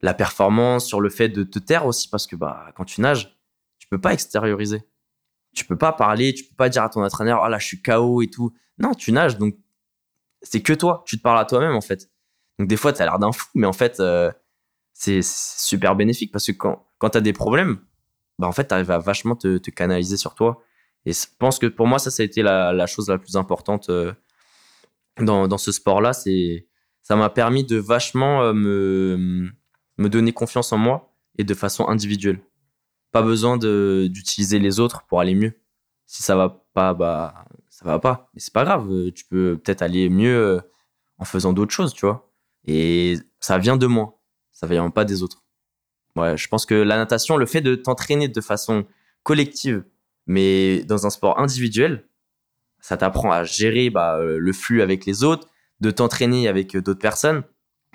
la 0.02 0.14
performance, 0.14 0.86
sur 0.86 1.00
le 1.00 1.10
fait 1.10 1.30
de 1.30 1.44
te 1.44 1.60
taire 1.60 1.86
aussi, 1.86 2.10
parce 2.10 2.28
que 2.28 2.36
bah, 2.36 2.72
quand 2.76 2.84
tu 2.84 3.00
nages, 3.02 3.38
tu 3.80 3.88
peux 3.88 4.02
pas 4.02 4.14
extérioriser. 4.14 4.84
Tu 5.56 5.66
peux 5.66 5.78
pas 5.78 5.94
parler, 5.94 6.34
tu 6.34 6.44
peux 6.44 6.56
pas 6.56 6.70
dire 6.70 6.84
à 6.84 6.90
ton 6.90 7.04
entraîneur, 7.04 7.42
ah 7.44 7.50
là, 7.50 7.58
je 7.58 7.66
suis 7.66 7.82
KO 7.82 8.22
et 8.22 8.28
tout. 8.28 8.54
Non, 8.80 8.94
tu 8.94 9.12
nages, 9.14 9.38
donc 9.38 9.56
c'est 10.42 10.62
que 10.62 10.74
toi. 10.74 11.04
Tu 11.08 11.18
te 11.18 11.22
parles 11.22 11.40
à 11.40 11.46
toi-même, 11.46 11.74
en 11.74 11.82
fait. 11.82 12.12
Donc 12.60 12.68
des 12.68 12.78
fois, 12.78 12.92
tu 12.92 13.02
as 13.02 13.06
l'air 13.06 13.18
d'un 13.18 13.32
fou, 13.32 13.48
mais 13.56 13.66
en 13.66 13.74
fait, 13.74 14.02
c'est 14.94 15.22
super 15.24 15.96
bénéfique 15.96 16.32
parce 16.32 16.48
que 16.48 16.52
quand, 16.52 16.86
quand 16.98 17.12
tu 17.12 17.18
as 17.18 17.22
des 17.22 17.34
problèmes, 17.34 17.80
bah, 18.40 18.48
en 18.48 18.52
fait, 18.52 18.68
tu 18.68 18.74
arrives 18.74 18.92
à 18.92 19.00
vachement 19.00 19.36
te, 19.36 19.58
canaliser 19.70 20.18
sur 20.18 20.36
toi. 20.36 20.62
Et 21.06 21.14
je 21.14 21.26
pense 21.40 21.60
que 21.60 21.68
pour 21.68 21.88
moi, 21.88 22.00
ça, 22.00 22.12
ça 22.12 22.24
a 22.24 22.26
été 22.26 22.42
la, 22.42 22.86
chose 22.86 23.10
la 23.10 23.18
plus 23.18 23.36
importante 23.38 23.90
dans, 25.20 25.48
dans 25.48 25.58
ce 25.58 25.72
sport-là. 25.72 26.14
C'est 26.14 26.68
ça 27.02 27.16
m'a 27.16 27.30
permis 27.30 27.64
de 27.64 27.78
vachement 27.78 28.54
me, 28.54 29.50
me 29.98 30.10
donner 30.10 30.34
confiance 30.34 30.74
en 30.74 30.78
moi 30.78 31.16
et 31.38 31.44
de 31.44 31.54
façon 31.54 31.88
individuelle. 31.88 32.42
Pas 33.12 33.22
besoin 33.22 33.58
d'utiliser 33.58 34.60
les 34.60 34.80
autres 34.80 35.04
pour 35.08 35.22
aller 35.22 35.36
mieux. 35.36 35.54
Si 36.06 36.24
ça 36.24 36.36
va 36.36 36.66
pas, 36.74 36.94
bah 36.94 37.46
ça 37.70 37.86
va 37.86 38.00
pas. 38.00 38.30
Mais 38.34 38.42
c'est 38.42 38.54
pas 38.54 38.66
grave. 38.66 39.12
Tu 39.16 39.26
peux 39.26 39.58
peut-être 39.58 39.82
aller 39.82 40.10
mieux 40.10 40.62
en 41.18 41.26
faisant 41.26 41.54
d'autres 41.54 41.74
choses, 41.74 41.94
tu 41.94 42.06
vois. 42.06 42.30
Et 42.66 43.16
ça 43.40 43.58
vient 43.58 43.78
de 43.78 43.88
moi. 43.88 44.20
Ça 44.52 44.68
vient 44.68 44.90
pas 44.90 45.06
des 45.06 45.24
autres. 45.24 45.44
Ouais, 46.18 46.36
je 46.36 46.48
pense 46.48 46.66
que 46.66 46.76
la 46.76 46.98
natation, 46.98 47.38
le 47.38 47.46
fait 47.46 47.62
de 47.62 47.76
t'entraîner 47.76 48.28
de 48.28 48.42
façon 48.42 48.86
collective, 49.24 49.84
mais 50.26 50.84
dans 50.84 51.06
un 51.06 51.10
sport 51.10 51.40
individuel, 51.40 52.08
ça 52.80 52.98
t'apprend 52.98 53.32
à 53.32 53.44
gérer 53.44 53.90
bah, 53.90 54.20
le 54.22 54.54
flux 54.54 54.82
avec 54.82 55.06
les 55.06 55.24
autres, 55.24 55.48
de 55.80 55.92
t'entraîner 55.92 56.48
avec 56.48 56.76
d'autres 56.76 57.00
personnes. 57.00 57.44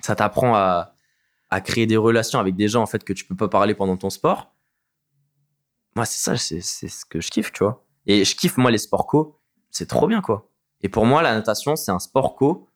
Ça 0.01 0.15
t'apprend 0.15 0.55
à, 0.55 0.95
à 1.49 1.61
créer 1.61 1.85
des 1.85 1.97
relations 1.97 2.39
avec 2.39 2.55
des 2.55 2.67
gens 2.67 2.81
en 2.81 2.85
fait 2.87 3.03
que 3.03 3.13
tu 3.13 3.25
peux 3.25 3.35
pas 3.35 3.47
parler 3.47 3.75
pendant 3.75 3.97
ton 3.97 4.09
sport. 4.09 4.53
Moi, 5.95 6.05
c'est 6.05 6.19
ça, 6.19 6.37
c'est 6.37 6.61
ce 6.61 7.05
que 7.05 7.21
je 7.21 7.29
kiffe, 7.29 7.51
tu 7.51 7.63
vois. 7.63 7.85
Et 8.07 8.25
je 8.25 8.35
kiffe 8.35 8.57
moi 8.57 8.71
les 8.71 8.79
sports 8.79 9.05
co, 9.05 9.39
c'est 9.69 9.87
trop 9.87 10.07
bien 10.07 10.21
quoi. 10.21 10.49
Et 10.81 10.89
pour 10.89 11.05
moi, 11.05 11.21
la 11.21 11.33
natation, 11.33 11.75
c'est 11.75 11.91
un 11.91 11.99
sport 11.99 12.35
co 12.35 12.67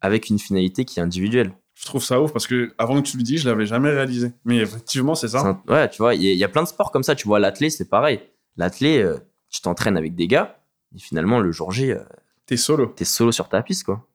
avec 0.00 0.28
une 0.28 0.38
finalité 0.38 0.84
qui 0.84 0.98
est 0.98 1.02
individuelle. 1.02 1.54
Je 1.74 1.86
trouve 1.86 2.04
ça 2.04 2.20
ouf 2.20 2.32
parce 2.32 2.46
que 2.46 2.72
avant 2.78 3.02
que 3.02 3.06
tu 3.06 3.16
le 3.16 3.22
dises, 3.22 3.42
je 3.42 3.48
l'avais 3.48 3.66
jamais 3.66 3.90
réalisé. 3.90 4.32
Mais 4.44 4.58
effectivement, 4.58 5.14
c'est 5.14 5.28
ça. 5.28 5.60
ouais, 5.68 5.88
tu 5.90 5.98
vois, 5.98 6.14
il 6.14 6.22
y, 6.22 6.44
a 6.44 6.48
plein 6.48 6.62
de 6.62 6.68
sports 6.68 6.92
comme 6.92 7.02
ça. 7.02 7.14
Tu 7.14 7.26
vois, 7.26 7.40
l'athlé, 7.40 7.68
c'est 7.68 7.88
pareil. 7.88 8.20
L'athlé, 8.56 9.02
euh, 9.02 9.18
tu 9.50 9.60
t'entraînes 9.60 9.96
avec 9.96 10.14
des 10.14 10.28
gars, 10.28 10.60
et 10.94 10.98
finalement, 11.00 11.40
le 11.40 11.50
jour 11.50 11.72
J, 11.72 11.90
euh, 11.90 11.98
t'es 12.46 12.56
solo. 12.56 12.86
T'es 12.86 13.04
solo 13.04 13.32
sur 13.32 13.48
ta 13.48 13.62
piste, 13.62 13.84
quoi. 13.84 14.06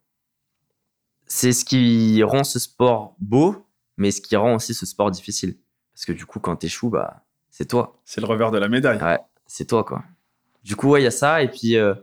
C'est 1.25 1.51
ce 1.51 1.65
qui 1.65 2.23
rend 2.23 2.43
ce 2.43 2.59
sport 2.59 3.15
beau, 3.19 3.67
mais 3.97 4.11
ce 4.11 4.21
qui 4.21 4.35
rend 4.35 4.55
aussi 4.55 4.73
ce 4.73 4.85
sport 4.85 5.11
difficile. 5.11 5.57
Parce 5.93 6.05
que 6.05 6.13
du 6.13 6.25
coup, 6.25 6.39
quand 6.39 6.55
t'échoues, 6.55 6.89
bah, 6.89 7.25
c'est 7.49 7.67
toi. 7.67 8.01
C'est 8.05 8.21
le 8.21 8.27
revers 8.27 8.51
de 8.51 8.57
la 8.57 8.69
médaille. 8.69 9.01
Ouais, 9.01 9.19
c'est 9.45 9.65
toi, 9.65 9.83
quoi. 9.83 10.03
Du 10.63 10.75
coup, 10.77 10.89
ouais, 10.89 11.01
il 11.01 11.03
y 11.03 11.07
a 11.07 11.11
ça. 11.11 11.43
Et 11.43 11.49
puis, 11.49 11.75
euh, 11.75 11.93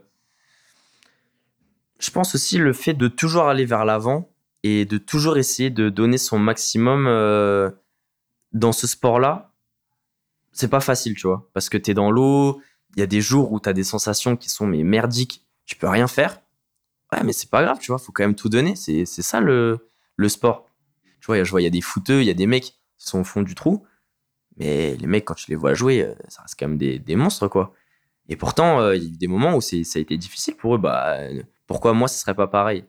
je 1.99 2.11
pense 2.11 2.35
aussi 2.35 2.57
le 2.59 2.73
fait 2.73 2.93
de 2.93 3.07
toujours 3.07 3.47
aller 3.47 3.65
vers 3.65 3.85
l'avant 3.85 4.29
et 4.63 4.85
de 4.85 4.97
toujours 4.97 5.37
essayer 5.37 5.69
de 5.69 5.89
donner 5.89 6.17
son 6.17 6.39
maximum 6.39 7.05
euh, 7.07 7.69
dans 8.53 8.71
ce 8.71 8.87
sport-là. 8.87 9.53
C'est 10.51 10.67
pas 10.67 10.79
facile, 10.79 11.15
tu 11.15 11.27
vois. 11.27 11.49
Parce 11.53 11.69
que 11.69 11.77
t'es 11.77 11.93
dans 11.93 12.11
l'eau, 12.11 12.61
il 12.95 12.99
y 12.99 13.03
a 13.03 13.07
des 13.07 13.21
jours 13.21 13.51
où 13.51 13.59
t'as 13.59 13.73
des 13.73 13.83
sensations 13.83 14.35
qui 14.35 14.49
sont 14.49 14.65
merdiques, 14.67 15.45
tu 15.65 15.75
peux 15.75 15.87
rien 15.87 16.07
faire. 16.07 16.41
Ouais, 17.11 17.23
mais 17.23 17.33
c'est 17.33 17.49
pas 17.49 17.63
grave, 17.63 17.77
tu 17.79 17.91
vois, 17.91 17.99
faut 17.99 18.11
quand 18.11 18.23
même 18.23 18.35
tout 18.35 18.49
donner. 18.49 18.75
C'est 18.75 19.05
ça 19.05 19.39
le, 19.39 19.79
sport. 20.27 20.69
Tu 21.21 21.27
vois, 21.27 21.43
je 21.43 21.51
vois, 21.51 21.61
il 21.61 21.65
y 21.65 21.67
a 21.67 21.71
des 21.71 21.81
footeux, 21.81 22.21
il 22.21 22.25
y 22.27 22.31
a 22.31 22.33
des 22.33 22.47
mecs 22.47 22.75
qui 22.97 23.07
sont 23.07 23.19
au 23.19 23.23
fond 23.23 23.41
du 23.43 23.55
trou. 23.55 23.85
Mais 24.57 24.95
les 24.97 25.07
mecs, 25.07 25.25
quand 25.25 25.35
tu 25.35 25.51
les 25.51 25.55
vois 25.55 25.75
jouer, 25.75 26.01
euh, 26.01 26.15
ça 26.29 26.41
reste 26.41 26.55
quand 26.59 26.67
même 26.67 26.79
des, 26.79 26.97
des 26.97 27.15
monstres, 27.15 27.47
quoi. 27.47 27.73
Et 28.27 28.35
pourtant, 28.35 28.79
euh, 28.81 28.95
il 28.95 29.03
y 29.03 29.05
a 29.05 29.09
eu 29.09 29.17
des 29.17 29.27
moments 29.27 29.55
où 29.55 29.61
ça 29.61 29.75
a 29.77 29.99
été 29.99 30.17
difficile 30.17 30.55
pour 30.55 30.75
eux. 30.75 30.77
Bah, 30.77 31.17
pourquoi 31.67 31.93
moi, 31.93 32.07
ce 32.07 32.19
serait 32.19 32.35
pas 32.35 32.47
pareil? 32.47 32.83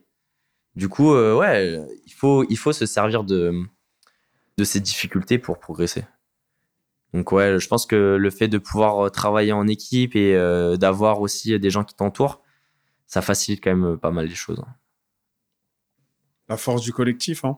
Du 0.79 0.87
coup, 0.87 1.13
euh, 1.13 1.35
ouais, 1.35 1.77
il 2.05 2.13
faut, 2.13 2.45
il 2.49 2.57
faut 2.57 2.71
se 2.71 2.85
servir 2.85 3.25
de, 3.25 3.53
de 4.57 4.63
ces 4.63 4.79
difficultés 4.79 5.37
pour 5.37 5.59
progresser. 5.59 6.05
Donc, 7.13 7.31
ouais, 7.33 7.59
je 7.59 7.67
pense 7.67 7.85
que 7.85 8.15
le 8.15 8.29
fait 8.29 8.47
de 8.47 8.57
pouvoir 8.57 9.11
travailler 9.11 9.51
en 9.51 9.67
équipe 9.67 10.15
et 10.15 10.33
d'avoir 10.77 11.19
aussi 11.19 11.59
des 11.59 11.69
gens 11.69 11.83
qui 11.83 11.95
t'entourent, 11.95 12.41
ça 13.07 13.21
facilite 13.21 13.61
quand 13.61 13.75
même 13.75 13.97
pas 13.97 14.11
mal 14.11 14.27
les 14.27 14.35
choses. 14.35 14.63
La 16.47 16.55
force 16.55 16.81
du 16.81 16.93
collectif, 16.93 17.43
hein 17.43 17.57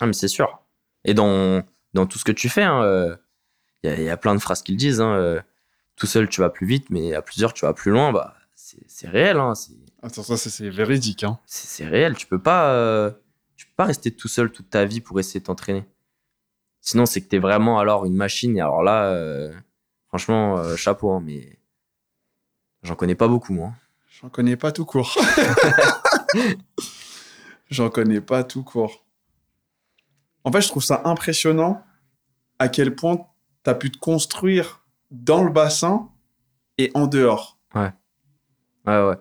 ah, 0.00 0.06
mais 0.06 0.12
c'est 0.12 0.28
sûr. 0.28 0.62
Et 1.04 1.14
dans, 1.14 1.62
dans 1.92 2.06
tout 2.06 2.18
ce 2.18 2.24
que 2.24 2.32
tu 2.32 2.48
fais, 2.48 2.62
il 2.62 2.64
hein, 2.64 2.82
euh, 2.82 3.16
y, 3.84 3.88
y, 3.88 4.08
a 4.08 4.16
plein 4.16 4.34
de 4.34 4.40
phrases 4.40 4.62
qu'ils 4.62 4.76
disent. 4.76 5.00
Hein, 5.00 5.12
euh, 5.14 5.40
tout 5.96 6.06
seul, 6.06 6.28
tu 6.28 6.40
vas 6.40 6.50
plus 6.50 6.66
vite, 6.66 6.90
mais 6.90 7.14
à 7.14 7.22
plusieurs, 7.22 7.52
tu 7.52 7.64
vas 7.64 7.72
plus 7.72 7.92
loin. 7.92 8.12
Bah, 8.12 8.36
c'est 8.54 9.08
réel. 9.08 9.38
Hein, 9.38 9.52
Attends, 10.04 10.22
ça, 10.22 10.36
c'est 10.36 10.68
véridique. 10.68 11.24
Hein. 11.24 11.38
C'est 11.46 11.86
réel. 11.86 12.14
Tu 12.14 12.26
peux 12.26 12.40
pas, 12.40 12.72
euh, 12.74 13.10
tu 13.56 13.66
peux 13.66 13.72
pas 13.76 13.84
rester 13.84 14.10
tout 14.10 14.28
seul 14.28 14.52
toute 14.52 14.68
ta 14.68 14.84
vie 14.84 15.00
pour 15.00 15.18
essayer 15.18 15.40
de 15.40 15.46
t'entraîner. 15.46 15.84
Sinon, 16.80 17.06
c'est 17.06 17.22
que 17.22 17.28
tu 17.28 17.36
es 17.36 17.38
vraiment 17.38 17.78
alors 17.78 18.04
une 18.04 18.14
machine. 18.14 18.56
Et 18.56 18.60
alors 18.60 18.82
là, 18.82 19.18
franchement, 20.08 20.76
chapeau. 20.76 21.10
Hein, 21.10 21.22
mais 21.24 21.58
j'en 22.82 22.94
connais 22.94 23.14
pas 23.14 23.28
beaucoup, 23.28 23.54
moi. 23.54 23.72
J'en 24.20 24.28
connais 24.28 24.56
pas 24.56 24.72
tout 24.72 24.84
court. 24.84 25.18
J'en 27.70 27.90
connais 27.90 28.20
pas 28.20 28.44
tout 28.44 28.62
court. 28.62 29.04
En 30.44 30.52
fait, 30.52 30.60
je 30.60 30.68
trouve 30.68 30.84
ça 30.84 31.02
impressionnant 31.04 31.82
à 32.58 32.68
quel 32.68 32.94
point 32.94 33.26
tu 33.64 33.70
as 33.70 33.74
pu 33.74 33.90
te 33.90 33.98
construire 33.98 34.84
dans 35.10 35.42
le 35.42 35.50
bassin 35.50 36.10
et 36.78 36.90
en 36.94 37.06
dehors. 37.06 37.58
Ouais. 37.74 37.92
Ouais, 38.86 39.02
ouais. 39.02 39.16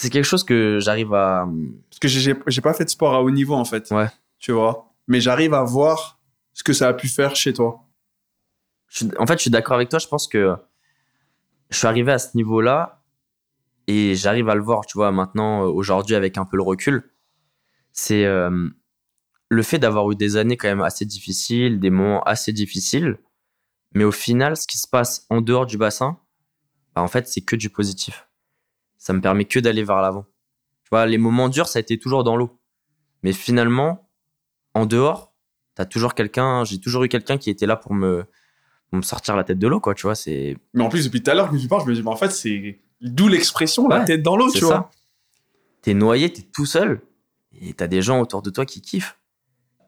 C'est 0.00 0.08
quelque 0.08 0.24
chose 0.24 0.44
que 0.44 0.78
j'arrive 0.80 1.12
à. 1.12 1.46
Parce 1.90 1.98
que 1.98 2.08
j'ai 2.08 2.60
pas 2.62 2.72
fait 2.72 2.86
de 2.86 2.88
sport 2.88 3.14
à 3.14 3.22
haut 3.22 3.30
niveau, 3.30 3.52
en 3.52 3.66
fait. 3.66 3.90
Ouais. 3.90 4.08
Tu 4.38 4.50
vois. 4.50 4.94
Mais 5.08 5.20
j'arrive 5.20 5.52
à 5.52 5.62
voir 5.62 6.18
ce 6.54 6.64
que 6.64 6.72
ça 6.72 6.88
a 6.88 6.94
pu 6.94 7.06
faire 7.06 7.36
chez 7.36 7.52
toi. 7.52 7.86
en 9.18 9.26
fait, 9.26 9.34
je 9.34 9.42
suis 9.42 9.50
d'accord 9.50 9.74
avec 9.74 9.90
toi. 9.90 9.98
Je 9.98 10.08
pense 10.08 10.26
que 10.26 10.56
je 11.68 11.76
suis 11.76 11.86
arrivé 11.86 12.12
à 12.12 12.18
ce 12.18 12.34
niveau-là 12.34 13.02
et 13.88 14.14
j'arrive 14.14 14.48
à 14.48 14.54
le 14.54 14.62
voir, 14.62 14.86
tu 14.86 14.96
vois, 14.96 15.12
maintenant, 15.12 15.64
aujourd'hui, 15.64 16.14
avec 16.14 16.38
un 16.38 16.46
peu 16.46 16.56
le 16.56 16.62
recul. 16.62 17.12
C'est. 17.92 18.24
Euh, 18.24 18.70
le 19.50 19.62
fait 19.62 19.78
d'avoir 19.78 20.10
eu 20.10 20.16
des 20.16 20.38
années 20.38 20.56
quand 20.56 20.68
même 20.68 20.80
assez 20.80 21.04
difficiles, 21.04 21.78
des 21.78 21.90
moments 21.90 22.22
assez 22.22 22.54
difficiles, 22.54 23.18
mais 23.92 24.04
au 24.04 24.12
final, 24.12 24.56
ce 24.56 24.66
qui 24.66 24.78
se 24.78 24.88
passe 24.88 25.26
en 25.28 25.42
dehors 25.42 25.66
du 25.66 25.76
bassin, 25.76 26.18
bah 26.94 27.02
en 27.02 27.08
fait, 27.08 27.28
c'est 27.28 27.42
que 27.42 27.56
du 27.56 27.68
positif. 27.68 28.29
Ça 29.00 29.12
me 29.12 29.20
permet 29.20 29.46
que 29.46 29.58
d'aller 29.58 29.82
vers 29.82 30.00
l'avant. 30.00 30.26
Tu 30.84 30.90
vois, 30.92 31.06
les 31.06 31.18
moments 31.18 31.48
durs, 31.48 31.66
ça 31.66 31.80
a 31.80 31.80
été 31.80 31.98
toujours 31.98 32.22
dans 32.22 32.36
l'eau. 32.36 32.60
Mais 33.24 33.32
finalement, 33.32 34.08
en 34.74 34.86
dehors, 34.86 35.34
t'as 35.74 35.86
toujours 35.86 36.14
quelqu'un, 36.14 36.64
j'ai 36.64 36.78
toujours 36.78 37.02
eu 37.02 37.08
quelqu'un 37.08 37.36
qui 37.36 37.50
était 37.50 37.66
là 37.66 37.74
pour 37.74 37.92
me, 37.92 38.24
me 38.92 39.02
sortir 39.02 39.34
la 39.34 39.42
tête 39.42 39.58
de 39.58 39.66
l'eau, 39.66 39.80
quoi, 39.80 39.94
tu 39.94 40.02
vois, 40.02 40.14
c'est... 40.14 40.56
Mais 40.74 40.84
en 40.84 40.88
plus, 40.88 41.04
depuis 41.06 41.20
tout 41.20 41.32
à 41.32 41.34
l'heure 41.34 41.50
que 41.50 41.56
tu 41.56 41.66
parles, 41.66 41.82
je 41.82 41.88
me 41.88 41.94
dis, 41.94 42.02
mais 42.02 42.10
en 42.10 42.16
fait, 42.16 42.30
c'est 42.30 42.78
d'où 43.00 43.26
l'expression, 43.26 43.88
la 43.88 44.04
tête 44.04 44.22
dans 44.22 44.36
l'eau, 44.36 44.52
tu 44.52 44.64
vois. 44.64 44.90
T'es 45.82 45.94
noyé, 45.94 46.32
t'es 46.32 46.42
tout 46.42 46.66
seul, 46.66 47.00
et 47.60 47.72
t'as 47.74 47.88
des 47.88 48.02
gens 48.02 48.20
autour 48.20 48.42
de 48.42 48.50
toi 48.50 48.64
qui 48.64 48.80
kiffent 48.80 49.16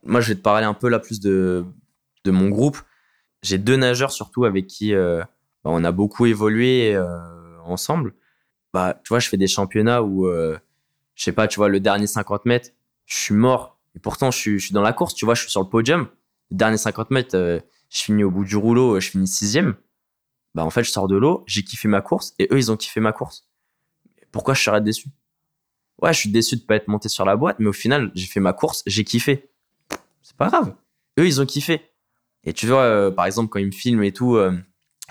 moi, 0.04 0.20
je 0.20 0.28
vais 0.28 0.34
te 0.34 0.40
parler 0.40 0.66
un 0.66 0.74
peu 0.74 0.88
là 0.88 0.98
plus 0.98 1.20
de, 1.20 1.64
de 2.24 2.30
mon 2.30 2.48
groupe. 2.48 2.78
J'ai 3.42 3.58
deux 3.58 3.76
nageurs 3.76 4.12
surtout 4.12 4.44
avec 4.44 4.66
qui 4.66 4.94
euh, 4.94 5.20
bah, 5.64 5.70
on 5.72 5.84
a 5.84 5.92
beaucoup 5.92 6.26
évolué 6.26 6.94
euh, 6.94 7.18
ensemble. 7.64 8.14
Bah, 8.72 9.00
tu 9.04 9.08
vois, 9.10 9.18
je 9.18 9.28
fais 9.28 9.36
des 9.36 9.46
championnats 9.46 10.02
où, 10.02 10.26
euh, 10.26 10.58
je 11.14 11.24
sais 11.24 11.32
pas, 11.32 11.48
tu 11.48 11.56
vois, 11.56 11.68
le 11.68 11.80
dernier 11.80 12.06
50 12.06 12.46
mètres, 12.46 12.70
je 13.06 13.16
suis 13.16 13.34
mort. 13.34 13.78
Et 13.94 13.98
pourtant, 13.98 14.30
je 14.30 14.38
suis, 14.38 14.58
je 14.58 14.66
suis 14.66 14.74
dans 14.74 14.82
la 14.82 14.92
course, 14.92 15.14
tu 15.14 15.24
vois, 15.24 15.34
je 15.34 15.42
suis 15.42 15.50
sur 15.50 15.62
le 15.62 15.68
podium. 15.68 16.08
Les 16.50 16.56
derniers 16.56 16.78
50 16.78 17.10
mètres, 17.10 17.36
euh, 17.36 17.60
je 17.90 18.02
finis 18.02 18.24
au 18.24 18.30
bout 18.30 18.44
du 18.44 18.56
rouleau, 18.56 18.98
je 19.00 19.10
finis 19.10 19.28
sixième. 19.28 19.74
Bah, 20.54 20.64
en 20.64 20.70
fait, 20.70 20.84
je 20.84 20.90
sors 20.90 21.08
de 21.08 21.16
l'eau, 21.16 21.44
j'ai 21.46 21.62
kiffé 21.62 21.88
ma 21.88 22.00
course 22.00 22.34
et 22.38 22.48
eux, 22.50 22.58
ils 22.58 22.70
ont 22.70 22.76
kiffé 22.76 23.00
ma 23.00 23.12
course. 23.12 23.46
Pourquoi 24.30 24.54
je 24.54 24.62
serais 24.62 24.80
déçu? 24.80 25.08
Ouais, 26.00 26.12
je 26.12 26.18
suis 26.18 26.30
déçu 26.30 26.56
de 26.56 26.62
pas 26.62 26.76
être 26.76 26.88
monté 26.88 27.08
sur 27.08 27.24
la 27.24 27.36
boîte, 27.36 27.56
mais 27.58 27.68
au 27.68 27.72
final, 27.72 28.10
j'ai 28.14 28.26
fait 28.26 28.40
ma 28.40 28.52
course, 28.52 28.82
j'ai 28.86 29.04
kiffé. 29.04 29.50
C'est 30.22 30.36
pas 30.36 30.48
grave. 30.48 30.74
Eux, 31.18 31.26
ils 31.26 31.40
ont 31.40 31.46
kiffé. 31.46 31.82
Et 32.44 32.52
tu 32.52 32.66
vois, 32.66 32.82
euh, 32.82 33.10
par 33.10 33.26
exemple, 33.26 33.50
quand 33.50 33.58
ils 33.58 33.66
me 33.66 33.72
filment 33.72 34.02
et 34.02 34.12
tout, 34.12 34.36
euh, 34.36 34.52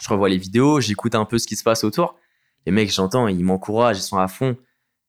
je 0.01 0.09
revois 0.09 0.29
les 0.29 0.37
vidéos, 0.37 0.81
j'écoute 0.81 1.15
un 1.15 1.25
peu 1.25 1.37
ce 1.37 1.47
qui 1.47 1.55
se 1.55 1.63
passe 1.63 1.83
autour. 1.83 2.15
Les 2.65 2.71
mecs, 2.71 2.91
j'entends, 2.91 3.27
ils 3.27 3.43
m'encouragent, 3.43 3.97
ils 3.97 4.03
sont 4.03 4.17
à 4.17 4.27
fond. 4.27 4.57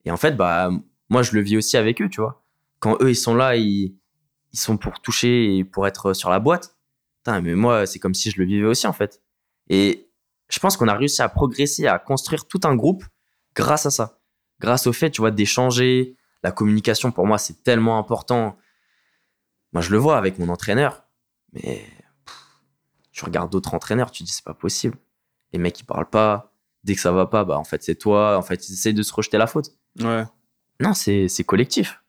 Et 0.05 0.11
en 0.11 0.17
fait, 0.17 0.37
bah, 0.37 0.71
moi, 1.09 1.23
je 1.23 1.33
le 1.33 1.43
vis 1.43 1.57
aussi 1.57 1.77
avec 1.77 2.01
eux, 2.01 2.09
tu 2.09 2.21
vois. 2.21 2.43
Quand 2.81 3.01
eux, 3.03 3.11
ils 3.11 3.17
sont 3.17 3.35
là, 3.35 3.57
ils, 3.57 3.95
ils 4.53 4.59
sont 4.59 4.77
pour 4.77 5.01
toucher 5.01 5.57
et 5.57 5.65
pour 5.65 5.87
être 5.87 6.15
sur 6.15 6.31
la 6.31 6.41
boîte. 6.41 6.77
Putain, 7.19 7.41
mais 7.41 7.55
moi, 7.55 7.87
c'est 7.87 7.99
comme 7.99 8.15
si 8.15 8.31
je 8.31 8.39
le 8.39 8.47
vivais 8.47 8.67
aussi, 8.67 8.87
en 8.87 8.93
fait. 8.93 9.23
Et 9.69 10.09
je 10.49 10.59
pense 10.59 10.77
qu'on 10.77 10.89
a 10.89 10.95
réussi 10.95 11.23
à 11.23 11.29
progresser, 11.29 11.87
à 11.87 11.99
construire 11.99 12.47
tout 12.47 12.61
un 12.65 12.75
groupe 12.75 13.05
grâce 13.55 13.87
à 13.87 13.91
ça. 13.91 14.21
Grâce 14.61 14.87
au 14.87 14.93
fait, 14.93 15.11
tu 15.11 15.21
vois, 15.21 15.31
d'échanger. 15.31 16.17
La 16.43 16.53
communication, 16.53 17.13
pour 17.13 17.27
moi, 17.27 17.39
c'est 17.39 17.63
tellement 17.63 17.99
important. 17.99 18.57
Moi, 19.73 19.83
je 19.83 19.91
le 19.91 19.99
vois 19.99 20.19
avec 20.19 20.39
mon 20.39 20.49
entraîneur. 20.49 21.05
Mais 21.53 21.87
tu 23.13 23.25
regardes 23.25 23.51
d'autres 23.51 23.75
entraîneurs, 23.75 24.11
tu 24.11 24.23
dis, 24.23 24.33
c'est 24.33 24.45
pas 24.45 24.55
possible. 24.55 24.97
Les 25.53 25.59
mecs, 25.59 25.79
ils 25.79 25.85
parlent 25.85 26.11
pas. 26.11 26.52
Dès 26.85 26.95
que 26.95 27.01
ça 27.01 27.13
va 27.13 27.27
pas, 27.27 27.45
bah, 27.45 27.59
en 27.59 27.65
fait, 27.65 27.83
c'est 27.83 27.95
toi. 27.95 28.37
En 28.37 28.43
fait, 28.43 28.69
ils 28.69 28.73
essayent 28.73 28.95
de 28.95 29.03
se 29.03 29.13
rejeter 29.15 29.39
la 29.39 29.47
faute. 29.47 29.71
Ouais. 30.01 30.25
Non, 30.81 30.95
c'est 30.95 31.29
c'est 31.29 31.45
collectif. 31.45 32.03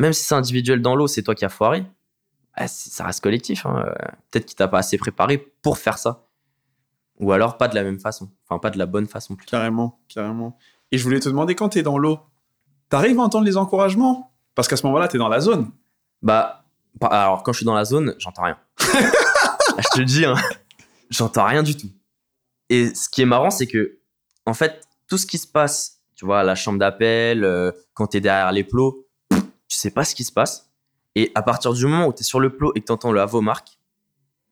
Même 0.00 0.12
si 0.12 0.24
c'est 0.24 0.34
individuel 0.34 0.82
dans 0.82 0.94
l'eau, 0.94 1.06
c'est 1.06 1.22
toi 1.22 1.34
qui 1.34 1.44
as 1.44 1.48
foiré. 1.48 1.84
bah, 2.56 2.66
ça 2.68 3.04
reste 3.04 3.20
collectif. 3.22 3.66
hein. 3.66 3.84
Euh, 3.86 3.92
Peut-être 4.30 4.46
qu'il 4.46 4.56
t'a 4.56 4.68
pas 4.68 4.78
assez 4.78 4.98
préparé 4.98 5.38
pour 5.62 5.78
faire 5.78 5.98
ça. 5.98 6.26
Ou 7.20 7.32
alors 7.32 7.56
pas 7.58 7.68
de 7.68 7.74
la 7.74 7.82
même 7.84 7.98
façon. 8.00 8.30
Enfin, 8.48 8.58
pas 8.58 8.70
de 8.70 8.78
la 8.78 8.86
bonne 8.86 9.06
façon 9.06 9.36
plutôt. 9.36 9.50
Carrément, 9.52 10.00
carrément. 10.08 10.56
Et 10.92 10.98
je 10.98 11.04
voulais 11.04 11.20
te 11.20 11.28
demander, 11.28 11.54
quand 11.54 11.70
t'es 11.70 11.82
dans 11.82 11.96
l'eau, 11.98 12.18
t'arrives 12.88 13.18
à 13.18 13.22
entendre 13.22 13.44
les 13.46 13.56
encouragements? 13.56 14.32
Parce 14.54 14.68
qu'à 14.68 14.76
ce 14.76 14.84
moment-là, 14.86 15.08
t'es 15.08 15.18
dans 15.18 15.28
la 15.28 15.40
zone. 15.40 15.70
Bah, 16.22 16.64
bah, 17.00 17.08
alors 17.08 17.42
quand 17.42 17.52
je 17.52 17.58
suis 17.58 17.66
dans 17.66 17.74
la 17.74 17.84
zone, 17.84 18.14
j'entends 18.18 18.42
rien. 18.44 18.58
je 18.80 19.88
te 19.92 19.98
le 19.98 20.04
dis, 20.04 20.24
hein, 20.24 20.34
j'entends 21.10 21.44
rien 21.44 21.62
du 21.64 21.76
tout. 21.76 21.90
Et 22.68 22.94
ce 22.94 23.08
qui 23.08 23.22
est 23.22 23.26
marrant, 23.26 23.50
c'est 23.50 23.66
que, 23.66 23.98
en 24.46 24.54
fait, 24.54 24.82
tout 25.08 25.18
ce 25.18 25.26
qui 25.26 25.38
se 25.38 25.46
passe, 25.46 26.00
tu 26.14 26.24
vois, 26.24 26.40
à 26.40 26.42
la 26.44 26.54
chambre 26.54 26.78
d'appel, 26.78 27.44
euh, 27.44 27.72
quand 27.94 28.08
t'es 28.08 28.20
derrière 28.20 28.52
les 28.52 28.64
plots, 28.64 29.06
tu 29.30 29.76
sais 29.76 29.90
pas 29.90 30.04
ce 30.04 30.14
qui 30.14 30.24
se 30.24 30.32
passe. 30.32 30.70
Et 31.14 31.30
à 31.34 31.42
partir 31.42 31.72
du 31.72 31.84
moment 31.86 32.06
où 32.06 32.12
t'es 32.12 32.24
sur 32.24 32.40
le 32.40 32.56
plot 32.56 32.72
et 32.74 32.80
que 32.80 32.86
t'entends 32.86 33.12
le 33.12 33.20
Avomark, 33.20 33.78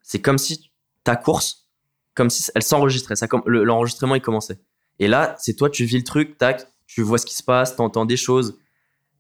c'est 0.02 0.20
comme 0.20 0.38
si 0.38 0.72
ta 1.04 1.16
course, 1.16 1.68
comme 2.14 2.30
si 2.30 2.50
elle 2.54 2.62
s'enregistrait. 2.62 3.16
Ça, 3.16 3.26
comme 3.28 3.42
le- 3.46 3.64
l'enregistrement, 3.64 4.14
il 4.14 4.20
commençait. 4.22 4.60
Et 4.98 5.08
là, 5.08 5.34
c'est 5.38 5.54
toi, 5.54 5.70
tu 5.70 5.84
vis 5.84 5.96
le 5.98 6.04
truc, 6.04 6.38
tac, 6.38 6.66
tu 6.86 7.02
vois 7.02 7.18
ce 7.18 7.26
qui 7.26 7.34
se 7.34 7.42
passe, 7.42 7.76
t'entends 7.76 8.04
des 8.04 8.16
choses. 8.16 8.58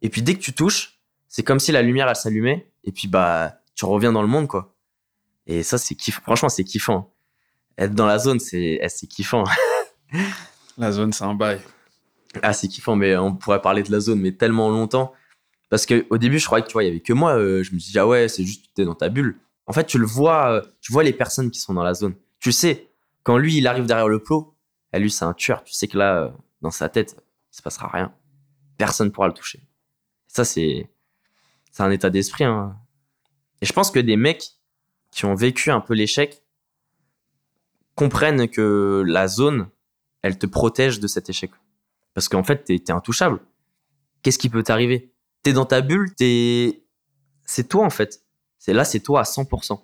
Et 0.02 0.08
puis 0.10 0.22
dès 0.22 0.34
que 0.34 0.40
tu 0.40 0.52
touches, 0.52 1.00
c'est 1.28 1.42
comme 1.42 1.58
si 1.60 1.72
la 1.72 1.82
lumière, 1.82 2.08
elle 2.08 2.16
s'allumait. 2.16 2.70
Et 2.84 2.92
puis, 2.92 3.08
bah, 3.08 3.60
tu 3.74 3.84
reviens 3.84 4.12
dans 4.12 4.22
le 4.22 4.28
monde, 4.28 4.46
quoi. 4.48 4.74
Et 5.46 5.62
ça, 5.62 5.78
c'est 5.78 5.94
kiff. 5.94 6.20
Franchement, 6.20 6.48
c'est 6.48 6.64
kiffant. 6.64 7.14
Être 7.78 7.94
dans 7.94 8.06
la 8.06 8.18
zone, 8.18 8.38
c'est 8.38 8.78
eh, 8.82 8.88
c'est 8.88 9.06
kiffant. 9.06 9.44
La 10.78 10.92
zone, 10.92 11.12
c'est 11.12 11.24
un 11.24 11.34
bail. 11.34 11.60
Ah, 12.42 12.52
c'est 12.52 12.68
kiffant, 12.68 12.96
mais 12.96 13.16
on 13.16 13.34
pourrait 13.34 13.60
parler 13.60 13.82
de 13.82 13.92
la 13.92 14.00
zone, 14.00 14.20
mais 14.20 14.32
tellement 14.32 14.70
longtemps. 14.70 15.12
Parce 15.68 15.86
que 15.86 16.06
au 16.10 16.18
début, 16.18 16.38
je 16.38 16.46
croyais 16.46 16.62
que 16.62 16.68
tu 16.68 16.72
vois, 16.74 16.84
il 16.84 16.86
y 16.86 16.90
avait 16.90 17.00
que 17.00 17.12
moi. 17.12 17.36
euh, 17.36 17.62
je 17.62 17.74
me 17.74 17.78
suis 17.78 17.92
dit, 17.92 17.98
ah 17.98 18.06
ouais, 18.06 18.28
c'est 18.28 18.44
juste 18.44 18.66
que 18.66 18.70
t'es 18.74 18.84
dans 18.84 18.94
ta 18.94 19.08
bulle. 19.08 19.38
En 19.66 19.72
fait, 19.72 19.84
tu 19.84 19.98
le 19.98 20.06
vois, 20.06 20.50
euh, 20.52 20.62
tu 20.80 20.92
vois 20.92 21.02
les 21.04 21.12
personnes 21.12 21.50
qui 21.50 21.60
sont 21.60 21.74
dans 21.74 21.82
la 21.82 21.94
zone. 21.94 22.14
Tu 22.40 22.52
sais, 22.52 22.88
quand 23.22 23.36
lui, 23.38 23.56
il 23.56 23.66
arrive 23.66 23.86
derrière 23.86 24.08
le 24.08 24.18
plot, 24.22 24.54
lui, 24.94 25.10
c'est 25.10 25.24
un 25.24 25.34
tueur. 25.34 25.62
Tu 25.64 25.72
sais 25.74 25.88
que 25.88 25.96
là, 25.96 26.22
euh, 26.24 26.30
dans 26.62 26.70
sa 26.70 26.88
tête, 26.88 27.16
il 27.52 27.56
se 27.56 27.62
passera 27.62 27.88
rien. 27.88 28.12
Personne 28.76 29.12
pourra 29.12 29.28
le 29.28 29.34
toucher. 29.34 29.60
Ça, 30.26 30.44
c'est 30.44 30.90
c'est 31.70 31.82
un 31.82 31.90
état 31.90 32.10
d'esprit. 32.10 32.44
hein. 32.44 32.76
Et 33.62 33.66
je 33.66 33.72
pense 33.72 33.90
que 33.90 34.00
des 34.00 34.16
mecs 34.16 34.44
qui 35.10 35.24
ont 35.24 35.34
vécu 35.34 35.70
un 35.70 35.80
peu 35.80 35.94
l'échec 35.94 36.42
comprennent 37.94 38.48
que 38.48 39.02
la 39.06 39.28
zone, 39.28 39.68
elle 40.22 40.38
te 40.38 40.46
protège 40.46 41.00
de 41.00 41.06
cet 41.06 41.28
échec. 41.28 41.50
Parce 42.14 42.28
qu'en 42.28 42.42
fait, 42.42 42.64
t'es 42.64 42.76
es 42.76 42.90
intouchable. 42.90 43.40
Qu'est-ce 44.22 44.38
qui 44.38 44.48
peut 44.48 44.62
t'arriver? 44.62 45.12
T'es 45.42 45.52
dans 45.52 45.64
ta 45.64 45.80
bulle, 45.80 46.14
t'es... 46.14 46.84
C'est 47.44 47.68
toi, 47.68 47.84
en 47.84 47.90
fait. 47.90 48.22
Là, 48.68 48.84
c'est 48.84 49.00
toi 49.00 49.20
à 49.20 49.24
100%. 49.24 49.80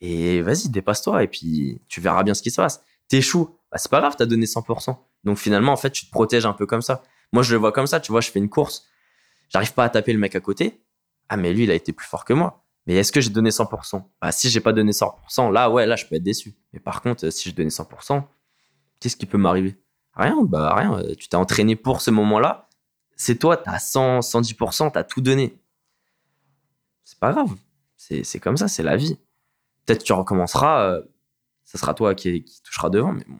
Et 0.00 0.40
vas-y, 0.42 0.68
dépasse-toi, 0.68 1.24
et 1.24 1.28
puis 1.28 1.82
tu 1.88 2.00
verras 2.00 2.22
bien 2.22 2.34
ce 2.34 2.42
qui 2.42 2.50
se 2.50 2.56
passe. 2.56 2.82
T'échoues, 3.08 3.50
bah, 3.70 3.78
c'est 3.78 3.90
pas 3.90 4.00
grave, 4.00 4.14
t'as 4.16 4.26
donné 4.26 4.46
100%. 4.46 4.96
Donc 5.24 5.38
finalement, 5.38 5.72
en 5.72 5.76
fait, 5.76 5.90
tu 5.90 6.06
te 6.06 6.10
protèges 6.10 6.46
un 6.46 6.52
peu 6.52 6.66
comme 6.66 6.80
ça. 6.80 7.02
Moi, 7.32 7.42
je 7.42 7.52
le 7.52 7.58
vois 7.58 7.72
comme 7.72 7.86
ça, 7.86 8.00
tu 8.00 8.12
vois, 8.12 8.20
je 8.20 8.30
fais 8.30 8.38
une 8.38 8.48
course, 8.48 8.86
j'arrive 9.48 9.74
pas 9.74 9.84
à 9.84 9.90
taper 9.90 10.12
le 10.12 10.18
mec 10.18 10.34
à 10.34 10.40
côté. 10.40 10.80
Ah, 11.28 11.36
mais 11.36 11.52
lui, 11.52 11.64
il 11.64 11.70
a 11.70 11.74
été 11.74 11.92
plus 11.92 12.06
fort 12.06 12.24
que 12.24 12.32
moi. 12.32 12.64
Mais 12.86 12.94
est-ce 12.94 13.12
que 13.12 13.20
j'ai 13.20 13.30
donné 13.30 13.50
100% 13.50 14.02
Bah, 14.20 14.32
si 14.32 14.48
j'ai 14.48 14.60
pas 14.60 14.72
donné 14.72 14.92
100%, 14.92 15.52
là, 15.52 15.70
ouais, 15.70 15.86
là, 15.86 15.96
je 15.96 16.06
peux 16.06 16.14
être 16.14 16.22
déçu. 16.22 16.54
Mais 16.72 16.80
par 16.80 17.02
contre, 17.02 17.30
si 17.30 17.50
j'ai 17.50 17.54
donné 17.54 17.68
100%, 17.68 18.24
qu'est-ce 19.00 19.16
qui 19.16 19.26
peut 19.26 19.38
m'arriver? 19.38 19.76
Rien, 20.14 20.36
bah 20.42 20.74
rien. 20.74 20.98
euh, 20.98 21.14
Tu 21.16 21.28
t'es 21.28 21.36
entraîné 21.36 21.76
pour 21.76 22.00
ce 22.00 22.10
moment-là. 22.10 22.68
C'est 23.16 23.36
toi, 23.38 23.56
t'as 23.56 23.78
100, 23.78 24.20
110%, 24.20 24.92
t'as 24.92 25.04
tout 25.04 25.20
donné. 25.20 25.58
C'est 27.04 27.18
pas 27.18 27.32
grave. 27.32 27.50
C'est 27.96 28.24
c'est 28.24 28.38
comme 28.40 28.56
ça, 28.56 28.68
c'est 28.68 28.82
la 28.82 28.96
vie. 28.96 29.18
Peut-être 29.84 30.00
que 30.00 30.04
tu 30.04 30.12
recommenceras, 30.12 30.82
euh, 30.84 31.02
ça 31.64 31.78
sera 31.78 31.94
toi 31.94 32.14
qui, 32.14 32.44
qui 32.44 32.62
touchera 32.62 32.88
devant, 32.90 33.12
mais 33.12 33.24
bon. 33.28 33.38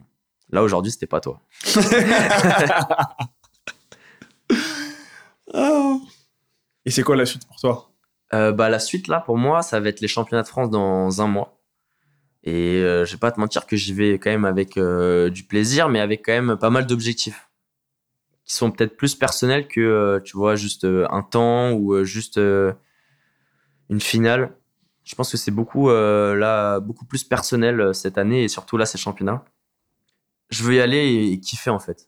Là, 0.49 0.63
aujourd'hui, 0.63 0.91
c'était 0.91 1.07
pas 1.07 1.21
toi. 1.21 1.39
Et 6.85 6.91
c'est 6.91 7.03
quoi 7.03 7.15
la 7.15 7.25
suite 7.25 7.45
pour 7.47 7.55
toi? 7.57 7.91
Euh, 8.33 8.51
bah, 8.51 8.69
la 8.69 8.79
suite, 8.79 9.07
là, 9.07 9.19
pour 9.19 9.37
moi, 9.37 9.61
ça 9.61 9.79
va 9.79 9.89
être 9.89 10.01
les 10.01 10.07
championnats 10.07 10.43
de 10.43 10.47
France 10.47 10.69
dans 10.69 11.21
un 11.21 11.27
mois. 11.27 11.60
Et 12.43 12.77
euh, 12.77 13.05
je 13.05 13.13
vais 13.13 13.19
pas 13.19 13.31
te 13.31 13.39
mentir 13.39 13.67
que 13.67 13.75
j'y 13.75 13.93
vais 13.93 14.13
quand 14.19 14.31
même 14.31 14.45
avec 14.45 14.77
euh, 14.77 15.29
du 15.29 15.43
plaisir, 15.43 15.89
mais 15.89 15.99
avec 15.99 16.25
quand 16.25 16.33
même 16.33 16.57
pas 16.57 16.69
mal 16.69 16.87
d'objectifs 16.87 17.51
qui 18.51 18.57
sont 18.57 18.69
peut-être 18.69 18.97
plus 18.97 19.15
personnels 19.15 19.67
que, 19.67 19.79
euh, 19.79 20.19
tu 20.19 20.35
vois, 20.35 20.55
juste 20.55 20.83
euh, 20.83 21.07
un 21.09 21.21
temps 21.21 21.71
ou 21.71 21.93
euh, 21.93 22.03
juste 22.03 22.37
euh, 22.37 22.73
une 23.89 24.01
finale. 24.01 24.57
Je 25.05 25.15
pense 25.15 25.31
que 25.31 25.37
c'est 25.37 25.51
beaucoup, 25.51 25.89
là, 25.89 26.79
beaucoup 26.79 27.05
plus 27.05 27.23
personnel 27.23 27.93
cette 27.93 28.17
année 28.17 28.43
et 28.43 28.47
surtout 28.47 28.77
là, 28.77 28.85
ces 28.85 28.97
championnats. 28.97 29.43
Je 30.49 30.63
veux 30.63 30.75
y 30.75 30.79
aller 30.79 31.31
et, 31.31 31.39
kiffer 31.39 31.71
en 31.71 31.79
fait. 31.79 32.07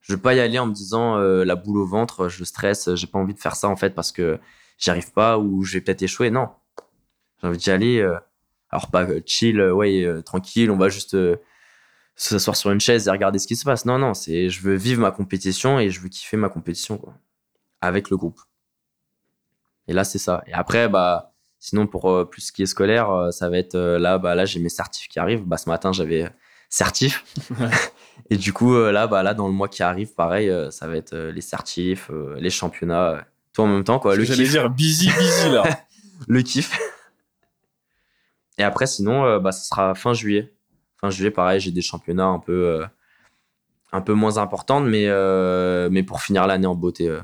Je 0.00 0.12
veux 0.12 0.20
pas 0.20 0.34
y 0.34 0.40
aller 0.40 0.58
en 0.58 0.66
me 0.66 0.72
disant 0.72 1.18
la 1.18 1.56
boule 1.56 1.78
au 1.78 1.84
ventre, 1.84 2.28
je 2.28 2.44
stresse, 2.44 2.94
j'ai 2.94 3.08
pas 3.08 3.18
envie 3.18 3.34
de 3.34 3.40
faire 3.40 3.56
ça 3.56 3.68
en 3.68 3.76
fait 3.76 3.90
parce 3.90 4.12
que 4.12 4.38
j'y 4.78 4.88
arrive 4.88 5.12
pas 5.12 5.36
ou 5.36 5.64
je 5.64 5.74
vais 5.74 5.80
peut-être 5.80 6.02
échouer. 6.02 6.30
Non. 6.30 6.48
J'ai 7.42 7.48
envie 7.48 7.58
d'y 7.58 7.70
aller. 7.70 8.08
Alors 8.70 8.90
pas 8.90 9.04
euh, 9.04 9.20
chill, 9.24 9.60
euh, 9.60 9.72
ouais, 9.72 10.02
euh, 10.04 10.22
tranquille, 10.22 10.70
on 10.70 10.76
va 10.76 10.88
juste 10.88 11.14
euh, 11.14 11.36
s'asseoir 12.16 12.56
sur 12.56 12.70
une 12.70 12.80
chaise 12.80 13.08
et 13.08 13.10
regarder 13.10 13.38
ce 13.38 13.46
qui 13.46 13.56
se 13.56 13.64
passe. 13.64 13.84
Non, 13.84 13.98
non, 13.98 14.14
c'est 14.14 14.50
je 14.50 14.62
veux 14.62 14.74
vivre 14.74 15.00
ma 15.00 15.10
compétition 15.10 15.78
et 15.78 15.90
je 15.90 16.00
veux 16.00 16.08
kiffer 16.08 16.36
ma 16.36 16.48
compétition 16.48 16.98
quoi, 16.98 17.14
avec 17.80 18.10
le 18.10 18.16
groupe. 18.16 18.40
Et 19.86 19.94
là, 19.94 20.04
c'est 20.04 20.18
ça. 20.18 20.42
Et 20.46 20.52
après, 20.52 20.88
bah, 20.88 21.32
sinon 21.58 21.86
pour 21.86 22.10
euh, 22.10 22.24
plus 22.26 22.42
ce 22.42 22.52
qui 22.52 22.62
est 22.62 22.66
scolaire, 22.66 23.28
ça 23.32 23.48
va 23.48 23.56
être 23.56 23.78
là, 23.78 24.18
bah 24.18 24.34
là, 24.34 24.44
j'ai 24.44 24.60
mes 24.60 24.68
certifs 24.68 25.08
qui 25.08 25.18
arrivent. 25.18 25.44
Bah, 25.44 25.56
ce 25.56 25.68
matin, 25.70 25.92
j'avais 25.92 26.28
certif. 26.68 27.24
et 28.30 28.36
du 28.36 28.52
coup, 28.52 28.76
là, 28.76 29.06
bah 29.06 29.22
là, 29.22 29.32
dans 29.32 29.46
le 29.46 29.54
mois 29.54 29.68
qui 29.68 29.82
arrive, 29.82 30.12
pareil, 30.14 30.52
ça 30.70 30.86
va 30.86 30.96
être 30.96 31.16
les 31.16 31.40
certifs, 31.40 32.10
les 32.36 32.50
championnats, 32.50 33.24
tout 33.54 33.62
en 33.62 33.66
même 33.66 33.84
temps 33.84 33.98
quoi. 33.98 34.14
Le 34.14 34.24
J'allais 34.24 34.46
dire 34.46 34.68
busy, 34.68 35.08
busy 35.08 35.50
là. 35.50 35.64
le 36.28 36.42
kiff. 36.42 36.78
Et 38.58 38.62
après, 38.64 38.86
sinon, 38.86 39.24
euh, 39.24 39.38
bah, 39.38 39.52
ce 39.52 39.66
sera 39.66 39.94
fin 39.94 40.12
juillet. 40.12 40.52
Fin 41.00 41.10
juillet, 41.10 41.30
pareil, 41.30 41.60
j'ai 41.60 41.70
des 41.70 41.82
championnats 41.82 42.26
un 42.26 42.40
peu, 42.40 42.66
euh, 42.66 42.86
un 43.92 44.00
peu 44.00 44.14
moins 44.14 44.38
importants, 44.38 44.80
mais, 44.80 45.04
euh, 45.06 45.88
mais 45.90 46.02
pour 46.02 46.20
finir 46.20 46.46
l'année 46.46 46.66
en 46.66 46.74
beauté. 46.74 47.16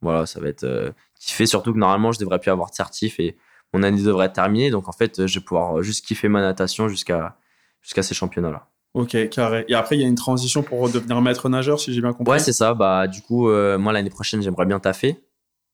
voilà, 0.00 0.26
ça 0.26 0.40
va 0.40 0.48
être 0.48 0.94
kiffé. 1.18 1.46
Surtout 1.46 1.72
que 1.72 1.78
normalement, 1.78 2.12
je 2.12 2.18
devrais 2.18 2.38
plus 2.38 2.50
avoir 2.50 2.70
de 2.70 2.74
certif 2.74 3.20
et 3.20 3.36
mon 3.74 3.82
année 3.82 4.02
devrait 4.02 4.26
être 4.26 4.32
terminée. 4.32 4.70
Donc, 4.70 4.88
en 4.88 4.92
fait, 4.92 5.26
je 5.26 5.38
vais 5.38 5.44
pouvoir 5.44 5.82
juste 5.82 6.04
kiffer 6.06 6.28
ma 6.28 6.40
natation 6.40 6.88
jusqu'à 6.88 7.36
jusqu'à 7.82 8.02
ces 8.02 8.14
championnats-là. 8.14 8.66
ok, 8.94 9.28
carré. 9.30 9.64
Et 9.68 9.74
après, 9.74 9.96
il 9.96 10.02
y 10.02 10.04
a 10.04 10.08
une 10.08 10.14
transition 10.14 10.62
pour 10.62 10.88
devenir 10.90 11.20
maître 11.20 11.48
nageur, 11.48 11.80
si 11.80 11.92
j'ai 11.92 12.00
bien 12.00 12.12
compris. 12.12 12.32
Ouais, 12.32 12.38
c'est 12.38 12.52
ça. 12.52 12.74
Bah, 12.74 13.06
du 13.06 13.22
coup, 13.22 13.48
euh, 13.48 13.78
moi, 13.78 13.92
l'année 13.92 14.10
prochaine, 14.10 14.42
j'aimerais 14.42 14.66
bien 14.66 14.80
taffer. 14.80 15.22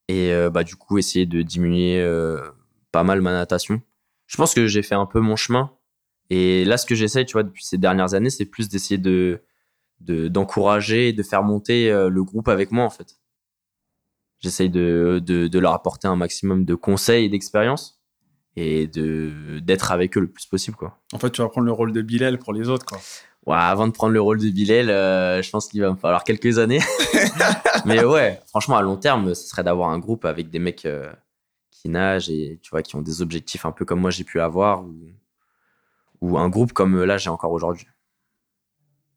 Et 0.09 0.32
euh, 0.32 0.50
bah, 0.50 0.64
du 0.64 0.76
coup, 0.76 0.98
essayer 0.98 1.26
de 1.26 1.42
diminuer 1.42 2.00
euh, 2.00 2.40
pas 2.92 3.02
mal 3.02 3.20
ma 3.20 3.32
natation. 3.32 3.80
Je 4.27 4.37
pense 4.37 4.55
que 4.55 4.66
j'ai 4.66 4.83
fait 4.83 4.95
un 4.95 5.07
peu 5.07 5.20
mon 5.20 5.37
chemin. 5.37 5.70
Et 6.31 6.64
là, 6.64 6.77
ce 6.77 6.87
que 6.87 6.95
j'essaie, 6.97 7.24
tu 7.24 7.35
vois, 7.35 7.45
depuis 7.45 7.64
ces 7.64 7.79
dernières 7.79 8.14
années, 8.14 8.31
c'est 8.31 8.47
plus 8.47 8.68
d'essayer 8.68 8.99
de 8.99 9.43
de- 10.01 10.29
d'encourager 10.29 11.09
et 11.09 11.12
de 11.14 11.22
faire 11.22 11.43
monter 11.43 11.91
euh, 11.91 12.11
le 12.11 12.22
groupe 12.22 12.49
avec 12.49 12.70
moi, 12.70 12.85
en 12.85 12.91
fait. 12.91 13.16
J'essaye 14.41 14.68
de, 14.68 15.22
de, 15.24 15.49
de 15.49 15.59
leur 15.59 15.72
apporter 15.72 16.07
un 16.09 16.16
maximum 16.16 16.64
de 16.66 16.74
conseils 16.74 17.24
et 17.24 17.29
d'expérience 17.31 18.03
et 18.55 18.87
de 18.87 19.61
d'être 19.61 19.93
avec 19.93 20.16
eux 20.16 20.20
le 20.20 20.31
plus 20.31 20.47
possible 20.47 20.77
quoi. 20.77 20.99
En 21.14 21.18
fait, 21.18 21.31
tu 21.31 21.41
vas 21.43 21.49
prendre 21.49 21.66
le 21.66 21.72
rôle 21.72 21.93
de 21.93 22.03
Bilal 22.03 22.39
pour 22.39 22.53
les 22.53 22.68
autres 22.68 22.85
quoi. 22.85 22.99
Ouais, 23.47 23.57
avant 23.57 23.87
de 23.87 23.93
prendre 23.93 24.12
le 24.12 24.20
rôle 24.20 24.39
de 24.41 24.51
Bilal, 24.51 24.91
euh, 24.91 25.41
je 25.41 25.51
pense 25.51 25.68
qu'il 25.68 25.81
va 25.81 25.91
me 25.91 25.97
falloir 25.97 26.24
quelques 26.24 26.59
années. 26.59 26.81
Mais 27.87 28.05
ouais, 28.05 28.41
franchement, 28.49 28.77
à 28.77 28.83
long 28.83 28.97
terme, 28.97 29.35
ce 29.35 29.47
serait 29.49 29.62
d'avoir 29.62 29.91
un 29.91 29.99
groupe 29.99 30.24
avec 30.24 30.51
des 30.51 30.59
mecs 30.59 30.85
euh, 30.85 31.11
qui 31.87 31.93
nagent 31.93 32.30
et 32.30 32.59
tu 32.62 32.70
vois, 32.70 32.82
qui 32.82 32.97
ont 32.97 33.03
des 33.03 33.22
objectifs 33.22 33.64
un 33.64 33.70
peu 33.72 33.84
comme 33.84 34.01
moi 34.01 34.11
j'ai 34.11 34.24
pu 34.24 34.41
avoir 34.41 34.82
ou, 34.82 34.95
ou 36.20 36.37
un 36.39 36.49
groupe 36.49 36.72
comme 36.72 37.05
là 37.05 37.16
j'ai 37.16 37.30
encore 37.30 37.53
aujourd'hui. 37.53 37.87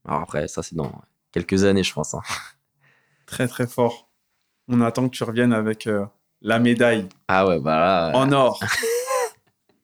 Alors 0.05 0.21
après, 0.21 0.47
ça 0.47 0.61
c'est 0.61 0.75
dans 0.75 1.01
quelques 1.31 1.63
années, 1.63 1.83
je 1.83 1.93
pense. 1.93 2.13
hein. 2.13 2.21
Très 3.25 3.47
très 3.47 3.67
fort. 3.67 4.09
On 4.67 4.81
attend 4.81 5.07
que 5.09 5.15
tu 5.15 5.23
reviennes 5.23 5.53
avec 5.53 5.87
euh, 5.87 6.05
la 6.41 6.59
médaille 6.59 7.07
Ah 7.27 7.47
ouais, 7.47 7.59
bah 7.59 7.79
là. 7.79 8.09
euh, 8.09 8.13
en 8.13 8.31
or 8.31 8.59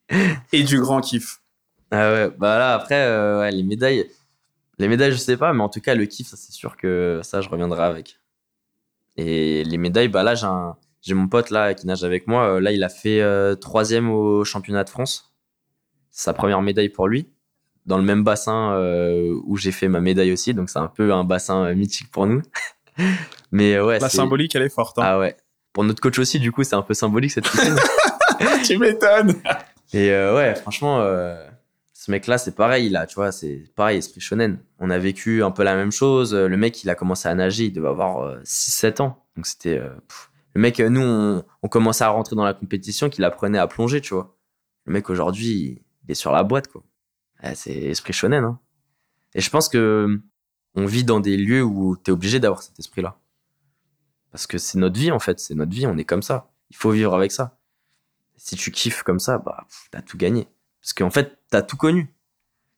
et 0.54 0.64
du 0.64 0.80
grand 0.80 1.02
kiff. 1.02 1.42
Ah 1.92 2.12
ouais, 2.12 2.30
bah 2.32 2.58
là 2.60 2.74
après, 2.76 3.04
euh, 3.06 3.40
ouais, 3.40 3.52
les 3.52 3.64
médailles, 3.64 4.10
les 4.80 4.88
médailles, 4.88 5.12
je 5.12 5.18
sais 5.18 5.38
pas, 5.38 5.54
mais 5.54 5.62
en 5.64 5.70
tout 5.70 5.82
cas, 5.82 5.96
le 5.96 6.06
kiff, 6.06 6.28
ça 6.28 6.38
c'est 6.38 6.52
sûr 6.52 6.76
que 6.78 7.22
ça, 7.24 7.42
je 7.42 7.50
reviendrai 7.50 7.84
avec. 7.84 8.20
Et 9.18 9.64
les 9.64 9.78
médailles, 9.78 10.08
bah 10.10 10.24
là, 10.24 10.36
j'ai 10.36 10.46
un- 10.48 10.76
j'ai 11.06 11.14
mon 11.14 11.28
pote 11.28 11.52
là 11.52 11.74
qui 11.74 11.86
nage 11.88 12.04
avec 12.04 12.28
moi. 12.28 12.56
euh, 12.56 12.60
Là, 12.60 12.72
il 12.72 12.84
a 12.84 12.90
fait 12.90 13.22
euh, 13.22 13.56
troisième 13.56 14.10
au 14.10 14.44
championnat 14.44 14.84
de 14.84 14.90
France. 14.90 15.34
Sa 16.12 16.34
première 16.34 16.62
médaille 16.62 16.90
pour 16.90 17.08
lui. 17.08 17.30
Dans 17.86 17.98
le 17.98 18.04
même 18.04 18.24
bassin 18.24 18.74
euh, 18.74 19.36
où 19.46 19.58
j'ai 19.58 19.72
fait 19.72 19.88
ma 19.88 20.02
médaille 20.02 20.32
aussi, 20.32 20.56
donc 20.56 20.72
c'est 20.72 20.80
un 20.80 20.88
peu 20.88 21.14
un 21.14 21.24
bassin 21.24 21.72
mythique 21.76 22.10
pour 22.12 22.26
nous. 22.26 22.42
mais 23.52 23.80
ouais, 23.80 24.00
La 24.00 24.10
symbolique, 24.10 24.56
elle 24.56 24.64
est 24.64 24.70
forte. 24.70 24.98
hein. 24.98 25.04
Ah 25.06 25.20
ouais. 25.20 25.38
Pour 25.74 25.84
notre 25.84 26.02
coach 26.02 26.18
aussi, 26.18 26.40
du 26.40 26.52
coup, 26.52 26.64
c'est 26.64 26.76
un 26.76 26.82
peu 26.82 26.94
symbolique 26.96 27.32
cette 27.32 27.44
piscine. 27.52 27.76
tu 28.64 28.78
m'étonnes. 28.80 29.36
Et 29.94 30.10
euh, 30.12 30.36
ouais, 30.36 30.56
franchement, 30.56 31.02
euh, 31.02 31.36
ce 31.94 32.10
mec-là, 32.10 32.38
c'est 32.40 32.56
pareil, 32.56 32.90
là, 32.90 33.06
tu 33.06 33.16
vois, 33.16 33.32
c'est 33.32 33.66
pareil, 33.76 34.00
esprit 34.00 34.20
shonen. 34.22 34.58
On 34.80 34.90
a 34.90 34.98
vécu 34.98 35.44
un 35.44 35.52
peu 35.52 35.64
la 35.64 35.76
même 35.76 35.92
chose. 35.92 36.34
Le 36.34 36.58
mec, 36.58 36.84
il 36.84 36.90
a 36.90 36.96
commencé 36.96 37.28
à 37.30 37.36
nager, 37.36 37.66
il 37.66 37.72
devait 37.74 37.90
avoir 37.90 38.24
euh, 38.24 38.40
6-7 38.46 39.02
ans. 39.04 39.24
Donc 39.36 39.46
c'était. 39.46 39.80
Euh, 40.56 40.60
le 40.60 40.62
mec, 40.62 40.80
euh, 40.80 40.90
nous, 40.90 41.02
on, 41.02 41.44
on 41.64 41.68
commençait 41.68 42.04
à 42.04 42.10
rentrer 42.10 42.36
dans 42.36 42.46
la 42.46 42.54
compétition, 42.54 43.10
qu'il 43.10 43.24
apprenait 43.24 43.58
à 43.60 43.68
plonger, 43.68 44.02
tu 44.02 44.14
vois. 44.14 44.38
Le 44.86 44.94
mec, 44.94 45.10
aujourd'hui, 45.10 45.84
il 46.04 46.12
est 46.12 46.16
sur 46.16 46.32
la 46.32 46.44
boîte, 46.44 46.68
quoi. 46.68 46.84
C'est 47.54 47.74
esprit 47.74 48.14
shonen, 48.14 48.44
hein. 48.44 48.60
Et 49.36 49.42
je 49.42 49.50
pense 49.50 49.70
que 49.70 50.22
on 50.76 50.86
vit 50.86 51.04
dans 51.04 51.20
des 51.20 51.38
lieux 51.38 51.64
où 51.64 51.96
t'es 51.96 52.12
obligé 52.12 52.40
d'avoir 52.40 52.64
cet 52.64 52.80
esprit-là. 52.80 53.18
Parce 54.32 54.48
que 54.48 54.58
c'est 54.58 54.78
notre 54.78 55.00
vie, 55.00 55.12
en 55.12 55.20
fait. 55.20 55.40
C'est 55.40 55.56
notre 55.56 55.72
vie, 55.72 55.86
on 55.86 55.98
est 55.98 56.06
comme 56.06 56.24
ça. 56.24 56.52
Il 56.70 56.76
faut 56.76 56.92
vivre 56.92 57.14
avec 57.14 57.32
ça. 57.32 57.58
Si 58.36 58.56
tu 58.56 58.72
kiffes 58.72 59.04
comme 59.04 59.20
ça, 59.20 59.38
bah, 59.38 59.66
t'as 59.92 60.02
tout 60.02 60.18
gagné. 60.18 60.48
Parce 60.82 60.94
qu'en 60.94 61.10
fait, 61.10 61.38
t'as 61.50 61.62
tout 61.62 61.78
connu. 61.78 62.14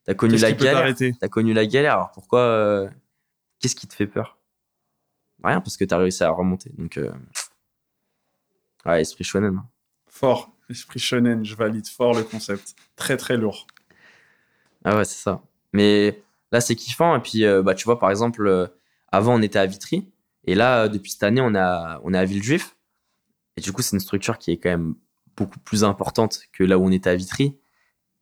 T'as 0.05 0.13
connu 0.13 0.37
la 0.37 0.51
galère. 0.51 0.95
T'as 1.19 1.27
connu 1.27 1.53
la 1.53 1.65
galère. 1.65 1.93
Alors 1.93 2.11
pourquoi 2.11 2.41
euh, 2.41 2.89
Qu'est-ce 3.59 3.75
qui 3.75 3.87
te 3.87 3.93
fait 3.93 4.07
peur? 4.07 4.37
Rien, 5.43 5.61
parce 5.61 5.77
que 5.77 5.85
t'as 5.85 5.97
réussi 5.97 6.23
à 6.23 6.29
remonter. 6.29 6.71
Donc, 6.77 6.97
euh, 6.97 7.11
ouais, 8.91 9.01
esprit 9.01 9.23
shonen. 9.23 9.61
Fort. 10.07 10.51
Esprit 10.69 10.99
shonen, 10.99 11.45
je 11.45 11.55
valide 11.55 11.87
fort 11.87 12.13
le 12.13 12.23
concept. 12.23 12.75
Très 12.95 13.17
très 13.17 13.37
lourd. 13.37 13.67
Ah 14.83 14.97
ouais, 14.97 15.05
c'est 15.05 15.21
ça. 15.21 15.41
Mais 15.73 16.21
là, 16.51 16.61
c'est 16.61 16.75
kiffant. 16.75 17.15
Et 17.15 17.19
puis, 17.19 17.45
euh, 17.45 17.61
bah, 17.61 17.75
tu 17.75 17.85
vois, 17.85 17.99
par 17.99 18.09
exemple, 18.09 18.45
euh, 18.45 18.67
avant, 19.11 19.35
on 19.35 19.41
était 19.41 19.59
à 19.59 19.65
Vitry. 19.65 20.09
Et 20.45 20.55
là, 20.55 20.83
euh, 20.83 20.87
depuis 20.87 21.11
cette 21.11 21.23
année, 21.23 21.41
on, 21.41 21.55
a, 21.55 21.99
on 22.03 22.13
est 22.13 22.17
à 22.17 22.25
Villejuif. 22.25 22.75
Et 23.57 23.61
du 23.61 23.71
coup, 23.71 23.81
c'est 23.81 23.95
une 23.95 24.01
structure 24.01 24.37
qui 24.37 24.51
est 24.51 24.57
quand 24.57 24.69
même 24.69 24.95
beaucoup 25.35 25.59
plus 25.59 25.83
importante 25.83 26.39
que 26.51 26.63
là 26.63 26.77
où 26.77 26.85
on 26.85 26.91
était 26.91 27.09
à 27.09 27.15
Vitry. 27.15 27.57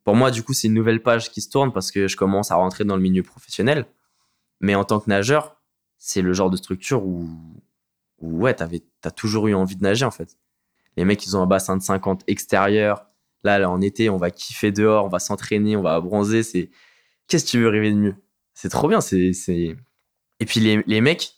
Pour 0.04 0.14
moi, 0.14 0.30
du 0.30 0.42
coup, 0.42 0.52
c'est 0.52 0.68
une 0.68 0.74
nouvelle 0.74 1.02
page 1.02 1.30
qui 1.30 1.40
se 1.40 1.48
tourne 1.50 1.72
parce 1.72 1.90
que 1.90 2.08
je 2.08 2.16
commence 2.16 2.50
à 2.50 2.56
rentrer 2.56 2.84
dans 2.84 2.96
le 2.96 3.02
milieu 3.02 3.22
professionnel. 3.22 3.86
Mais 4.60 4.74
en 4.74 4.84
tant 4.84 5.00
que 5.00 5.10
nageur, 5.10 5.56
c'est 5.98 6.22
le 6.22 6.32
genre 6.32 6.50
de 6.50 6.56
structure 6.56 7.04
où, 7.04 7.28
où 8.18 8.38
ouais, 8.38 8.54
t'as 8.54 9.10
toujours 9.10 9.48
eu 9.48 9.54
envie 9.54 9.76
de 9.76 9.82
nager, 9.82 10.04
en 10.04 10.10
fait. 10.10 10.36
Les 10.96 11.04
mecs, 11.04 11.24
ils 11.26 11.36
ont 11.36 11.42
un 11.42 11.46
bassin 11.46 11.76
de 11.76 11.82
50 11.82 12.22
extérieur. 12.26 13.06
Là, 13.44 13.68
en 13.70 13.80
été, 13.80 14.10
on 14.10 14.16
va 14.16 14.30
kiffer 14.30 14.72
dehors, 14.72 15.04
on 15.04 15.08
va 15.08 15.18
s'entraîner, 15.18 15.76
on 15.76 15.82
va 15.82 16.00
bronzer. 16.00 16.42
C'est 16.42 16.70
qu'est-ce 17.28 17.44
que 17.44 17.50
tu 17.50 17.60
veux 17.60 17.68
rêver 17.68 17.90
de 17.90 17.96
mieux? 17.96 18.16
C'est 18.54 18.70
trop 18.70 18.88
bien. 18.88 19.00
C'est 19.00 19.32
et 20.38 20.44
puis 20.44 20.60
les, 20.60 20.82
les 20.86 21.00
mecs, 21.00 21.36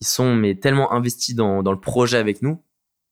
ils 0.00 0.06
sont 0.06 0.34
mais 0.34 0.54
tellement 0.54 0.92
investis 0.92 1.34
dans, 1.34 1.62
le 1.62 1.80
projet 1.80 2.18
avec 2.18 2.42
nous 2.42 2.62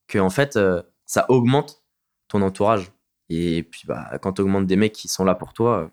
que 0.06 0.18
en 0.18 0.30
fait, 0.30 0.56
euh, 0.56 0.82
ça 1.06 1.26
augmente 1.28 1.82
ton 2.28 2.42
entourage. 2.42 2.90
Et 3.28 3.62
puis 3.62 3.82
bah 3.86 4.18
quand 4.22 4.34
tu 4.34 4.42
augmentes 4.42 4.66
des 4.66 4.76
mecs 4.76 4.94
qui 4.94 5.08
sont 5.08 5.24
là 5.24 5.34
pour 5.34 5.52
toi, 5.52 5.82
euh, 5.82 5.88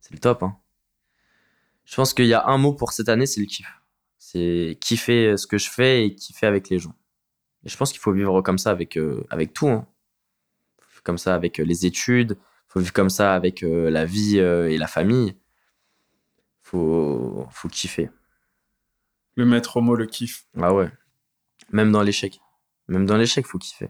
c'est 0.00 0.14
le 0.14 0.20
top. 0.20 0.42
Hein. 0.42 0.56
Je 1.84 1.96
pense 1.96 2.14
qu'il 2.14 2.26
y 2.26 2.34
a 2.34 2.46
un 2.46 2.58
mot 2.58 2.72
pour 2.72 2.92
cette 2.92 3.08
année, 3.08 3.26
c'est 3.26 3.40
le 3.40 3.46
kiff. 3.46 3.66
C'est 4.18 4.78
kiffer 4.80 5.36
ce 5.36 5.46
que 5.46 5.58
je 5.58 5.70
fais 5.70 6.06
et 6.06 6.14
kiffer 6.14 6.46
avec 6.46 6.68
les 6.68 6.78
gens. 6.78 6.94
Et 7.68 7.70
je 7.70 7.76
pense 7.76 7.92
qu'il 7.92 8.00
faut 8.00 8.12
vivre 8.12 8.40
comme 8.40 8.56
ça 8.56 8.70
avec 8.70 8.96
euh, 8.96 9.22
avec 9.28 9.52
tout. 9.52 9.68
Hein 9.68 9.86
comme 11.08 11.16
ça 11.16 11.34
avec 11.34 11.58
euh, 11.58 11.64
les 11.64 11.86
études, 11.86 12.36
faut 12.68 12.80
vivre 12.80 12.92
comme 12.92 13.08
ça 13.08 13.34
avec 13.34 13.62
euh, 13.62 13.88
la 13.88 14.04
vie 14.04 14.38
euh, 14.38 14.70
et 14.70 14.76
la 14.76 14.86
famille. 14.86 15.34
Faut, 16.60 17.46
faut 17.50 17.68
kiffer. 17.68 18.10
Le 19.34 19.46
maître 19.46 19.80
mot, 19.80 19.94
le 19.94 20.04
kiff. 20.04 20.44
Ah 20.60 20.74
ouais. 20.74 20.90
Même 21.70 21.92
dans 21.92 22.02
l'échec. 22.02 22.38
Même 22.88 23.06
dans 23.06 23.16
l'échec, 23.16 23.46
faut 23.46 23.56
kiffer. 23.56 23.88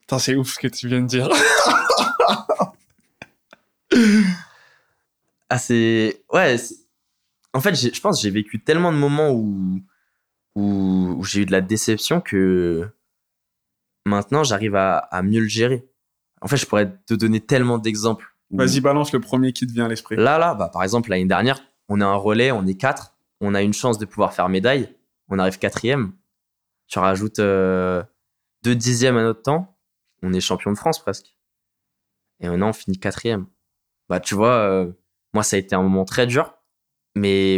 Putain, 0.00 0.18
c'est 0.18 0.34
ouf 0.34 0.54
ce 0.54 0.58
que 0.58 0.68
tu 0.68 0.88
viens 0.88 1.02
de 1.02 1.06
dire. 1.06 1.28
Ah, 5.50 5.58
c'est. 5.58 6.22
Ouais. 6.30 6.56
En 7.54 7.60
fait, 7.60 7.74
je 7.74 8.00
pense 8.02 8.18
que 8.18 8.22
j'ai 8.22 8.30
vécu 8.30 8.62
tellement 8.62 8.92
de 8.92 8.98
moments 8.98 9.30
où, 9.32 9.82
où, 10.58 11.14
où 11.18 11.24
j'ai 11.24 11.42
eu 11.42 11.46
de 11.46 11.52
la 11.52 11.60
déception 11.60 12.20
que 12.20 12.88
maintenant, 14.04 14.44
j'arrive 14.44 14.74
à, 14.74 14.98
à 14.98 15.22
mieux 15.22 15.40
le 15.40 15.48
gérer. 15.48 15.88
En 16.40 16.48
fait, 16.48 16.56
je 16.56 16.66
pourrais 16.66 16.90
te 17.06 17.14
donner 17.14 17.40
tellement 17.40 17.78
d'exemples. 17.78 18.26
où- 18.50 18.58
Vas-y, 18.58 18.80
balance 18.80 19.12
le 19.12 19.20
premier 19.20 19.52
qui 19.52 19.66
te 19.66 19.72
vient 19.72 19.86
à 19.86 19.88
l'esprit. 19.88 20.16
Là, 20.16 20.38
là, 20.38 20.54
bah, 20.54 20.70
par 20.72 20.82
exemple, 20.82 21.10
l'année 21.10 21.26
dernière, 21.26 21.60
on 21.88 22.00
a 22.00 22.06
un 22.06 22.14
relais, 22.14 22.52
on 22.52 22.66
est 22.66 22.76
quatre, 22.76 23.16
on 23.40 23.54
a 23.54 23.62
une 23.62 23.72
chance 23.74 23.98
de 23.98 24.04
pouvoir 24.06 24.32
faire 24.34 24.48
médaille, 24.48 24.94
on 25.28 25.38
arrive 25.38 25.58
quatrième. 25.58 26.12
Tu 26.86 26.98
rajoutes 26.98 27.38
euh, 27.38 28.02
deux 28.62 28.74
dixièmes 28.74 29.16
à 29.16 29.22
notre 29.22 29.42
temps, 29.42 29.78
on 30.22 30.32
est 30.32 30.40
champion 30.40 30.72
de 30.72 30.78
France 30.78 30.98
presque. 31.00 31.36
Et 32.40 32.48
maintenant, 32.48 32.70
on 32.70 32.72
finit 32.72 32.98
quatrième. 32.98 33.46
Bah, 34.08 34.20
tu 34.20 34.34
vois, 34.34 34.54
euh, 34.54 34.92
moi, 35.34 35.42
ça 35.42 35.56
a 35.56 35.58
été 35.58 35.74
un 35.74 35.82
moment 35.82 36.04
très 36.04 36.26
dur, 36.26 36.54
mais 37.14 37.56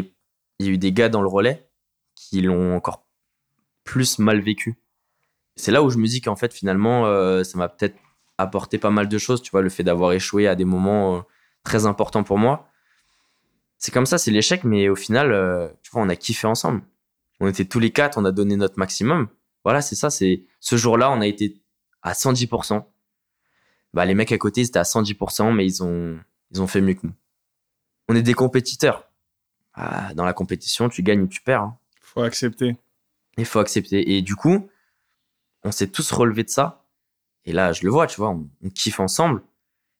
il 0.58 0.66
y 0.66 0.68
a 0.68 0.72
eu 0.72 0.78
des 0.78 0.92
gars 0.92 1.08
dans 1.08 1.22
le 1.22 1.28
relais 1.28 1.69
qui 2.30 2.42
l'ont 2.42 2.76
encore 2.76 3.04
plus 3.82 4.18
mal 4.20 4.40
vécu. 4.40 4.78
C'est 5.56 5.72
là 5.72 5.82
où 5.82 5.90
je 5.90 5.98
me 5.98 6.06
dis 6.06 6.20
qu'en 6.20 6.36
fait, 6.36 6.54
finalement, 6.54 7.06
euh, 7.06 7.42
ça 7.42 7.58
m'a 7.58 7.68
peut-être 7.68 7.96
apporté 8.38 8.78
pas 8.78 8.90
mal 8.90 9.08
de 9.08 9.18
choses, 9.18 9.42
tu 9.42 9.50
vois, 9.50 9.62
le 9.62 9.68
fait 9.68 9.82
d'avoir 9.82 10.12
échoué 10.12 10.46
à 10.46 10.54
des 10.54 10.64
moments 10.64 11.16
euh, 11.16 11.20
très 11.64 11.86
importants 11.86 12.22
pour 12.22 12.38
moi. 12.38 12.68
C'est 13.78 13.92
comme 13.92 14.06
ça, 14.06 14.16
c'est 14.16 14.30
l'échec, 14.30 14.62
mais 14.62 14.88
au 14.88 14.94
final, 14.96 15.32
euh, 15.32 15.68
tu 15.82 15.90
vois, 15.90 16.02
on 16.02 16.08
a 16.08 16.16
kiffé 16.16 16.46
ensemble. 16.46 16.82
On 17.40 17.48
était 17.48 17.64
tous 17.64 17.80
les 17.80 17.90
quatre, 17.90 18.16
on 18.16 18.24
a 18.24 18.32
donné 18.32 18.56
notre 18.56 18.78
maximum. 18.78 19.28
Voilà, 19.64 19.82
c'est 19.82 19.96
ça, 19.96 20.08
c'est 20.08 20.44
ce 20.60 20.76
jour-là, 20.76 21.10
on 21.10 21.20
a 21.20 21.26
été 21.26 21.60
à 22.02 22.12
110%. 22.12 22.84
Bah, 23.92 24.04
les 24.04 24.14
mecs 24.14 24.30
à 24.30 24.38
côté, 24.38 24.60
ils 24.60 24.68
étaient 24.68 24.78
à 24.78 24.84
110%, 24.84 25.52
mais 25.52 25.66
ils 25.66 25.82
ont, 25.82 26.18
ils 26.52 26.62
ont 26.62 26.66
fait 26.68 26.80
mieux 26.80 26.94
que 26.94 27.06
nous. 27.06 27.14
On 28.08 28.14
est 28.14 28.22
des 28.22 28.34
compétiteurs. 28.34 29.10
Ah, 29.74 30.14
dans 30.14 30.24
la 30.24 30.32
compétition, 30.32 30.88
tu 30.88 31.02
gagnes 31.02 31.22
ou 31.22 31.26
tu 31.26 31.40
perds. 31.42 31.62
hein. 31.62 31.76
Faut 32.12 32.22
accepter. 32.22 32.76
Il 33.38 33.44
faut 33.44 33.60
accepter. 33.60 34.16
Et 34.16 34.20
du 34.20 34.34
coup, 34.34 34.68
on 35.62 35.70
s'est 35.70 35.86
tous 35.86 36.10
relevés 36.10 36.42
de 36.42 36.50
ça. 36.50 36.84
Et 37.44 37.52
là, 37.52 37.72
je 37.72 37.84
le 37.84 37.90
vois, 37.90 38.08
tu 38.08 38.16
vois, 38.16 38.30
on, 38.30 38.48
kiffe 38.70 38.98
ensemble. 38.98 39.44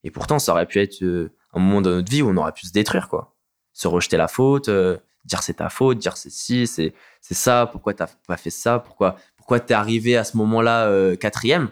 Et 0.03 0.11
pourtant, 0.11 0.41
ça 0.41 0.51
aurait 0.51 0.67
pu 0.67 0.81
être 0.81 1.05
euh, 1.05 1.31
un 1.53 1.61
moment 1.61 1.81
dans 1.81 1.91
notre 1.91 2.11
vie 2.11 2.21
où 2.21 2.29
on 2.29 2.37
aurait 2.37 2.51
pu 2.51 2.67
se 2.67 2.73
détruire, 2.73 3.09
quoi. 3.09 3.37
Se 3.73 3.87
rejeter 3.87 4.17
la 4.17 4.27
faute, 4.27 4.69
euh, 4.69 4.99
dire 5.25 5.45
c'est 5.45 5.55
ta 5.55 5.69
faute, 5.69 5.99
dire 5.99 6.17
c'est 6.17 6.31
c'est 6.31 6.95
c'est 7.21 7.35
ça, 7.35 7.69
pourquoi 7.71 7.95
t'as 7.95 8.09
pas 8.27 8.37
fait 8.37 8.51
ça, 8.51 8.81
pourquoi 8.81 9.17
pourquoi 9.37 9.61
t'es 9.61 9.75
arrivé 9.75 10.17
à 10.17 10.25
ce 10.25 10.37
moment-là 10.39 10.89
euh, 10.89 11.15
quatrième? 11.15 11.71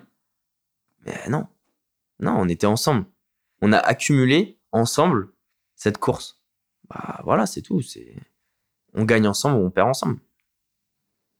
Mais 1.04 1.28
non, 1.28 1.48
non, 2.20 2.36
on 2.38 2.48
était 2.48 2.66
ensemble. 2.66 3.06
On 3.60 3.72
a 3.72 3.78
accumulé 3.78 4.56
ensemble 4.70 5.32
cette 5.74 5.98
course. 5.98 6.40
Bah 6.88 7.20
voilà, 7.24 7.46
c'est 7.46 7.62
tout. 7.62 7.82
C'est 7.82 8.14
on 8.94 9.04
gagne 9.04 9.26
ensemble 9.26 9.56
ou 9.56 9.66
on 9.66 9.70
perd 9.70 9.88
ensemble. 9.88 10.20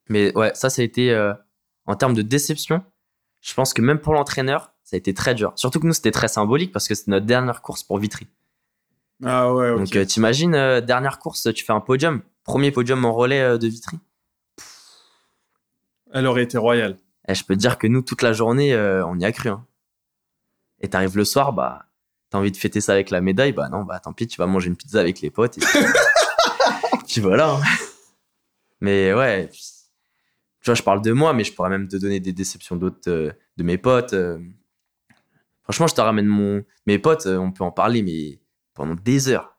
Mais 0.09 0.37
ouais, 0.37 0.53
ça, 0.55 0.71
ça 0.71 0.83
a 0.83 0.85
été 0.85 1.13
euh, 1.13 1.33
en 1.87 1.97
termes 1.97 2.15
de 2.15 2.23
déception. 2.23 2.83
Je 3.41 3.55
pense 3.55 3.73
que 3.73 3.83
même 3.83 3.99
pour 3.99 4.15
l'entraîneur, 4.15 4.73
ça 4.85 4.97
a 4.97 4.99
été 4.99 5.15
très 5.15 5.35
dur. 5.35 5.53
Surtout 5.57 5.81
que 5.81 5.87
nous, 5.87 5.93
c'était 5.93 6.11
très 6.11 6.29
symbolique 6.29 6.73
parce 6.73 6.89
que 6.89 6.95
c'était 6.95 7.11
notre 7.11 7.27
dernière 7.27 7.63
course 7.63 7.83
pour 7.83 7.99
Vitry. 7.99 8.27
Ah 9.25 9.53
ouais, 9.53 9.71
ok. 9.71 9.79
Donc, 9.79 9.97
euh, 9.97 10.05
t'imagines, 10.05 10.55
euh, 10.55 10.81
dernière 10.81 11.19
course, 11.19 11.53
tu 11.55 11.65
fais 11.65 11.73
un 11.73 11.81
podium. 11.81 12.23
Premier 12.45 12.71
podium 12.71 13.05
en 13.05 13.13
relais 13.13 13.41
euh, 13.41 13.59
de 13.59 13.67
Vitry. 13.67 13.99
Elle 16.13 16.27
aurait 16.27 16.45
été 16.45 16.57
royale. 16.57 16.99
Et 17.27 17.35
je 17.35 17.45
peux 17.45 17.55
te 17.55 17.61
dire 17.61 17.79
que 17.79 17.87
nous, 17.87 18.01
toute 18.03 18.23
la 18.23 18.33
journée, 18.33 18.75
on 18.75 19.19
y 19.19 19.25
a 19.27 19.33
cru. 19.33 19.51
Hein. 19.51 19.67
Et 20.81 20.89
t'arrives 20.89 21.19
le 21.19 21.27
soir, 21.27 21.53
bah, 21.53 21.85
t'as 22.31 22.39
envie 22.39 22.51
de 22.51 22.57
fêter 22.57 22.81
ça 22.81 22.93
avec 22.93 23.11
la 23.11 23.21
médaille, 23.21 23.53
bah 23.53 23.69
non, 23.69 23.83
bah 23.83 24.01
tant 24.01 24.15
pis, 24.15 24.27
tu 24.27 24.39
vas 24.39 24.47
manger 24.47 24.69
une 24.69 24.77
pizza 24.77 25.01
avec 25.01 25.21
les 25.21 25.29
potes. 25.29 25.59
Et 25.59 25.61
puis 27.07 27.21
voilà. 27.21 27.57
Hein. 27.57 27.61
Mais 28.81 29.13
ouais, 29.13 29.51
je 30.75 30.83
parle 30.83 31.03
de 31.03 31.12
moi, 31.12 31.33
mais 31.33 31.45
je 31.45 31.53
pourrais 31.55 31.71
même 31.71 31.89
te 31.89 31.97
donner 31.97 32.21
des 32.21 32.33
déceptions 32.33 32.77
d'autres, 32.77 33.09
euh, 33.11 33.33
de 33.57 33.62
mes 33.62 33.79
potes. 33.79 34.12
euh. 34.12 34.39
Franchement, 35.62 35.87
je 35.87 35.95
te 35.95 36.01
ramène 36.01 36.27
mon, 36.27 36.64
mes 36.87 36.99
potes, 36.99 37.27
euh, 37.27 37.37
on 37.37 37.53
peut 37.53 37.64
en 37.64 37.71
parler, 37.73 38.03
mais 38.03 38.41
pendant 38.75 38.95
des 38.95 39.29
heures. 39.29 39.57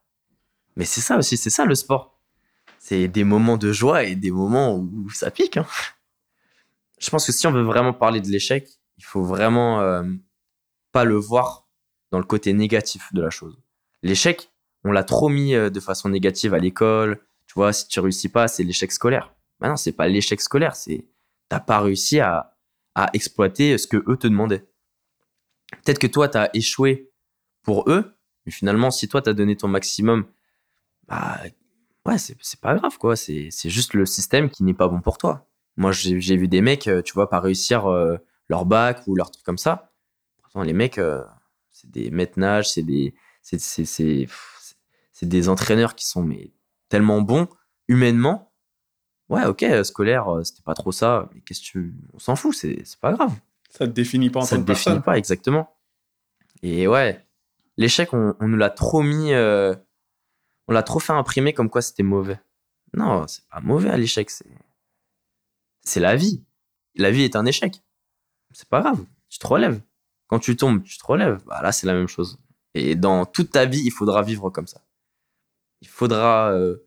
Mais 0.75 0.85
c'est 0.85 1.01
ça 1.01 1.17
aussi, 1.17 1.37
c'est 1.37 1.49
ça 1.49 1.65
le 1.65 1.75
sport. 1.75 2.19
C'est 2.79 3.07
des 3.07 3.23
moments 3.23 3.57
de 3.57 3.71
joie 3.71 4.03
et 4.05 4.15
des 4.15 4.31
moments 4.31 4.75
où 4.77 5.09
ça 5.09 5.29
pique. 5.31 5.57
hein. 5.57 5.65
Je 6.99 7.09
pense 7.09 7.25
que 7.25 7.31
si 7.31 7.45
on 7.47 7.51
veut 7.51 7.63
vraiment 7.63 7.93
parler 7.93 8.21
de 8.21 8.27
l'échec, 8.27 8.67
il 8.97 9.03
faut 9.03 9.23
vraiment 9.23 10.03
pas 10.91 11.03
le 11.05 11.15
voir 11.15 11.67
dans 12.11 12.17
le 12.19 12.23
côté 12.25 12.53
négatif 12.53 13.13
de 13.13 13.21
la 13.21 13.29
chose. 13.29 13.57
L'échec, 14.03 14.51
on 14.83 14.91
l'a 14.91 15.03
trop 15.03 15.29
mis 15.29 15.51
de 15.53 15.79
façon 15.79 16.09
négative 16.09 16.53
à 16.53 16.59
l'école. 16.59 17.21
Tu 17.47 17.53
vois, 17.55 17.73
si 17.73 17.87
tu 17.87 17.99
réussis 17.99 18.29
pas, 18.29 18.47
c'est 18.47 18.63
l'échec 18.63 18.91
scolaire. 18.91 19.33
Non, 19.61 19.75
c'est 19.75 19.91
pas 19.91 20.07
l'échec 20.07 20.39
scolaire, 20.41 20.75
c'est 20.75 21.05
t'as 21.49 21.59
pas 21.59 21.79
réussi 21.81 22.19
à, 22.19 22.55
exploiter 23.13 23.77
ce 23.77 23.87
que 23.87 24.03
eux 24.09 24.17
te 24.17 24.27
demandaient. 24.27 24.67
Peut-être 25.71 25.99
que 25.99 26.07
toi, 26.07 26.27
t'as 26.27 26.49
échoué 26.53 27.13
pour 27.61 27.89
eux, 27.89 28.17
mais 28.45 28.51
finalement, 28.51 28.91
si 28.91 29.07
toi, 29.07 29.21
t'as 29.21 29.31
donné 29.31 29.55
ton 29.55 29.69
maximum, 29.69 30.25
bah 31.07 31.39
ouais, 32.05 32.17
c'est 32.17 32.59
pas 32.59 32.75
grave, 32.75 32.97
quoi. 32.97 33.15
C'est 33.15 33.49
juste 33.69 33.93
le 33.93 34.05
système 34.05 34.49
qui 34.49 34.63
n'est 34.63 34.73
pas 34.73 34.89
bon 34.89 34.99
pour 34.99 35.17
toi. 35.17 35.47
Moi, 35.77 35.93
j'ai 35.93 36.35
vu 36.35 36.49
des 36.49 36.59
mecs, 36.59 36.89
euh, 36.89 37.01
tu 37.01 37.13
vois, 37.13 37.29
pas 37.29 37.39
réussir 37.39 37.87
euh, 37.87 38.17
leur 38.49 38.65
bac 38.65 39.01
ou 39.07 39.15
leur 39.15 39.31
truc 39.31 39.45
comme 39.45 39.57
ça. 39.57 39.93
Pourtant, 40.41 40.63
les 40.63 40.73
mecs, 40.73 40.97
euh, 40.97 41.23
c'est 41.71 41.89
des 41.89 42.11
maîtres 42.11 42.37
nages, 42.37 42.69
c'est 42.69 42.83
des, 42.83 43.15
c'est 43.41 44.27
des 45.21 45.47
entraîneurs 45.47 45.95
qui 45.95 46.05
sont 46.05 46.21
mais 46.21 46.51
tellement 46.89 47.21
bons 47.21 47.47
humainement. 47.87 48.48
Ouais, 49.29 49.45
ok, 49.45 49.63
euh, 49.63 49.83
scolaire, 49.83 50.27
euh, 50.27 50.43
c'était 50.43 50.63
pas 50.63 50.73
trop 50.73 50.91
ça, 50.91 51.29
mais 51.33 51.41
qu'est-ce 51.41 51.61
que 51.61 51.65
tu, 51.65 51.95
on 52.13 52.19
s'en 52.19 52.35
fout, 52.35 52.55
c'est, 52.55 52.81
c'est 52.83 52.99
pas 52.99 53.13
grave. 53.13 53.33
Ça 53.69 53.85
te 53.85 53.91
définit 53.91 54.31
pas 54.31 54.39
en 54.39 54.43
ça 54.43 54.55
tant 54.55 54.61
ne 54.61 54.65
que 54.65 54.71
définit 54.71 54.99
pas 55.01 55.17
exactement. 55.17 55.75
Et 56.63 56.87
ouais, 56.87 57.23
l'échec, 57.77 58.13
on, 58.13 58.35
on 58.39 58.47
nous 58.47 58.57
l'a 58.57 58.71
trop 58.71 59.03
mis, 59.03 59.31
euh, 59.33 59.75
on 60.67 60.73
l'a 60.73 60.81
trop 60.81 60.99
fait 60.99 61.13
imprimer 61.13 61.53
comme 61.53 61.69
quoi 61.69 61.83
c'était 61.83 62.03
mauvais. 62.03 62.39
Non, 62.93 63.27
c'est 63.27 63.47
pas 63.49 63.59
mauvais 63.59 63.91
à 63.91 63.97
l'échec, 63.97 64.31
c'est, 64.31 64.49
c'est 65.83 65.99
la 65.99 66.15
vie. 66.15 66.43
La 66.95 67.11
vie 67.11 67.23
est 67.23 67.35
un 67.35 67.45
échec. 67.45 67.83
C'est 68.51 68.67
pas 68.67 68.81
grave, 68.81 69.05
tu 69.29 69.37
te 69.37 69.45
relèves. 69.45 69.79
Quand 70.27 70.39
tu 70.39 70.55
tombes, 70.55 70.83
tu 70.83 70.97
te 70.97 71.05
relèves. 71.05 71.43
Bah, 71.45 71.61
là, 71.61 71.71
c'est 71.71 71.87
la 71.87 71.93
même 71.93 72.07
chose. 72.07 72.39
Et 72.73 72.95
dans 72.95 73.25
toute 73.25 73.51
ta 73.51 73.65
vie, 73.65 73.81
il 73.83 73.91
faudra 73.91 74.21
vivre 74.21 74.49
comme 74.49 74.67
ça. 74.67 74.81
Il 75.81 75.87
faudra 75.87 76.51
euh, 76.51 76.77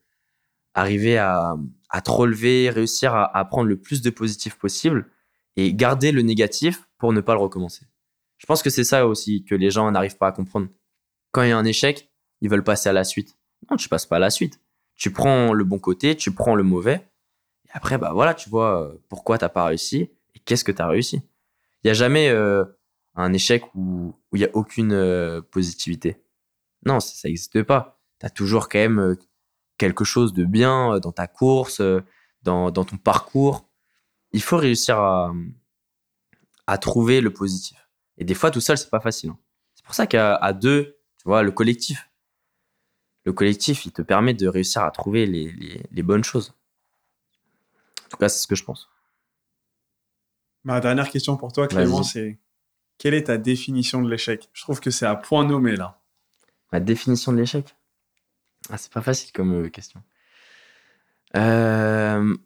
arriver 0.74 1.18
à, 1.18 1.57
à 1.93 2.01
te 2.01 2.11
relever, 2.11 2.70
réussir 2.70 3.14
à, 3.14 3.45
prendre 3.45 3.68
le 3.68 3.76
plus 3.76 4.01
de 4.01 4.11
positif 4.11 4.57
possible 4.57 5.11
et 5.57 5.74
garder 5.74 6.11
le 6.11 6.22
négatif 6.22 6.88
pour 6.97 7.12
ne 7.12 7.20
pas 7.20 7.34
le 7.34 7.40
recommencer. 7.40 7.86
Je 8.38 8.47
pense 8.47 8.62
que 8.62 8.70
c'est 8.70 8.82
ça 8.82 9.07
aussi 9.07 9.45
que 9.45 9.55
les 9.55 9.70
gens 9.70 9.88
n'arrivent 9.90 10.16
pas 10.16 10.28
à 10.28 10.32
comprendre. 10.32 10.68
Quand 11.32 11.43
il 11.43 11.51
y 11.51 11.53
a 11.53 11.59
un 11.59 11.64
échec, 11.66 12.11
ils 12.40 12.49
veulent 12.49 12.64
passer 12.64 12.88
à 12.88 12.95
la 12.95 13.05
suite. 13.05 13.36
Non, 13.70 13.76
tu 13.76 13.90
passes 13.90 14.07
pas 14.07 14.16
à 14.16 14.18
la 14.18 14.30
suite. 14.30 14.59
Tu 14.97 15.12
prends 15.12 15.53
le 15.53 15.64
bon 15.64 15.78
côté, 15.78 16.16
tu 16.16 16.32
prends 16.32 16.55
le 16.55 16.62
mauvais. 16.62 17.07
Et 17.66 17.70
après, 17.72 17.99
bah 17.99 18.12
voilà, 18.14 18.32
tu 18.34 18.49
vois 18.49 18.82
euh, 18.82 18.99
pourquoi 19.11 19.36
t'as 19.36 19.51
pas 19.51 19.66
réussi 19.66 20.11
et 20.34 20.38
qu'est-ce 20.45 20.64
que 20.64 20.72
tu 20.72 20.82
as 20.82 20.88
réussi. 20.88 21.20
Il 21.84 21.88
y 21.88 21.90
a 21.90 21.95
jamais 21.95 22.30
euh, 22.30 22.64
un 23.14 23.32
échec 23.34 23.62
où 23.74 24.14
où 24.32 24.36
il 24.36 24.40
y 24.40 24.47
a 24.47 24.51
aucune 24.55 24.93
euh, 24.93 25.43
positivité. 25.43 26.24
Non, 26.86 27.01
ça 27.01 27.28
n'existe 27.28 27.62
pas. 27.62 28.01
Tu 28.18 28.26
as 28.26 28.30
toujours 28.30 28.70
quand 28.70 28.78
même 28.78 29.16
quelque 29.83 30.05
chose 30.05 30.33
de 30.33 30.45
bien 30.45 30.95
euh, 30.95 31.01
dans 31.01 31.11
ta 31.12 31.26
course, 31.26 31.80
euh, 31.80 32.01
dans, 32.43 32.70
dans 32.70 32.85
ton 32.85 32.97
parcours. 32.97 33.68
Il 34.33 34.43
faut 34.43 34.57
réussir 34.57 34.97
à, 34.99 35.33
à 36.68 36.78
trouver 36.78 37.20
le 37.20 37.33
positif. 37.33 37.89
Et 38.16 38.24
des 38.24 38.35
fois, 38.35 38.51
tout 38.53 38.61
seul, 38.61 38.78
c'est 38.78 38.91
pas 38.91 39.01
facile. 39.01 39.30
hein. 39.30 39.39
C'est 39.74 39.85
pour 39.85 39.95
ça 39.95 40.07
qu'à 40.07 40.53
deux, 40.53 40.97
tu 41.18 41.24
vois, 41.24 41.43
le 41.43 41.51
collectif, 41.51 42.09
le 43.24 43.33
collectif, 43.33 43.85
il 43.87 43.93
te 43.93 44.03
permet 44.03 44.35
de 44.35 44.47
réussir 44.47 44.83
à 44.85 44.91
trouver 44.93 45.26
les, 45.26 45.51
les, 45.53 45.83
les 45.91 46.03
bonnes 46.03 46.24
choses. 46.24 46.55
En 48.05 48.09
tout 48.11 48.16
cas, 48.16 48.28
c'est 48.28 48.41
ce 48.43 48.47
que 48.47 48.55
je 48.55 48.64
pense. 48.64 48.89
Ma 50.64 50.78
dernière 50.80 51.11
question 51.11 51.37
pour 51.37 51.53
toi, 51.53 51.66
Clément, 51.66 52.05
c'est 52.05 52.39
quelle 52.99 53.14
est 53.14 53.24
ta 53.24 53.37
définition 53.37 54.01
de 54.01 54.09
l'échec? 54.09 54.49
Je 54.53 54.62
trouve 54.62 54.78
que 54.78 54.93
c'est 54.93 55.07
à 55.07 55.16
point 55.16 55.45
nommé 55.45 55.74
là. 55.74 56.01
Ma 56.70 56.78
définition 56.78 57.33
de 57.33 57.39
l'échec? 57.39 57.74
Ah, 58.71 58.79
C'est 58.79 58.93
pas 58.93 59.03
facile 59.03 59.33
comme 59.33 59.65
euh, 59.65 59.69
question. 59.69 60.03
Euh, 61.37 62.37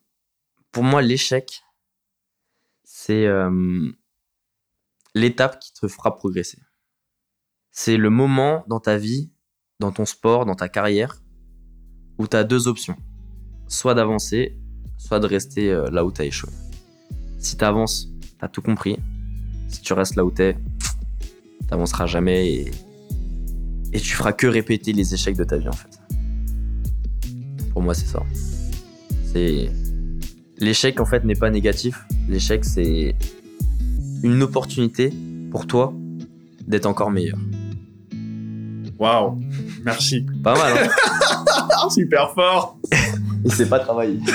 pour 0.73 0.85
moi, 0.85 1.03
l'échec, 1.03 1.63
c'est 2.85 3.27
euh, 3.27 3.91
l'étape 5.15 5.59
qui 5.61 5.73
te 5.73 5.89
fera 5.89 6.15
progresser. 6.15 6.59
C'est 7.73 7.97
le 7.97 8.11
moment 8.11 8.65
dans 8.69 8.81
ta 8.81 8.97
vie, 8.97 9.31
dans 9.81 9.93
ton 9.93 10.07
sport, 10.07 10.47
dans 10.47 10.55
ta 10.55 10.69
carrière, 10.69 11.23
où 12.19 12.27
tu 12.27 12.37
as 12.37 12.45
deux 12.45 12.69
options. 12.69 12.97
Soit 13.69 13.95
d'avancer, 13.95 14.57
soit 14.97 15.21
de 15.21 15.27
rester 15.27 15.75
là 15.91 16.05
où 16.05 16.13
tu 16.13 16.23
as 16.23 16.25
échoué. 16.25 16.51
Si 17.39 17.59
tu 17.59 17.65
avances, 17.65 18.09
tu 18.21 18.45
as 18.45 18.49
tout 18.49 18.63
compris. 18.63 18.99
Si 19.69 19.83
tu 19.83 19.93
restes 19.93 20.15
là 20.17 20.25
où 20.25 20.31
tu 20.31 20.43
es, 20.43 20.57
tu 21.69 22.07
jamais 22.07 22.53
et, 22.53 22.71
et 23.93 24.01
tu 24.01 24.15
feras 24.15 24.33
que 24.33 24.47
répéter 24.47 24.93
les 24.93 25.15
échecs 25.15 25.37
de 25.37 25.45
ta 25.45 25.57
vie 25.57 25.69
en 25.69 25.73
fait. 25.73 25.96
Pour 27.77 27.83
moi, 27.83 27.93
c'est 27.93 28.07
ça. 28.07 28.23
C'est 29.35 29.71
l'échec 30.57 30.99
en 30.99 31.05
fait 31.05 31.27
n'est 31.27 31.35
pas 31.35 31.51
négatif. 31.51 32.07
L'échec 32.27 32.65
c'est 32.65 33.15
une 34.23 34.43
opportunité 34.43 35.13
pour 35.51 35.67
toi 35.67 35.93
d'être 36.67 36.87
encore 36.87 37.11
meilleur. 37.11 37.37
Waouh, 38.99 39.39
merci. 39.85 40.25
Pas 40.43 40.55
mal. 40.55 40.89
Hein 40.89 41.89
super 41.95 42.33
fort. 42.33 42.79
Il 43.45 43.53
sait 43.53 43.69
pas 43.69 43.81
travailler. 43.81 44.21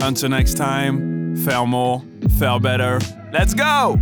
Until 0.00 0.30
next 0.30 0.56
time, 0.56 1.36
faire 1.36 1.66
more, 1.66 2.02
faire 2.38 2.58
better. 2.58 2.98
Let's 3.34 3.54
go! 3.54 3.98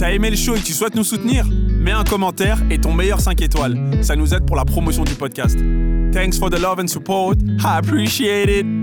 T'as 0.00 0.12
aimé 0.12 0.30
le 0.30 0.36
show 0.36 0.54
et 0.54 0.60
tu 0.60 0.72
souhaites 0.72 0.94
nous 0.94 1.04
soutenir? 1.04 1.44
Mets 1.46 1.90
un 1.90 2.04
commentaire 2.04 2.58
et 2.70 2.78
ton 2.78 2.94
meilleur 2.94 3.20
5 3.20 3.42
étoiles. 3.42 3.76
Ça 4.00 4.16
nous 4.16 4.32
aide 4.32 4.46
pour 4.46 4.56
la 4.56 4.64
promotion 4.64 5.04
du 5.04 5.12
podcast. 5.12 5.58
Thanks 6.10 6.38
for 6.38 6.48
the 6.48 6.58
love 6.58 6.80
and 6.80 6.86
support. 6.86 7.36
I 7.62 7.76
appreciate 7.76 8.48
it. 8.48 8.79